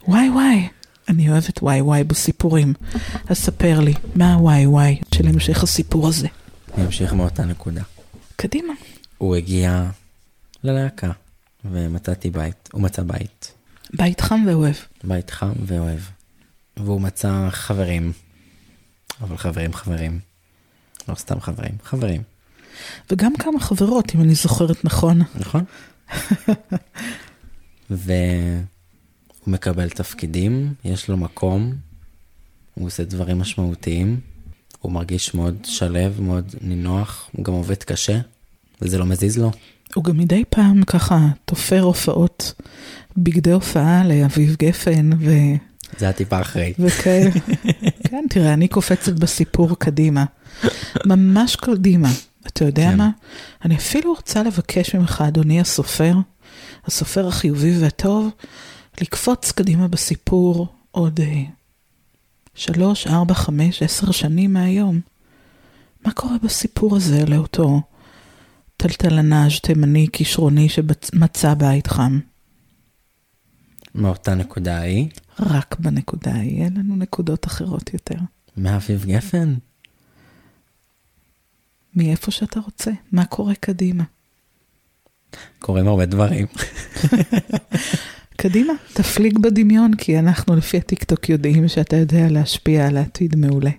וואי 0.09 0.31
וואי. 0.31 0.69
אני 1.09 1.31
אוהבת 1.31 1.63
וואי 1.63 1.81
וואי 1.81 2.05
בסיפורים. 2.05 2.75
אז 3.29 3.39
ספר 3.39 3.81
לי, 3.81 3.95
מה 4.15 4.35
הוואי 4.35 4.67
וואי 4.67 5.01
של 5.15 5.29
המשך 5.29 5.63
הסיפור 5.63 6.09
הזה? 6.09 6.29
אני 6.75 6.87
אמשיך 6.87 7.13
מאותה 7.13 7.45
נקודה. 7.45 7.83
קדימה. 8.37 8.73
הוא 9.19 9.37
הגיע 9.37 9.91
ללהקה, 10.65 11.11
ומצאתי 11.65 12.31
בית, 12.31 12.69
הוא 12.73 12.83
מצא 12.83 13.03
בית. 13.03 13.53
בית 13.93 14.21
חם 14.21 14.45
ואוהב. 14.47 14.75
בית 15.05 15.31
חם 15.31 15.53
ואוהב. 15.67 16.01
והוא 16.77 17.01
מצא 17.01 17.49
חברים, 17.51 18.13
אבל 19.21 19.37
חברים 19.37 19.73
חברים. 19.73 20.21
לא 21.09 21.15
סתם 21.15 21.41
חברים, 21.41 21.75
חברים. 21.85 22.23
וגם 23.11 23.33
כמה 23.37 23.61
חברות, 23.61 24.15
אם 24.15 24.21
אני 24.21 24.35
זוכרת 24.35 24.85
נכון. 24.85 25.23
נכון. 25.35 25.65
והוא 29.43 29.53
מקבל 29.53 29.89
תפקידים, 29.89 30.75
יש 30.85 31.09
לו 31.09 31.17
מקום, 31.17 31.75
הוא 32.75 32.87
עושה 32.87 33.05
דברים 33.05 33.39
משמעותיים, 33.39 34.21
הוא 34.81 34.93
מרגיש 34.93 35.35
מאוד 35.35 35.57
שלב, 35.65 36.21
מאוד 36.21 36.55
נינוח, 36.61 37.31
הוא 37.33 37.45
גם 37.45 37.53
עובד 37.53 37.83
קשה, 37.83 38.21
וזה 38.83 38.99
לא 38.99 39.07
מזיז 39.07 39.39
לו. 39.39 39.51
הוא 39.95 40.05
גם 40.05 40.19
מדי 40.19 40.45
פעם 40.49 40.85
ככה 40.85 41.29
תופר 41.45 41.81
הופעות, 41.81 42.53
בגדי 43.17 43.53
הופעה 43.53 44.05
לאביב 44.05 44.57
גפן 44.59 45.11
ו... 45.19 45.33
זה 45.99 46.09
הטיפה 46.09 46.41
אחרי. 46.41 46.73
וכאלה. 46.79 47.31
כן, 48.09 48.25
תראה, 48.31 48.53
אני 48.53 48.69
קופצת 48.69 49.13
בסיפור 49.13 49.79
קדימה. 49.79 50.25
ממש 51.07 51.57
קדימה. 51.57 52.09
אתה 52.47 52.65
יודע 52.65 52.91
כן. 52.91 52.97
מה? 52.97 53.11
אני 53.65 53.77
אפילו 53.77 54.15
רוצה 54.15 54.43
לבקש 54.43 54.95
ממך, 54.95 55.25
אדוני 55.29 55.61
הסופר, 55.61 56.15
הסופר 56.87 57.29
החיובי 57.29 57.79
והטוב, 57.79 58.29
לקפוץ 59.01 59.53
קדימה 59.53 59.89
בסיפור 59.89 60.67
עוד 60.91 61.21
אה, 61.21 61.43
שלוש, 62.55 63.07
ארבע, 63.07 63.35
חמש, 63.35 63.83
עשר 63.83 64.11
שנים 64.11 64.53
מהיום. 64.53 65.01
מה 66.05 66.13
קורה 66.13 66.37
בסיפור 66.43 66.97
הזה 66.97 67.27
לאותו 67.27 67.83
טלטלנאז' 68.77 69.61
תימני 69.63 70.07
כישרוני 70.13 70.69
שמצא 70.69 71.55
בית 71.55 71.87
חם? 71.87 72.21
מאותה 73.95 74.35
נקודה 74.35 74.79
ההיא, 74.79 75.09
רק 75.41 75.77
בנקודה 75.79 76.33
ההיא, 76.33 76.65
אין 76.65 76.77
לנו 76.77 76.97
נקודות 76.97 77.47
אחרות 77.47 77.95
יותר. 77.95 78.19
מאביב 78.57 79.05
גפן. 79.05 79.55
מאיפה 81.97 82.31
שאתה 82.31 82.61
רוצה, 82.61 82.91
מה 83.13 83.25
קורה 83.25 83.55
קדימה. 83.55 84.05
קורים 85.59 85.89
הרבה 85.89 86.07
דברים. 86.07 86.47
קדימה, 88.43 88.73
תפליג 88.93 89.39
בדמיון, 89.39 89.95
כי 89.97 90.19
אנחנו 90.19 90.57
לפי 90.57 90.77
הטיקטוק 90.77 91.29
יודעים 91.29 91.69
שאתה 91.69 91.97
יודע 91.97 92.29
להשפיע 92.31 92.87
על 92.87 92.97
העתיד 92.97 93.37
מעולה. 93.37 93.71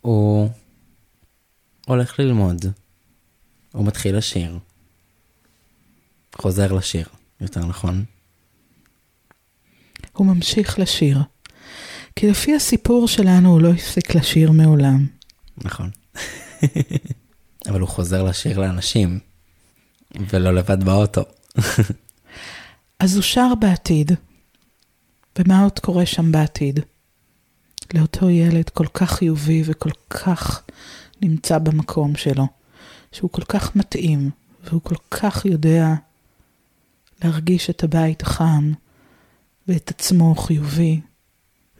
הוא 0.00 0.48
הולך 1.86 2.18
ללמוד, 2.18 2.64
הוא 3.72 3.86
מתחיל 3.86 4.16
לשיר. 4.16 4.58
חוזר 6.36 6.72
לשיר, 6.72 7.08
יותר 7.40 7.66
נכון. 7.66 8.04
הוא 10.12 10.26
ממשיך 10.26 10.78
לשיר. 10.78 11.18
כי 12.16 12.30
לפי 12.30 12.54
הסיפור 12.54 13.08
שלנו 13.08 13.50
הוא 13.50 13.60
לא 13.60 13.72
הפסיק 13.72 14.14
לשיר 14.14 14.50
מעולם. 14.50 15.06
נכון. 15.56 15.90
אבל 17.68 17.80
הוא 17.80 17.88
חוזר 17.88 18.22
לשיר 18.22 18.58
לאנשים, 18.58 19.18
ולא 20.30 20.54
לבד 20.54 20.84
באוטו. 20.84 21.22
אז 23.04 23.14
הוא 23.14 23.22
שר 23.22 23.54
בעתיד. 23.60 24.12
ומה 25.38 25.62
עוד 25.62 25.78
קורה 25.78 26.06
שם 26.06 26.32
בעתיד? 26.32 26.80
לאותו 27.94 28.30
ילד 28.30 28.68
כל 28.68 28.86
כך 28.94 29.10
חיובי 29.10 29.62
וכל 29.66 29.90
כך 30.10 30.62
נמצא 31.22 31.58
במקום 31.58 32.16
שלו, 32.16 32.46
שהוא 33.12 33.30
כל 33.30 33.44
כך 33.44 33.76
מתאים, 33.76 34.30
והוא 34.64 34.80
כל 34.82 34.94
כך 35.10 35.44
יודע 35.44 35.86
להרגיש 37.24 37.70
את 37.70 37.84
הבית 37.84 38.22
החם, 38.22 38.72
ואת 39.68 39.90
עצמו 39.90 40.34
חיובי, 40.34 41.00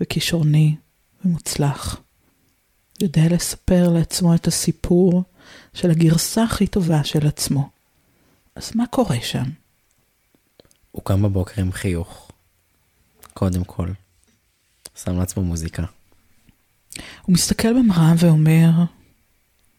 וכישרוני, 0.01 0.77
ומוצלח. 1.25 2.01
יודע 3.03 3.22
לספר 3.31 3.89
לעצמו 3.89 4.35
את 4.35 4.47
הסיפור 4.47 5.22
של 5.75 5.91
הגרסה 5.91 6.43
הכי 6.43 6.66
טובה 6.66 7.05
של 7.05 7.27
עצמו. 7.27 7.68
אז 8.57 8.72
מה 8.75 8.87
קורה 8.87 9.20
שם? 9.22 9.63
הוא 10.95 11.05
קם 11.05 11.22
בבוקר 11.22 11.61
עם 11.61 11.72
חיוך, 11.72 12.30
קודם 13.32 13.64
כל. 13.64 13.88
שם 14.97 15.18
לעצמו 15.18 15.42
מוזיקה. 15.42 15.82
הוא 17.22 17.34
מסתכל 17.34 17.72
במראה 17.72 18.12
ואומר, 18.18 18.70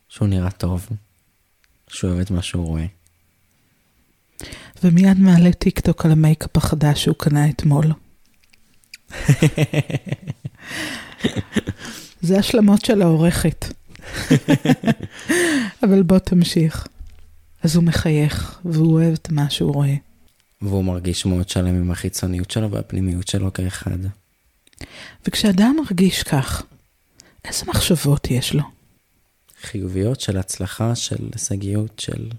שהוא 0.10 0.28
נראה 0.28 0.52
טוב, 0.52 0.90
שהוא 1.88 2.10
אוהב 2.12 2.22
את 2.22 2.32
מה 2.32 2.42
שהוא 2.42 2.66
רואה. 2.66 2.86
ומיד 4.84 5.20
מעלה 5.20 5.54
טיקטוק 5.54 6.06
על 6.06 6.12
המייקאפ 6.12 6.58
החדש 6.58 7.04
שהוא 7.04 7.16
קנה 7.16 7.50
אתמול. 7.50 7.86
זה 12.22 12.40
השלמות 12.40 12.86
של 12.86 13.02
העורכת. 13.02 13.66
אבל 15.84 16.04
בוא 16.04 16.20
תמשיך. 16.20 16.88
אז 17.64 17.76
הוא 17.76 17.84
מחייך, 17.84 18.60
והוא 18.66 18.94
אוהב 18.94 19.14
את 19.14 19.32
מה 19.32 19.50
שהוא 19.50 19.74
רואה. 19.74 19.96
והוא 20.68 20.84
מרגיש 20.84 21.26
מאוד 21.26 21.50
שלם 21.50 21.76
עם 21.76 21.92
החיצוניות 21.92 22.52
שלו 22.52 22.72
והפנימיות 22.72 23.28
שלו 23.28 23.54
כאחד. 23.54 23.98
וכשאדם 25.28 25.76
מרגיש 25.84 26.24
כך, 26.24 26.64
איזה 27.46 27.66
מחשבות 27.68 28.32
יש 28.32 28.54
לו? 28.54 28.64
חיוביות 29.62 30.20
של 30.20 30.38
הצלחה, 30.38 30.96
של 30.96 31.30
הישגיות, 31.34 32.00
של... 32.00 32.30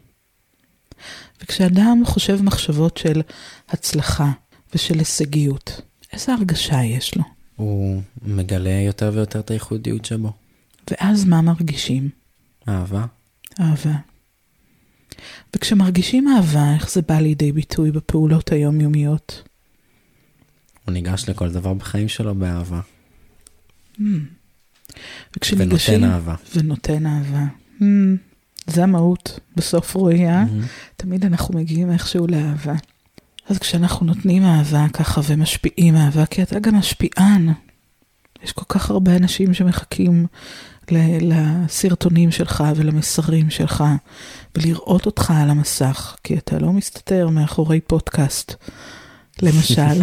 וכשאדם 1.42 2.02
חושב 2.04 2.42
מחשבות 2.42 2.96
של 2.96 3.22
הצלחה 3.68 4.30
ושל 4.74 4.98
הישגיות, 4.98 5.80
איזה 6.12 6.32
הרגשה 6.32 6.84
יש 6.84 7.16
לו? 7.16 7.22
הוא 7.56 8.02
מגלה 8.22 8.80
יותר 8.86 9.10
ויותר 9.14 9.40
את 9.40 9.50
הייחודיות 9.50 10.04
שבו. 10.04 10.32
ואז 10.90 11.24
מה 11.24 11.40
מרגישים? 11.40 12.08
אהבה. 12.68 13.06
אהבה. 13.60 13.94
וכשמרגישים 15.56 16.28
אהבה, 16.28 16.74
איך 16.74 16.90
זה 16.90 17.02
בא 17.02 17.18
לידי 17.18 17.52
ביטוי 17.52 17.90
בפעולות 17.90 18.52
היומיומיות? 18.52 19.42
הוא 20.84 20.92
ניגש 20.92 21.28
לכל 21.28 21.50
דבר 21.50 21.74
בחיים 21.74 22.08
שלו 22.08 22.34
באהבה. 22.34 22.80
וכשניגשים... 25.36 25.94
ונותן 25.94 26.12
אהבה. 26.12 26.34
ונותן 26.56 27.06
אהבה. 27.06 27.44
Hmm, 27.80 27.84
זה 28.66 28.82
המהות, 28.82 29.40
בסוף 29.56 29.94
רועי, 29.94 30.26
אה? 30.26 30.44
מהמם. 30.44 30.62
תמיד 30.96 31.24
אנחנו 31.24 31.58
מגיעים 31.58 31.92
איכשהו 31.92 32.26
לאהבה. 32.26 32.74
אז 33.48 33.58
כשאנחנו 33.58 34.06
נותנים 34.06 34.44
אהבה 34.44 34.86
ככה 34.92 35.20
ומשפיעים 35.28 35.96
אהבה, 35.96 36.26
כי 36.26 36.42
אתה 36.42 36.58
גם 36.58 36.74
משפיען. 36.74 37.52
יש 38.42 38.52
כל 38.52 38.64
כך 38.68 38.90
הרבה 38.90 39.16
אנשים 39.16 39.54
שמחכים 39.54 40.26
לסרטונים 41.20 42.30
שלך 42.30 42.64
ולמסרים 42.76 43.50
שלך, 43.50 43.84
ולראות 44.56 45.06
אותך 45.06 45.32
על 45.36 45.50
המסך, 45.50 46.16
כי 46.24 46.38
אתה 46.38 46.58
לא 46.58 46.72
מסתתר 46.72 47.28
מאחורי 47.28 47.80
פודקאסט, 47.80 48.54
למשל. 49.42 50.02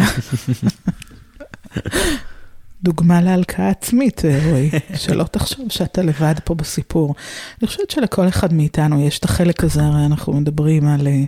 דוגמה 2.82 3.20
להלקאה 3.20 3.68
עצמית, 3.68 4.22
רועי, 4.44 4.70
שלא 5.02 5.24
תחשוב 5.24 5.66
שאתה 5.70 6.02
לבד 6.02 6.34
פה 6.44 6.54
בסיפור. 6.54 7.14
אני 7.60 7.68
חושבת 7.68 7.90
שלכל 7.90 8.28
אחד 8.28 8.52
מאיתנו 8.52 9.06
יש 9.06 9.18
את 9.18 9.24
החלק 9.24 9.64
הזה, 9.64 9.84
הרי 9.84 10.06
אנחנו 10.06 10.32
מדברים 10.32 10.88
על 10.88 11.06
אה, 11.06 11.22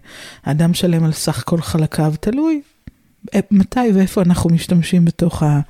האדם 0.44 0.74
שלם 0.74 1.04
על 1.04 1.12
סך 1.12 1.42
כל 1.46 1.60
חלקיו, 1.60 2.14
תלוי 2.20 2.60
אה, 3.34 3.40
מתי 3.50 3.92
ואיפה 3.94 4.22
אנחנו 4.22 4.50
משתמשים 4.50 5.04
בתוך, 5.04 5.42
ה, 5.42 5.60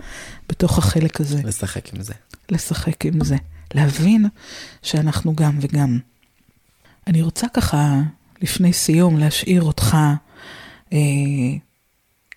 בתוך 0.48 0.78
החלק 0.78 1.20
הזה. 1.20 1.40
לשחק 1.44 1.94
עם 1.94 2.02
זה. 2.02 2.14
לשחק 2.50 3.06
עם 3.06 3.24
זה. 3.24 3.36
להבין 3.74 4.26
שאנחנו 4.82 5.34
גם 5.34 5.58
וגם. 5.60 5.98
אני 7.06 7.22
רוצה 7.22 7.48
ככה, 7.48 8.00
לפני 8.42 8.72
סיום, 8.72 9.18
להשאיר 9.18 9.62
אותך 9.62 9.96
אה, 10.92 10.98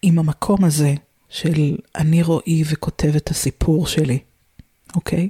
עם 0.01 0.19
המקום 0.19 0.63
הזה 0.63 0.93
של 1.29 1.77
אני 1.95 2.23
רועי 2.23 2.63
וכותב 2.65 3.15
את 3.15 3.29
הסיפור 3.29 3.87
שלי, 3.87 4.19
אוקיי? 4.95 5.29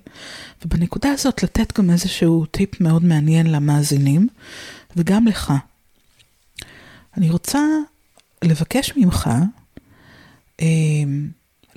ובנקודה 0.65 1.11
הזאת 1.11 1.43
לתת 1.43 1.77
גם 1.77 1.89
איזשהו 1.89 2.45
טיפ 2.45 2.81
מאוד 2.81 3.03
מעניין 3.03 3.47
למאזינים, 3.47 4.27
וגם 4.95 5.27
לך. 5.27 5.53
אני 7.17 7.29
רוצה 7.29 7.59
לבקש 8.43 8.93
ממך 8.97 9.29
אה, 10.61 10.65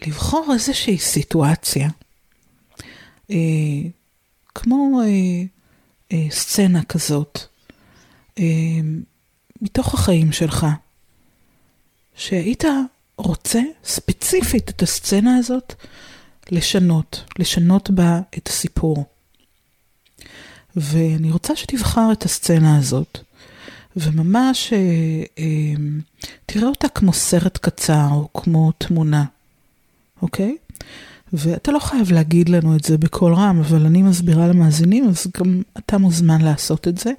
לבחור 0.06 0.50
איזושהי 0.52 0.98
סיטואציה, 0.98 1.88
אה, 3.30 3.36
כמו 4.54 5.00
אה, 5.04 5.42
אה, 6.12 6.26
סצנה 6.30 6.84
כזאת, 6.84 7.38
אה, 8.38 8.44
מתוך 9.62 9.94
החיים 9.94 10.32
שלך, 10.32 10.66
שהיית 12.16 12.64
רוצה 13.16 13.60
ספציפית 13.84 14.70
את 14.70 14.82
הסצנה 14.82 15.36
הזאת 15.36 15.74
לשנות, 16.50 17.24
לשנות 17.38 17.90
בה 17.90 18.20
את 18.36 18.48
הסיפור. 18.48 19.04
ואני 20.76 21.30
רוצה 21.30 21.56
שתבחר 21.56 22.08
את 22.12 22.22
הסצנה 22.22 22.78
הזאת, 22.78 23.18
וממש 23.96 24.72
אה, 24.72 24.78
אה, 25.38 25.74
תראה 26.46 26.68
אותה 26.68 26.88
כמו 26.88 27.12
סרט 27.12 27.58
קצר 27.58 28.08
או 28.12 28.28
כמו 28.34 28.72
תמונה, 28.78 29.24
אוקיי? 30.22 30.56
ואתה 31.32 31.72
לא 31.72 31.78
חייב 31.78 32.12
להגיד 32.12 32.48
לנו 32.48 32.76
את 32.76 32.84
זה 32.84 32.98
בקול 32.98 33.34
רם, 33.34 33.60
אבל 33.60 33.86
אני 33.86 34.02
מסבירה 34.02 34.48
למאזינים, 34.48 35.08
אז 35.08 35.26
גם 35.38 35.62
אתה 35.78 35.98
מוזמן 35.98 36.40
לעשות 36.40 36.88
את 36.88 36.98
זה. 36.98 37.12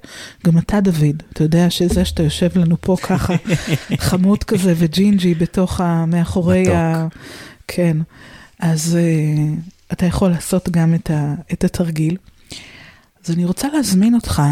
גם 0.46 0.58
אתה, 0.58 0.80
דוד, 0.80 1.22
אתה 1.32 1.44
יודע 1.44 1.70
שזה 1.70 2.04
שאתה 2.04 2.22
יושב 2.22 2.58
לנו 2.58 2.76
פה 2.80 2.96
ככה, 3.02 3.34
חמוד 4.08 4.44
כזה 4.44 4.74
וג'ינג'י 4.76 5.34
בתוך 5.34 5.80
ה... 5.80 6.06
מאחורי 6.06 6.62
מתוק. 6.62 6.74
ה... 6.74 7.06
כן. 7.68 7.96
אז 8.58 8.98
uh, 8.98 9.92
אתה 9.92 10.06
יכול 10.06 10.30
לעשות 10.30 10.68
גם 10.68 10.94
את, 10.94 11.10
ה... 11.10 11.34
את 11.52 11.64
התרגיל. 11.64 12.16
אז 13.24 13.30
אני 13.30 13.44
רוצה 13.44 13.68
להזמין 13.68 14.14
אותך 14.14 14.42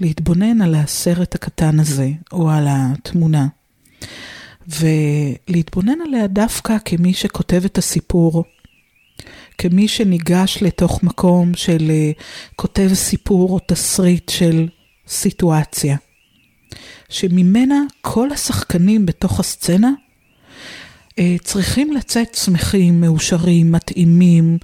להתבונן 0.00 0.62
על 0.62 0.74
הסרט 0.74 1.34
הקטן 1.34 1.80
הזה, 1.80 2.10
או 2.32 2.50
על 2.50 2.66
התמונה, 2.70 3.46
ולהתבונן 4.68 5.98
עליה 6.06 6.26
דווקא 6.26 6.76
כמי 6.84 7.14
שכותב 7.14 7.62
את 7.64 7.78
הסיפור. 7.78 8.44
כמי 9.58 9.88
שניגש 9.88 10.58
לתוך 10.60 11.02
מקום 11.02 11.54
של 11.54 11.78
uh, 11.78 12.22
כותב 12.56 12.90
סיפור 12.94 13.52
או 13.52 13.58
תסריט 13.66 14.28
של 14.28 14.68
סיטואציה, 15.08 15.96
שממנה 17.08 17.82
כל 18.00 18.32
השחקנים 18.32 19.06
בתוך 19.06 19.40
הסצנה 19.40 19.90
uh, 21.10 21.14
צריכים 21.44 21.92
לצאת 21.92 22.34
שמחים, 22.34 23.00
מאושרים, 23.00 23.72
מתאימים, 23.72 24.58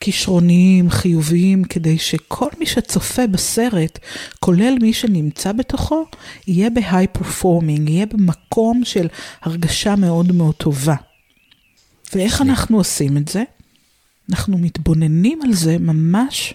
כישרוניים, 0.00 0.90
חיוביים, 0.90 1.64
כדי 1.64 1.98
שכל 1.98 2.48
מי 2.58 2.66
שצופה 2.66 3.26
בסרט, 3.26 3.98
כולל 4.40 4.76
מי 4.80 4.92
שנמצא 4.92 5.52
בתוכו, 5.52 6.04
יהיה 6.46 6.70
בהיי 6.70 7.06
פרפורמינג, 7.06 7.88
יהיה 7.88 8.06
במקום 8.06 8.82
של 8.84 9.08
הרגשה 9.42 9.96
מאוד 9.96 10.32
מאוד 10.32 10.54
טובה. 10.54 10.94
ואיך 12.14 12.42
אנחנו 12.42 12.78
עושים 12.78 13.16
את 13.16 13.28
זה? 13.28 13.42
אנחנו 14.30 14.58
מתבוננים 14.58 15.42
על 15.42 15.52
זה 15.52 15.78
ממש 15.78 16.54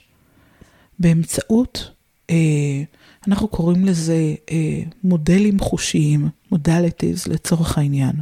באמצעות, 0.99 1.91
אה, 2.29 2.83
אנחנו 3.27 3.47
קוראים 3.47 3.85
לזה 3.85 4.35
אה, 4.51 4.83
מודלים 5.03 5.59
חושיים, 5.59 6.29
modalities 6.53 7.29
לצורך 7.29 7.77
העניין. 7.77 8.15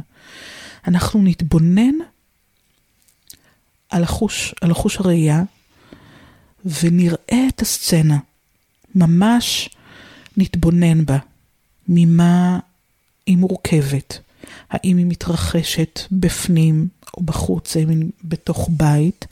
אנחנו 0.88 1.22
נתבונן 1.22 1.94
על 3.90 4.02
החוש, 4.02 4.54
על 4.60 4.70
החוש 4.70 4.96
הראייה 4.96 5.42
ונראה 6.64 7.46
את 7.48 7.62
הסצנה, 7.62 8.18
ממש 8.94 9.68
נתבונן 10.36 11.04
בה, 11.04 11.18
ממה 11.88 12.58
היא 13.26 13.36
מורכבת. 13.36 14.23
האם 14.70 14.96
היא 14.96 15.06
מתרחשת 15.06 16.00
בפנים 16.12 16.88
או 17.16 17.22
בחוץ, 17.22 17.76
האם 17.76 17.88
היא 17.88 18.10
בתוך 18.24 18.68
בית, 18.72 19.26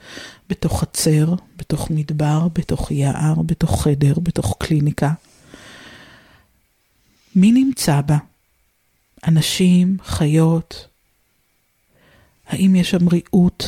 בתוך 0.49 0.81
חצר, 0.81 1.35
בתוך 1.57 1.91
מדבר, 1.91 2.49
בתוך 2.53 2.91
יער, 2.91 3.35
בתוך 3.47 3.83
חדר, 3.83 4.15
בתוך 4.23 4.57
קליניקה. 4.59 5.13
מי 7.37 7.53
נמצא 7.53 8.01
בה? 8.01 8.17
אנשים, 9.29 9.97
חיות? 10.05 10.87
האם 12.47 12.77
יש 12.77 12.91
שם 12.91 13.09
ריהוט? 13.09 13.65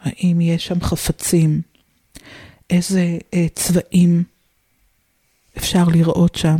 האם 0.00 0.40
יש 0.40 0.66
שם 0.66 0.80
חפצים? 0.80 1.62
איזה 2.70 3.18
אה, 3.34 3.46
צבעים 3.54 4.24
אפשר 5.58 5.84
לראות 5.84 6.34
שם? 6.34 6.56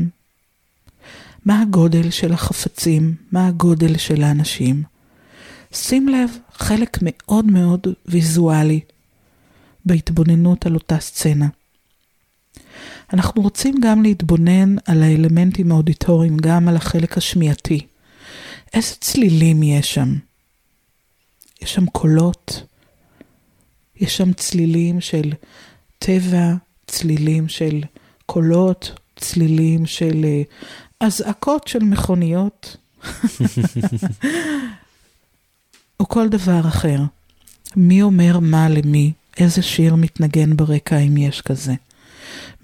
מה 1.45 1.63
הגודל 1.63 2.11
של 2.11 2.33
החפצים? 2.33 3.15
מה 3.33 3.47
הגודל 3.47 3.97
של 3.99 4.23
האנשים? 4.23 4.83
שים 5.73 6.09
לב, 6.09 6.31
חלק 6.53 6.99
מאוד 7.03 7.45
מאוד 7.45 7.87
ויזואלי 8.07 8.81
בהתבוננות 9.85 10.67
על 10.67 10.75
אותה 10.75 10.99
סצנה. 11.01 11.49
אנחנו 13.13 13.43
רוצים 13.43 13.75
גם 13.81 14.03
להתבונן 14.03 14.77
על 14.87 15.03
האלמנטים 15.03 15.73
האודיטוריים, 15.73 16.37
גם 16.37 16.69
על 16.69 16.77
החלק 16.77 17.19
השמיעתי. 17.19 17.87
איזה 18.75 18.95
צלילים 19.01 19.63
יש 19.63 19.95
שם? 19.95 20.15
יש 21.63 21.75
שם 21.75 21.87
קולות, 21.87 22.63
יש 23.97 24.17
שם 24.17 24.33
צלילים 24.33 25.01
של 25.01 25.33
טבע, 25.99 26.55
צלילים 26.87 27.49
של 27.49 27.81
קולות, 28.27 29.01
צלילים 29.17 29.87
של 29.87 30.25
אה, 30.25 30.43
אזעקות 31.03 31.69
של 31.69 31.79
מכוניות, 31.79 32.77
או 36.01 36.09
כל 36.09 36.29
דבר 36.29 36.69
אחר. 36.69 36.99
מי 37.77 38.03
אומר 38.03 38.39
מה 38.39 38.69
למי, 38.69 39.13
איזה 39.39 39.63
שיר 39.63 39.95
מתנגן 39.95 40.57
ברקע 40.57 40.99
אם 40.99 41.17
יש 41.17 41.41
כזה. 41.41 41.75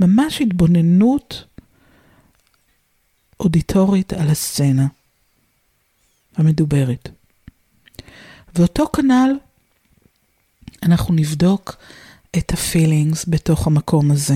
ממש 0.01 0.41
התבוננות 0.41 1.45
אודיטורית 3.41 4.13
על 4.13 4.29
הסצנה 4.29 4.87
המדוברת. 6.37 7.09
ואותו 8.55 8.87
כנ"ל, 8.93 9.31
אנחנו 10.83 11.15
נבדוק 11.15 11.77
את 12.39 12.53
הפילינגס 12.53 13.25
בתוך 13.29 13.67
המקום 13.67 14.11
הזה. 14.11 14.35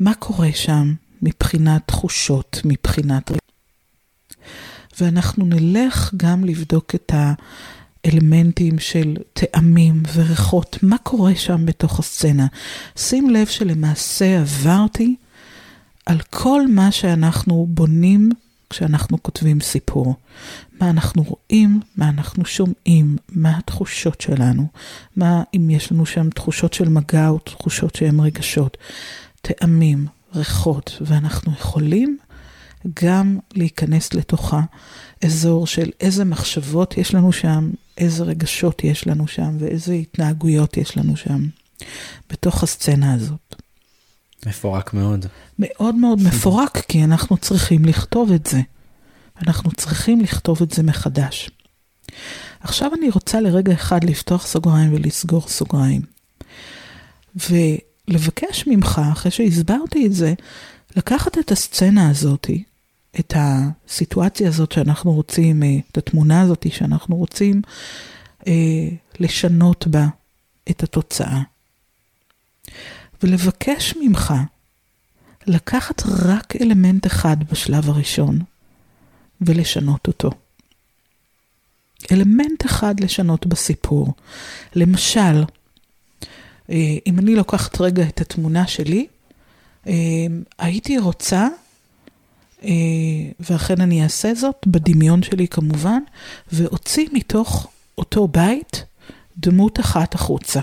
מה 0.00 0.14
קורה 0.14 0.52
שם 0.54 0.94
מבחינת 1.22 1.82
תחושות, 1.86 2.60
מבחינת... 2.64 3.30
ואנחנו 5.00 5.44
נלך 5.44 6.14
גם 6.16 6.44
לבדוק 6.44 6.94
את 6.94 7.12
האלמנטים 8.04 8.78
של 8.78 9.16
טעמים 9.32 10.02
וריחות, 10.14 10.78
מה 10.82 10.98
קורה 10.98 11.34
שם 11.34 11.66
בתוך 11.66 11.98
הסצנה. 11.98 12.46
שים 12.96 13.30
לב 13.30 13.46
שלמעשה 13.46 14.40
עברתי 14.40 15.16
על 16.06 16.20
כל 16.30 16.66
מה 16.66 16.92
שאנחנו 16.92 17.66
בונים 17.70 18.30
כשאנחנו 18.70 19.22
כותבים 19.22 19.60
סיפור. 19.60 20.14
מה 20.80 20.90
אנחנו 20.90 21.22
רואים, 21.22 21.80
מה 21.96 22.08
אנחנו 22.08 22.44
שומעים, 22.44 23.16
מה 23.28 23.58
התחושות 23.58 24.20
שלנו, 24.20 24.66
מה 25.16 25.42
אם 25.54 25.70
יש 25.70 25.92
לנו 25.92 26.06
שם 26.06 26.30
תחושות 26.30 26.72
של 26.72 26.88
מגע 26.88 27.28
או 27.28 27.38
תחושות 27.38 27.94
שהן 27.94 28.20
רגשות, 28.20 28.76
טעמים, 29.42 30.06
ריחות, 30.34 30.98
ואנחנו 31.00 31.52
יכולים 31.52 32.18
גם 33.04 33.38
להיכנס 33.54 34.14
לתוכה 34.14 34.60
אזור 35.24 35.66
של 35.66 35.90
איזה 36.00 36.24
מחשבות 36.24 36.98
יש 36.98 37.14
לנו 37.14 37.32
שם, 37.32 37.70
איזה 37.98 38.24
רגשות 38.24 38.84
יש 38.84 39.06
לנו 39.06 39.28
שם 39.28 39.56
ואיזה 39.58 39.92
התנהגויות 39.92 40.76
יש 40.76 40.96
לנו 40.96 41.16
שם 41.16 41.46
בתוך 42.30 42.62
הסצנה 42.62 43.14
הזאת. 43.14 43.54
מפורק 44.46 44.94
מאוד. 44.94 45.26
מאוד 45.58 45.94
מאוד 45.94 46.22
מפורק, 46.22 46.84
כי 46.88 47.04
אנחנו 47.04 47.36
צריכים 47.36 47.84
לכתוב 47.84 48.32
את 48.32 48.46
זה. 48.46 48.60
אנחנו 49.46 49.70
צריכים 49.70 50.20
לכתוב 50.20 50.62
את 50.62 50.70
זה 50.70 50.82
מחדש. 50.82 51.50
עכשיו 52.60 52.90
אני 52.98 53.10
רוצה 53.10 53.40
לרגע 53.40 53.72
אחד 53.72 54.04
לפתוח 54.04 54.46
סוגריים 54.46 54.94
ולסגור 54.94 55.48
סוגריים. 55.48 56.02
ולבקש 58.12 58.64
ממך, 58.66 59.00
אחרי 59.12 59.30
שהסברתי 59.30 60.06
את 60.06 60.12
זה, 60.12 60.34
לקחת 60.96 61.38
את 61.38 61.52
הסצנה 61.52 62.10
הזאתי, 62.10 62.62
את 63.20 63.34
הסיטואציה 63.36 64.48
הזאת 64.48 64.72
שאנחנו 64.72 65.12
רוצים, 65.12 65.62
אה, 65.62 65.76
את 65.90 65.98
התמונה 65.98 66.40
הזאת 66.40 66.66
שאנחנו 66.70 67.16
רוצים 67.16 67.62
אה, 68.46 68.52
לשנות 69.20 69.86
בה 69.86 70.06
את 70.70 70.82
התוצאה. 70.82 71.40
ולבקש 73.22 73.94
ממך 74.00 74.34
לקחת 75.46 76.02
רק 76.06 76.56
אלמנט 76.60 77.06
אחד 77.06 77.36
בשלב 77.50 77.88
הראשון 77.90 78.38
ולשנות 79.40 80.06
אותו. 80.06 80.30
אלמנט 82.12 82.66
אחד 82.66 83.00
לשנות 83.00 83.46
בסיפור. 83.46 84.14
למשל, 84.74 85.44
אם 87.06 87.18
אני 87.18 87.34
לוקחת 87.34 87.80
רגע 87.80 88.02
את 88.08 88.20
התמונה 88.20 88.66
שלי, 88.66 89.06
אה, 89.86 89.92
הייתי 90.58 90.98
רוצה, 90.98 91.48
אה, 92.64 92.70
ואכן 93.40 93.80
אני 93.80 94.02
אעשה 94.02 94.34
זאת, 94.34 94.56
בדמיון 94.66 95.22
שלי 95.22 95.48
כמובן, 95.48 96.02
ואוציא 96.52 97.08
מתוך 97.12 97.70
אותו 97.98 98.28
בית 98.28 98.84
דמות 99.38 99.80
אחת 99.80 100.14
החוצה. 100.14 100.60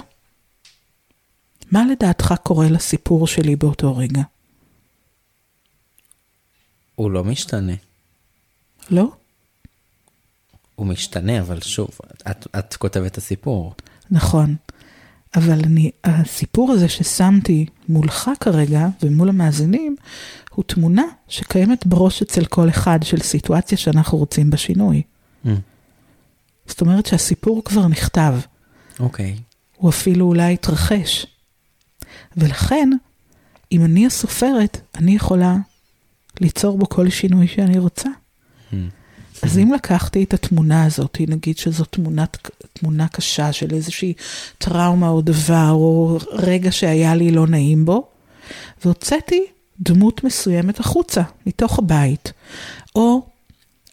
מה 1.72 1.86
לדעתך 1.86 2.34
קורה 2.43 2.70
לסיפור 2.70 3.28
שלי 3.28 3.55
באותו 3.55 3.97
רגע? 3.97 4.22
הוא 6.95 7.12
לא 7.12 7.24
משתנה. 7.24 7.74
לא? 8.89 9.12
הוא 10.76 10.88
משתנה, 10.88 11.39
אבל 11.39 11.62
שוב, 11.62 11.89
את, 12.32 12.47
את 12.60 12.76
כותבת 12.76 13.12
את 13.12 13.18
הסיפור. 13.18 13.74
נכון. 14.12 14.55
אבל 15.36 15.59
אני, 15.63 15.91
הסיפור 16.03 16.71
הזה 16.71 16.89
ששמתי 16.89 17.65
מולך 17.89 18.30
כרגע 18.39 18.88
ומול 19.03 19.30
המאזינים, 19.30 19.95
הוא 20.49 20.63
תמונה 20.67 21.03
שקיימת 21.27 21.86
בראש 21.86 22.21
אצל 22.21 22.45
כל 22.45 22.69
אחד 22.69 22.99
של 23.03 23.19
סיטואציה 23.19 23.77
שאנחנו 23.77 24.17
רוצים 24.17 24.49
בשינוי. 24.49 25.01
Mm. 25.45 25.49
זאת 26.65 26.82
אומרת 26.82 27.05
שהסיפור 27.05 27.63
כבר 27.63 27.88
נכתב, 27.88 28.36
אוקיי. 28.99 29.36
הוא 29.75 29.89
אפילו 29.89 30.25
אולי 30.25 30.53
התרחש. 30.53 31.25
ולכן, 32.38 32.89
אם 33.71 33.86
אני 33.86 34.05
הסופרת, 34.05 34.82
אני 34.95 35.15
יכולה 35.15 35.55
ליצור 36.41 36.77
בו 36.77 36.89
כל 36.89 37.09
שינוי 37.09 37.47
שאני 37.47 37.80
רוצה. 37.80 38.09
Mm. 38.71 38.75
אז 39.44 39.58
אם 39.58 39.74
לקחתי 39.74 40.24
את 40.24 40.34
התמונה 40.34 40.86
הזאת, 40.86 41.18
נגיד 41.28 41.58
שזו 41.58 41.86
תמונת, 41.86 42.38
תמונה 42.74 43.08
קשה 43.08 43.52
של 43.54 43.74
איזושהי 43.74 44.14
טראומה 44.58 45.10
או 45.10 45.22
דבר, 45.22 45.72
או 45.72 46.18
רגע 46.32 46.72
שהיה 46.72 47.16
לי 47.16 47.32
לא 47.32 47.48
נעים 47.48 47.86
בו, 47.86 48.08
והוצאתי 48.86 49.46
דמות 49.80 50.24
מסוימת 50.24 50.80
החוצה, 50.80 51.22
מתוך 51.46 51.80
הבית. 51.80 52.34
או 52.96 53.28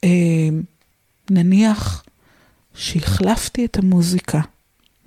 אה, 0.05 0.49
נניח 1.31 2.05
שהחלפתי 2.75 3.65
את 3.65 3.79
המוזיקה 3.79 4.41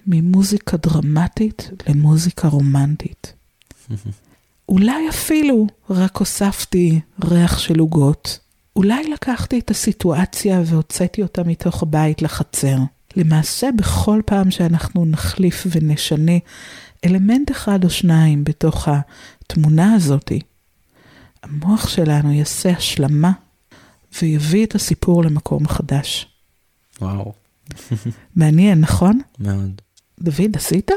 ממוזיקה 0.07 0.77
דרמטית 0.77 1.69
למוזיקה 1.87 2.47
רומנטית. 2.47 3.33
אולי 4.69 5.09
אפילו 5.09 5.67
רק 5.89 6.17
הוספתי 6.17 6.99
ריח 7.23 7.59
של 7.59 7.79
עוגות. 7.79 8.39
אולי 8.79 9.03
לקחתי 9.03 9.59
את 9.59 9.71
הסיטואציה 9.71 10.61
והוצאתי 10.65 11.21
אותה 11.21 11.43
מתוך 11.43 11.83
הבית 11.83 12.21
לחצר. 12.21 12.77
למעשה, 13.15 13.69
בכל 13.77 14.21
פעם 14.25 14.51
שאנחנו 14.51 15.05
נחליף 15.05 15.67
ונשנה 15.71 16.31
אלמנט 17.05 17.51
אחד 17.51 17.83
או 17.83 17.89
שניים 17.89 18.43
בתוך 18.43 18.87
התמונה 18.87 19.93
הזאתי, 19.93 20.39
המוח 21.43 21.89
שלנו 21.89 22.33
יעשה 22.33 22.69
השלמה 22.69 23.31
ויביא 24.21 24.65
את 24.65 24.75
הסיפור 24.75 25.23
למקום 25.23 25.67
חדש. 25.67 26.27
וואו, 27.01 27.33
מעניין, 28.35 28.79
נכון? 28.79 29.21
מאוד. 29.39 29.81
דוד, 30.19 30.55
עשית? 30.55 30.91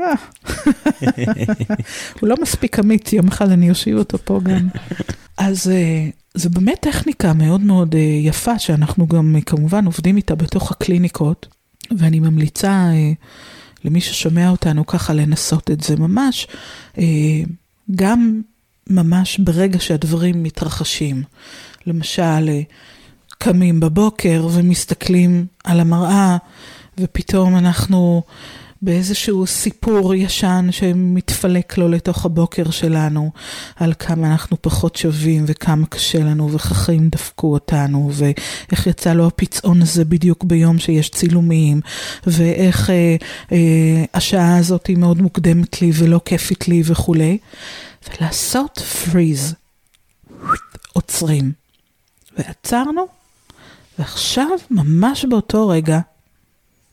אה. 0.00 0.14
הוא 2.20 2.28
לא 2.28 2.36
מספיק 2.42 2.78
אמיץ, 2.78 3.12
יום 3.12 3.28
אחד 3.28 3.50
אני 3.50 3.70
אושיב 3.70 3.98
אותו 3.98 4.18
פה 4.18 4.40
גם. 4.44 4.68
אז 5.36 5.70
אה, 5.70 6.08
זו 6.34 6.50
באמת 6.50 6.78
טכניקה 6.80 7.32
מאוד 7.32 7.60
מאוד 7.60 7.94
אה, 7.94 8.00
יפה, 8.00 8.58
שאנחנו 8.58 9.06
גם 9.06 9.36
אה, 9.36 9.40
כמובן 9.40 9.86
עובדים 9.86 10.16
איתה 10.16 10.34
בתוך 10.34 10.70
הקליניקות, 10.70 11.46
ואני 11.98 12.20
ממליצה 12.20 12.70
אה, 12.70 13.12
למי 13.84 14.00
ששומע 14.00 14.50
אותנו 14.50 14.86
ככה 14.86 15.12
לנסות 15.12 15.70
את 15.70 15.80
זה 15.80 15.96
ממש, 15.96 16.46
אה, 16.98 17.04
גם 17.94 18.40
ממש 18.90 19.38
ברגע 19.38 19.80
שהדברים 19.80 20.42
מתרחשים. 20.42 21.22
למשל, 21.86 22.48
אה, 22.48 22.62
קמים 23.38 23.80
בבוקר 23.80 24.48
ומסתכלים 24.52 25.46
על 25.64 25.80
המראה, 25.80 26.36
ופתאום 26.98 27.56
אנחנו 27.56 28.22
באיזשהו 28.82 29.46
סיפור 29.46 30.14
ישן 30.14 30.68
שמתפלק 30.70 31.78
לו 31.78 31.88
לתוך 31.88 32.24
הבוקר 32.24 32.70
שלנו, 32.70 33.30
על 33.76 33.94
כמה 33.98 34.32
אנחנו 34.32 34.56
פחות 34.62 34.96
שווים 34.96 35.44
וכמה 35.46 35.86
קשה 35.86 36.18
לנו 36.18 36.52
וכך 36.52 36.72
חיים 36.72 37.08
דפקו 37.08 37.52
אותנו, 37.52 38.10
ואיך 38.12 38.86
יצא 38.86 39.12
לו 39.12 39.26
הפצעון 39.26 39.82
הזה 39.82 40.04
בדיוק 40.04 40.44
ביום 40.44 40.78
שיש 40.78 41.08
צילומים, 41.08 41.80
ואיך 42.26 42.90
אה, 42.90 43.16
אה, 43.52 44.04
השעה 44.14 44.56
הזאת 44.56 44.86
היא 44.86 44.96
מאוד 44.96 45.22
מוקדמת 45.22 45.82
לי 45.82 45.90
ולא 45.94 46.20
כיפית 46.24 46.68
לי 46.68 46.82
וכולי, 46.84 47.38
ולעשות 48.08 48.78
פריז, 48.78 49.54
עוצרים. 50.92 51.52
ועצרנו, 52.38 53.06
ועכשיו, 53.98 54.48
ממש 54.70 55.24
באותו 55.24 55.68
רגע, 55.68 56.00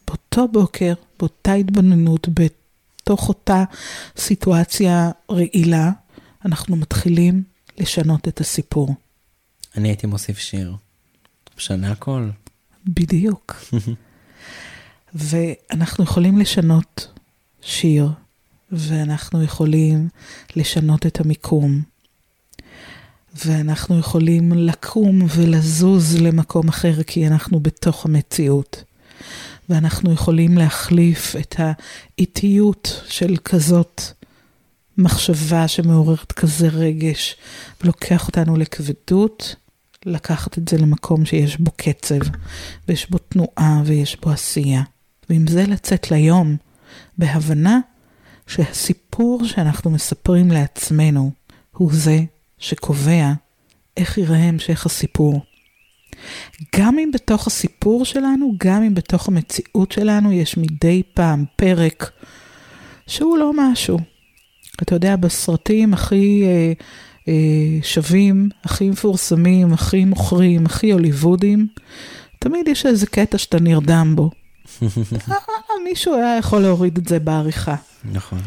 באותו 0.09 0.47
בוקר, 0.47 0.93
באותה 1.19 1.53
התבוננות, 1.53 2.27
בתוך 2.33 3.29
אותה 3.29 3.63
סיטואציה 4.17 5.11
רעילה, 5.31 5.91
אנחנו 6.45 6.75
מתחילים 6.75 7.43
לשנות 7.77 8.27
את 8.27 8.41
הסיפור. 8.41 8.95
אני 9.77 9.87
הייתי 9.87 10.07
מוסיף 10.07 10.37
שיר. 10.37 10.75
משנה 11.57 11.91
הכל. 11.91 12.29
בדיוק. 12.85 13.55
ואנחנו 15.13 16.03
יכולים 16.03 16.37
לשנות 16.37 17.07
שיר, 17.61 18.09
ואנחנו 18.71 19.43
יכולים 19.43 20.09
לשנות 20.55 21.05
את 21.05 21.19
המיקום, 21.19 21.81
ואנחנו 23.45 23.99
יכולים 23.99 24.51
לקום 24.51 25.19
ולזוז 25.35 26.15
למקום 26.15 26.67
אחר 26.67 27.03
כי 27.03 27.27
אנחנו 27.27 27.59
בתוך 27.59 28.05
המציאות. 28.05 28.83
ואנחנו 29.69 30.11
יכולים 30.11 30.57
להחליף 30.57 31.35
את 31.35 31.55
האיטיות 31.57 33.03
של 33.07 33.37
כזאת 33.43 34.01
מחשבה 34.97 35.67
שמעוררת 35.67 36.31
כזה 36.31 36.67
רגש 36.67 37.35
ולוקח 37.83 38.27
אותנו 38.27 38.57
לכבדות, 38.57 39.55
לקחת 40.05 40.57
את 40.57 40.67
זה 40.67 40.77
למקום 40.77 41.25
שיש 41.25 41.57
בו 41.57 41.71
קצב, 41.77 42.19
ויש 42.87 43.09
בו 43.09 43.17
תנועה 43.17 43.81
ויש 43.85 44.17
בו 44.21 44.29
עשייה. 44.29 44.81
ועם 45.29 45.47
זה 45.47 45.65
לצאת 45.65 46.11
ליום, 46.11 46.55
בהבנה 47.17 47.79
שהסיפור 48.47 49.45
שאנחנו 49.45 49.91
מספרים 49.91 50.51
לעצמנו 50.51 51.31
הוא 51.71 51.91
זה 51.93 52.19
שקובע 52.57 53.33
איך 53.97 54.17
ייראה 54.17 54.43
המשך 54.43 54.85
הסיפור. 54.85 55.41
גם 56.75 56.99
אם 56.99 57.11
בתוך 57.13 57.47
הסיפור 57.47 58.05
שלנו, 58.05 58.53
גם 58.57 58.83
אם 58.83 58.93
בתוך 58.93 59.27
המציאות 59.27 59.91
שלנו 59.91 60.31
יש 60.31 60.57
מדי 60.57 61.03
פעם 61.13 61.45
פרק 61.55 62.11
שהוא 63.07 63.37
לא 63.37 63.51
משהו. 63.55 63.99
אתה 64.83 64.95
יודע, 64.95 65.15
בסרטים 65.15 65.93
הכי 65.93 66.43
אה, 66.45 66.73
אה, 67.27 67.33
שווים, 67.81 68.49
הכי 68.63 68.89
מפורסמים, 68.89 69.73
הכי 69.73 70.05
מוכרים, 70.05 70.65
הכי 70.65 70.91
הוליוודים, 70.91 71.67
תמיד 72.39 72.67
יש 72.67 72.85
איזה 72.85 73.05
קטע 73.05 73.37
שאתה 73.37 73.59
נרדם 73.59 74.13
בו. 74.15 74.29
אה, 74.81 75.35
מישהו 75.83 76.15
היה 76.15 76.37
יכול 76.37 76.61
להוריד 76.61 76.97
את 76.97 77.07
זה 77.07 77.19
בעריכה. 77.19 77.75
נכון. 78.11 78.39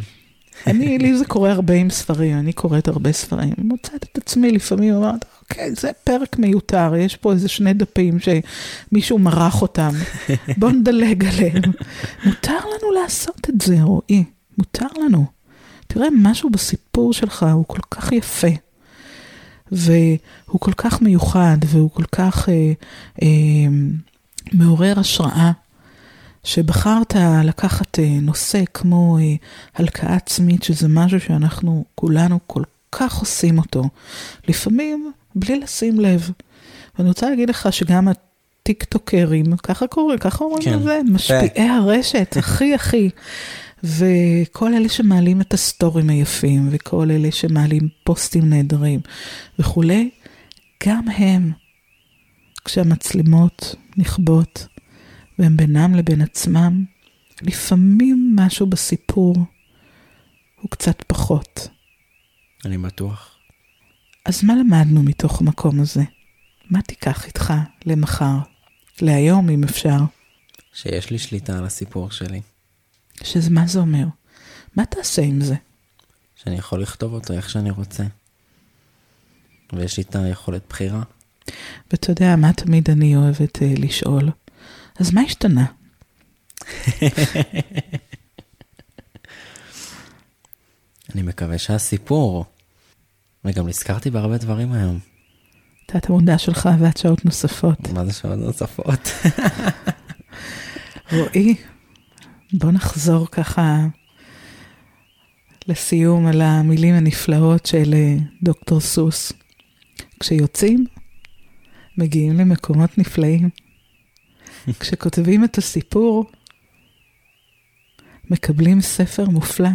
אני, 0.67 0.99
לי 0.99 1.19
זה 1.19 1.25
קורה 1.25 1.53
הרבה 1.53 1.75
עם 1.75 1.91
ספרים, 1.91 2.39
אני 2.39 2.53
קוראת 2.53 2.89
הרבה 2.89 3.13
ספרים. 3.13 3.55
מוצאת 3.59 4.03
את 4.13 4.19
עצמי 4.19 4.53
לפעמים, 4.53 4.95
אומרת, 4.95 5.25
אוקיי, 5.41 5.75
זה 5.75 5.91
פרק 6.05 6.39
מיותר, 6.39 6.93
יש 6.99 7.17
פה 7.17 7.33
איזה 7.33 7.49
שני 7.49 7.73
דפים 7.73 8.19
שמישהו 8.19 9.19
מרח 9.19 9.63
אותם, 9.63 9.91
בוא 10.59 10.71
נדלג 10.71 11.25
עליהם. 11.25 11.63
מותר 12.27 12.59
לנו 12.59 12.93
לעשות 13.03 13.49
את 13.49 13.61
זה, 13.61 13.83
רועי, 13.83 14.25
מותר 14.59 14.87
לנו. 15.05 15.25
תראה, 15.87 16.09
משהו 16.13 16.51
בסיפור 16.51 17.13
שלך 17.13 17.47
הוא 17.53 17.65
כל 17.69 17.81
כך 17.91 18.13
יפה, 18.13 18.49
והוא 19.73 20.61
כל 20.61 20.73
כך 20.77 21.03
מיוחד, 21.03 21.57
והוא 21.67 21.91
כל 21.91 22.05
כך 22.13 22.49
אה, 22.49 22.73
אה, 23.23 23.29
מעורר 24.53 25.01
השראה. 25.01 25.51
שבחרת 26.45 27.15
לקחת 27.45 27.99
אה, 27.99 28.19
נושא 28.23 28.63
כמו 28.75 29.19
אה, 29.19 29.35
הלקאה 29.75 30.15
עצמית, 30.17 30.63
שזה 30.63 30.89
משהו 30.89 31.21
שאנחנו 31.21 31.85
כולנו 31.95 32.39
כל 32.47 32.63
כך 32.93 33.19
עושים 33.19 33.59
אותו, 33.59 33.85
לפעמים 34.49 35.13
בלי 35.35 35.61
לשים 35.61 36.01
לב. 36.01 36.31
ואני 36.99 37.09
רוצה 37.09 37.31
להגיד 37.31 37.51
לך 37.51 37.69
שגם 37.73 38.09
הטיקטוקרים, 38.09 39.57
ככה 39.57 39.87
קוראים, 39.87 40.19
ככה 40.19 40.45
אומרים 40.45 40.63
כן. 40.63 40.79
לזה, 40.79 41.01
משפיעי 41.11 41.69
הרשת, 41.69 42.37
הכי 42.37 42.75
הכי. 42.75 43.11
וכל 43.85 44.75
אלה 44.75 44.89
שמעלים 44.89 45.41
את 45.41 45.55
הסטורים 45.55 46.11
היפים, 46.11 46.69
וכל 46.71 47.11
אלה 47.11 47.33
שמעלים 47.33 47.89
פוסטים 48.05 48.51
נהדרים 48.51 49.01
וכולי, 49.59 50.11
גם 50.87 51.09
הם, 51.09 51.53
כשהמצלמות 52.65 53.75
נכבות, 53.97 54.67
והם 55.43 55.57
בינם 55.57 55.95
לבין 55.95 56.23
עצמם, 56.23 56.85
לפעמים 57.43 58.37
משהו 58.39 58.67
בסיפור 58.67 59.37
הוא 60.61 60.71
קצת 60.71 61.03
פחות. 61.07 61.69
אני 62.65 62.79
בטוח. 62.79 63.37
אז 64.25 64.45
מה 64.45 64.55
למדנו 64.55 65.03
מתוך 65.03 65.41
המקום 65.41 65.81
הזה? 65.81 66.03
מה 66.71 66.83
תיקח 66.83 67.27
איתך 67.27 67.53
למחר? 67.87 68.37
להיום, 69.01 69.51
אם 69.51 69.65
אפשר. 69.65 69.99
שיש 70.73 71.11
לי 71.11 71.19
שליטה 71.19 71.59
על 71.59 71.65
הסיפור 71.65 72.11
שלי. 72.11 72.41
שזה 73.23 73.51
מה 73.51 73.67
זה 73.67 73.79
אומר? 73.79 74.07
מה 74.77 74.87
תעשה 74.87 75.23
עם 75.23 75.41
זה? 75.41 75.55
שאני 76.37 76.57
יכול 76.57 76.83
לכתוב 76.83 77.13
אותו 77.13 77.33
איך 77.33 77.51
שאני 77.51 77.71
רוצה. 77.71 78.05
ויש 79.73 79.97
לי 79.97 80.03
את 80.03 80.17
היכולת 80.17 80.63
בחירה. 80.69 81.03
ואתה 81.91 82.11
יודע 82.11 82.37
מה 82.37 82.53
תמיד 82.53 82.91
אני 82.91 83.17
אוהבת 83.17 83.57
uh, 83.57 83.81
לשאול? 83.81 84.31
אז 85.03 85.15
מה 85.15 85.21
השתנה? 85.21 85.65
אני 91.15 91.23
מקווה 91.23 91.59
שהסיפור, 91.59 92.45
וגם 93.45 93.69
נזכרתי 93.69 94.11
בהרבה 94.11 94.39
דברים 94.39 94.73
היום. 94.73 94.99
תת 95.87 96.11
המודע 96.11 96.39
שלך 96.39 96.69
ועד 96.81 96.97
שעות 96.97 97.25
נוספות. 97.25 97.79
מה 97.89 98.05
זה 98.05 98.13
שעות 98.13 98.39
נוספות? 98.39 99.09
רועי, 101.13 101.55
בוא 102.53 102.71
נחזור 102.71 103.27
ככה 103.31 103.87
לסיום 105.69 106.27
על 106.27 106.41
המילים 106.41 106.95
הנפלאות 106.95 107.67
של 107.67 107.95
אה, 107.95 108.17
דוקטור 108.43 108.81
סוס. 108.81 109.33
כשיוצאים, 110.21 110.87
מגיעים 111.99 112.37
למקומות 112.37 112.99
נפלאים. 112.99 113.51
כשכותבים 114.81 115.45
את 115.45 115.59
הסיפור, 115.59 116.25
מקבלים 118.31 118.81
ספר 118.81 119.29
מופלא. 119.29 119.69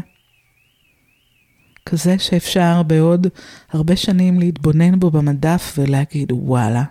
כזה 1.85 2.19
שאפשר 2.19 2.83
בעוד 2.83 3.27
הרבה 3.69 3.95
שנים 3.95 4.39
להתבונן 4.39 4.99
בו 4.99 5.11
במדף 5.11 5.73
ולהגיד, 5.77 6.31
וואלה, 6.31 6.83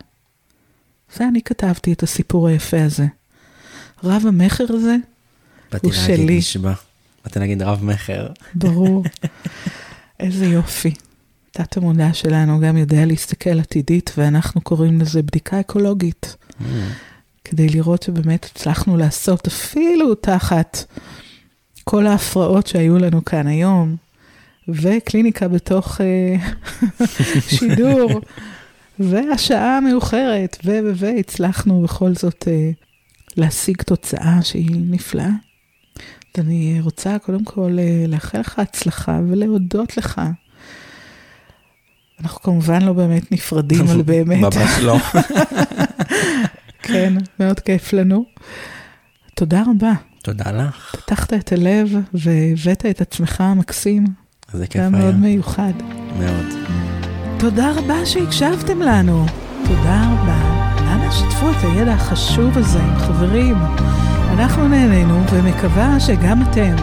זה 1.16 1.28
אני 1.28 1.42
כתבתי 1.42 1.92
את 1.92 2.03
הסיפור 2.03 2.49
היפה 2.49 2.82
הזה. 2.82 3.07
רב 4.05 4.22
המכר 4.28 4.64
הזה 4.68 4.97
באתי 5.72 5.86
הוא 5.86 5.94
להגיד 5.94 6.16
שלי. 6.16 6.38
נשבע. 6.38 6.72
באתי 7.24 7.38
להגיד 7.38 7.62
רב 7.62 7.84
מכר. 7.84 8.26
ברור. 8.55 9.05
איזה 10.20 10.47
יופי. 10.47 10.94
תת 11.51 11.76
המודע 11.76 12.12
שלנו 12.12 12.61
גם 12.61 12.76
יודע 12.76 13.05
להסתכל 13.07 13.61
עתידית, 13.61 14.11
ואנחנו 14.18 14.61
קוראים 14.61 15.01
לזה 15.01 15.22
בדיקה 15.22 15.61
אקולוגית, 15.61 16.36
Mm. 16.61 16.64
כדי 17.51 17.68
לראות 17.68 18.03
שבאמת 18.03 18.44
הצלחנו 18.44 18.97
לעשות 18.97 19.47
אפילו 19.47 20.14
תחת 20.14 20.84
כל 21.84 22.07
ההפרעות 22.07 22.66
שהיו 22.66 22.99
לנו 22.99 23.24
כאן 23.24 23.47
היום, 23.47 23.97
וקליניקה 24.68 25.49
בתוך 25.49 26.01
אה, 26.01 26.36
שידור, 27.57 28.20
והשעה 28.99 29.76
המאוחרת, 29.76 30.57
ו... 30.64 30.70
ו... 30.70 30.92
ו... 30.94 31.07
הצלחנו 31.18 31.82
בכל 31.82 32.14
זאת 32.14 32.49
אה, 32.49 32.70
להשיג 33.36 33.82
תוצאה 33.82 34.38
שהיא 34.42 34.80
נפלאה. 34.90 35.30
אז 36.34 36.44
אני 36.44 36.80
רוצה 36.80 37.18
קודם 37.18 37.44
כל 37.44 37.76
אה, 37.78 38.05
לאחל 38.09 38.40
לך 38.40 38.59
הצלחה 38.59 39.20
ולהודות 39.28 39.97
לך. 39.97 40.20
אנחנו 42.20 42.40
כמובן 42.42 42.82
לא 42.82 42.92
באמת 42.92 43.32
נפרדים, 43.32 43.80
אבל 43.86 44.03
באמת, 44.03 44.40
ממש 44.40 44.78
לא. 44.82 44.99
כן, 46.87 47.14
מאוד 47.41 47.61
כיף 47.61 47.93
לנו. 47.93 48.24
תודה 49.34 49.62
רבה. 49.70 49.93
תודה 50.22 50.53
לך. 50.53 50.95
פתחת 50.99 51.32
את 51.32 51.53
הלב 51.53 51.89
והבאת 52.14 52.87
את 52.87 53.01
עצמך 53.01 53.41
המקסים. 53.41 54.05
זה 54.53 54.66
כיף 54.66 54.82
זה 54.82 54.89
היה 54.89 54.97
היה. 54.97 55.05
מאוד 55.05 55.16
מיוחד. 55.20 55.72
מאוד. 56.18 56.47
תודה 57.39 57.72
רבה 57.76 58.07
שהקשבתם 58.07 58.82
לנו. 58.82 59.26
תודה 59.64 60.09
רבה. 60.12 60.66
אנא 60.80 61.11
שתפו 61.11 61.51
את 61.51 61.57
הידע 61.62 61.93
החשוב 61.93 62.59
הזה 62.59 62.82
עם 62.82 62.99
חברים. 62.99 63.57
אנחנו 64.32 64.68
נהנינו 64.68 65.22
ומקווה 65.32 66.01
שגם 66.01 66.43
אתם. 66.43 66.76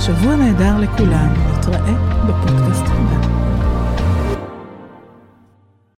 שבוע 0.00 0.36
נהדר 0.36 0.78
לכולם. 0.78 1.34
נתראה 1.58 1.94
בפודקאסט 2.26 2.84
הבא. 2.86 3.25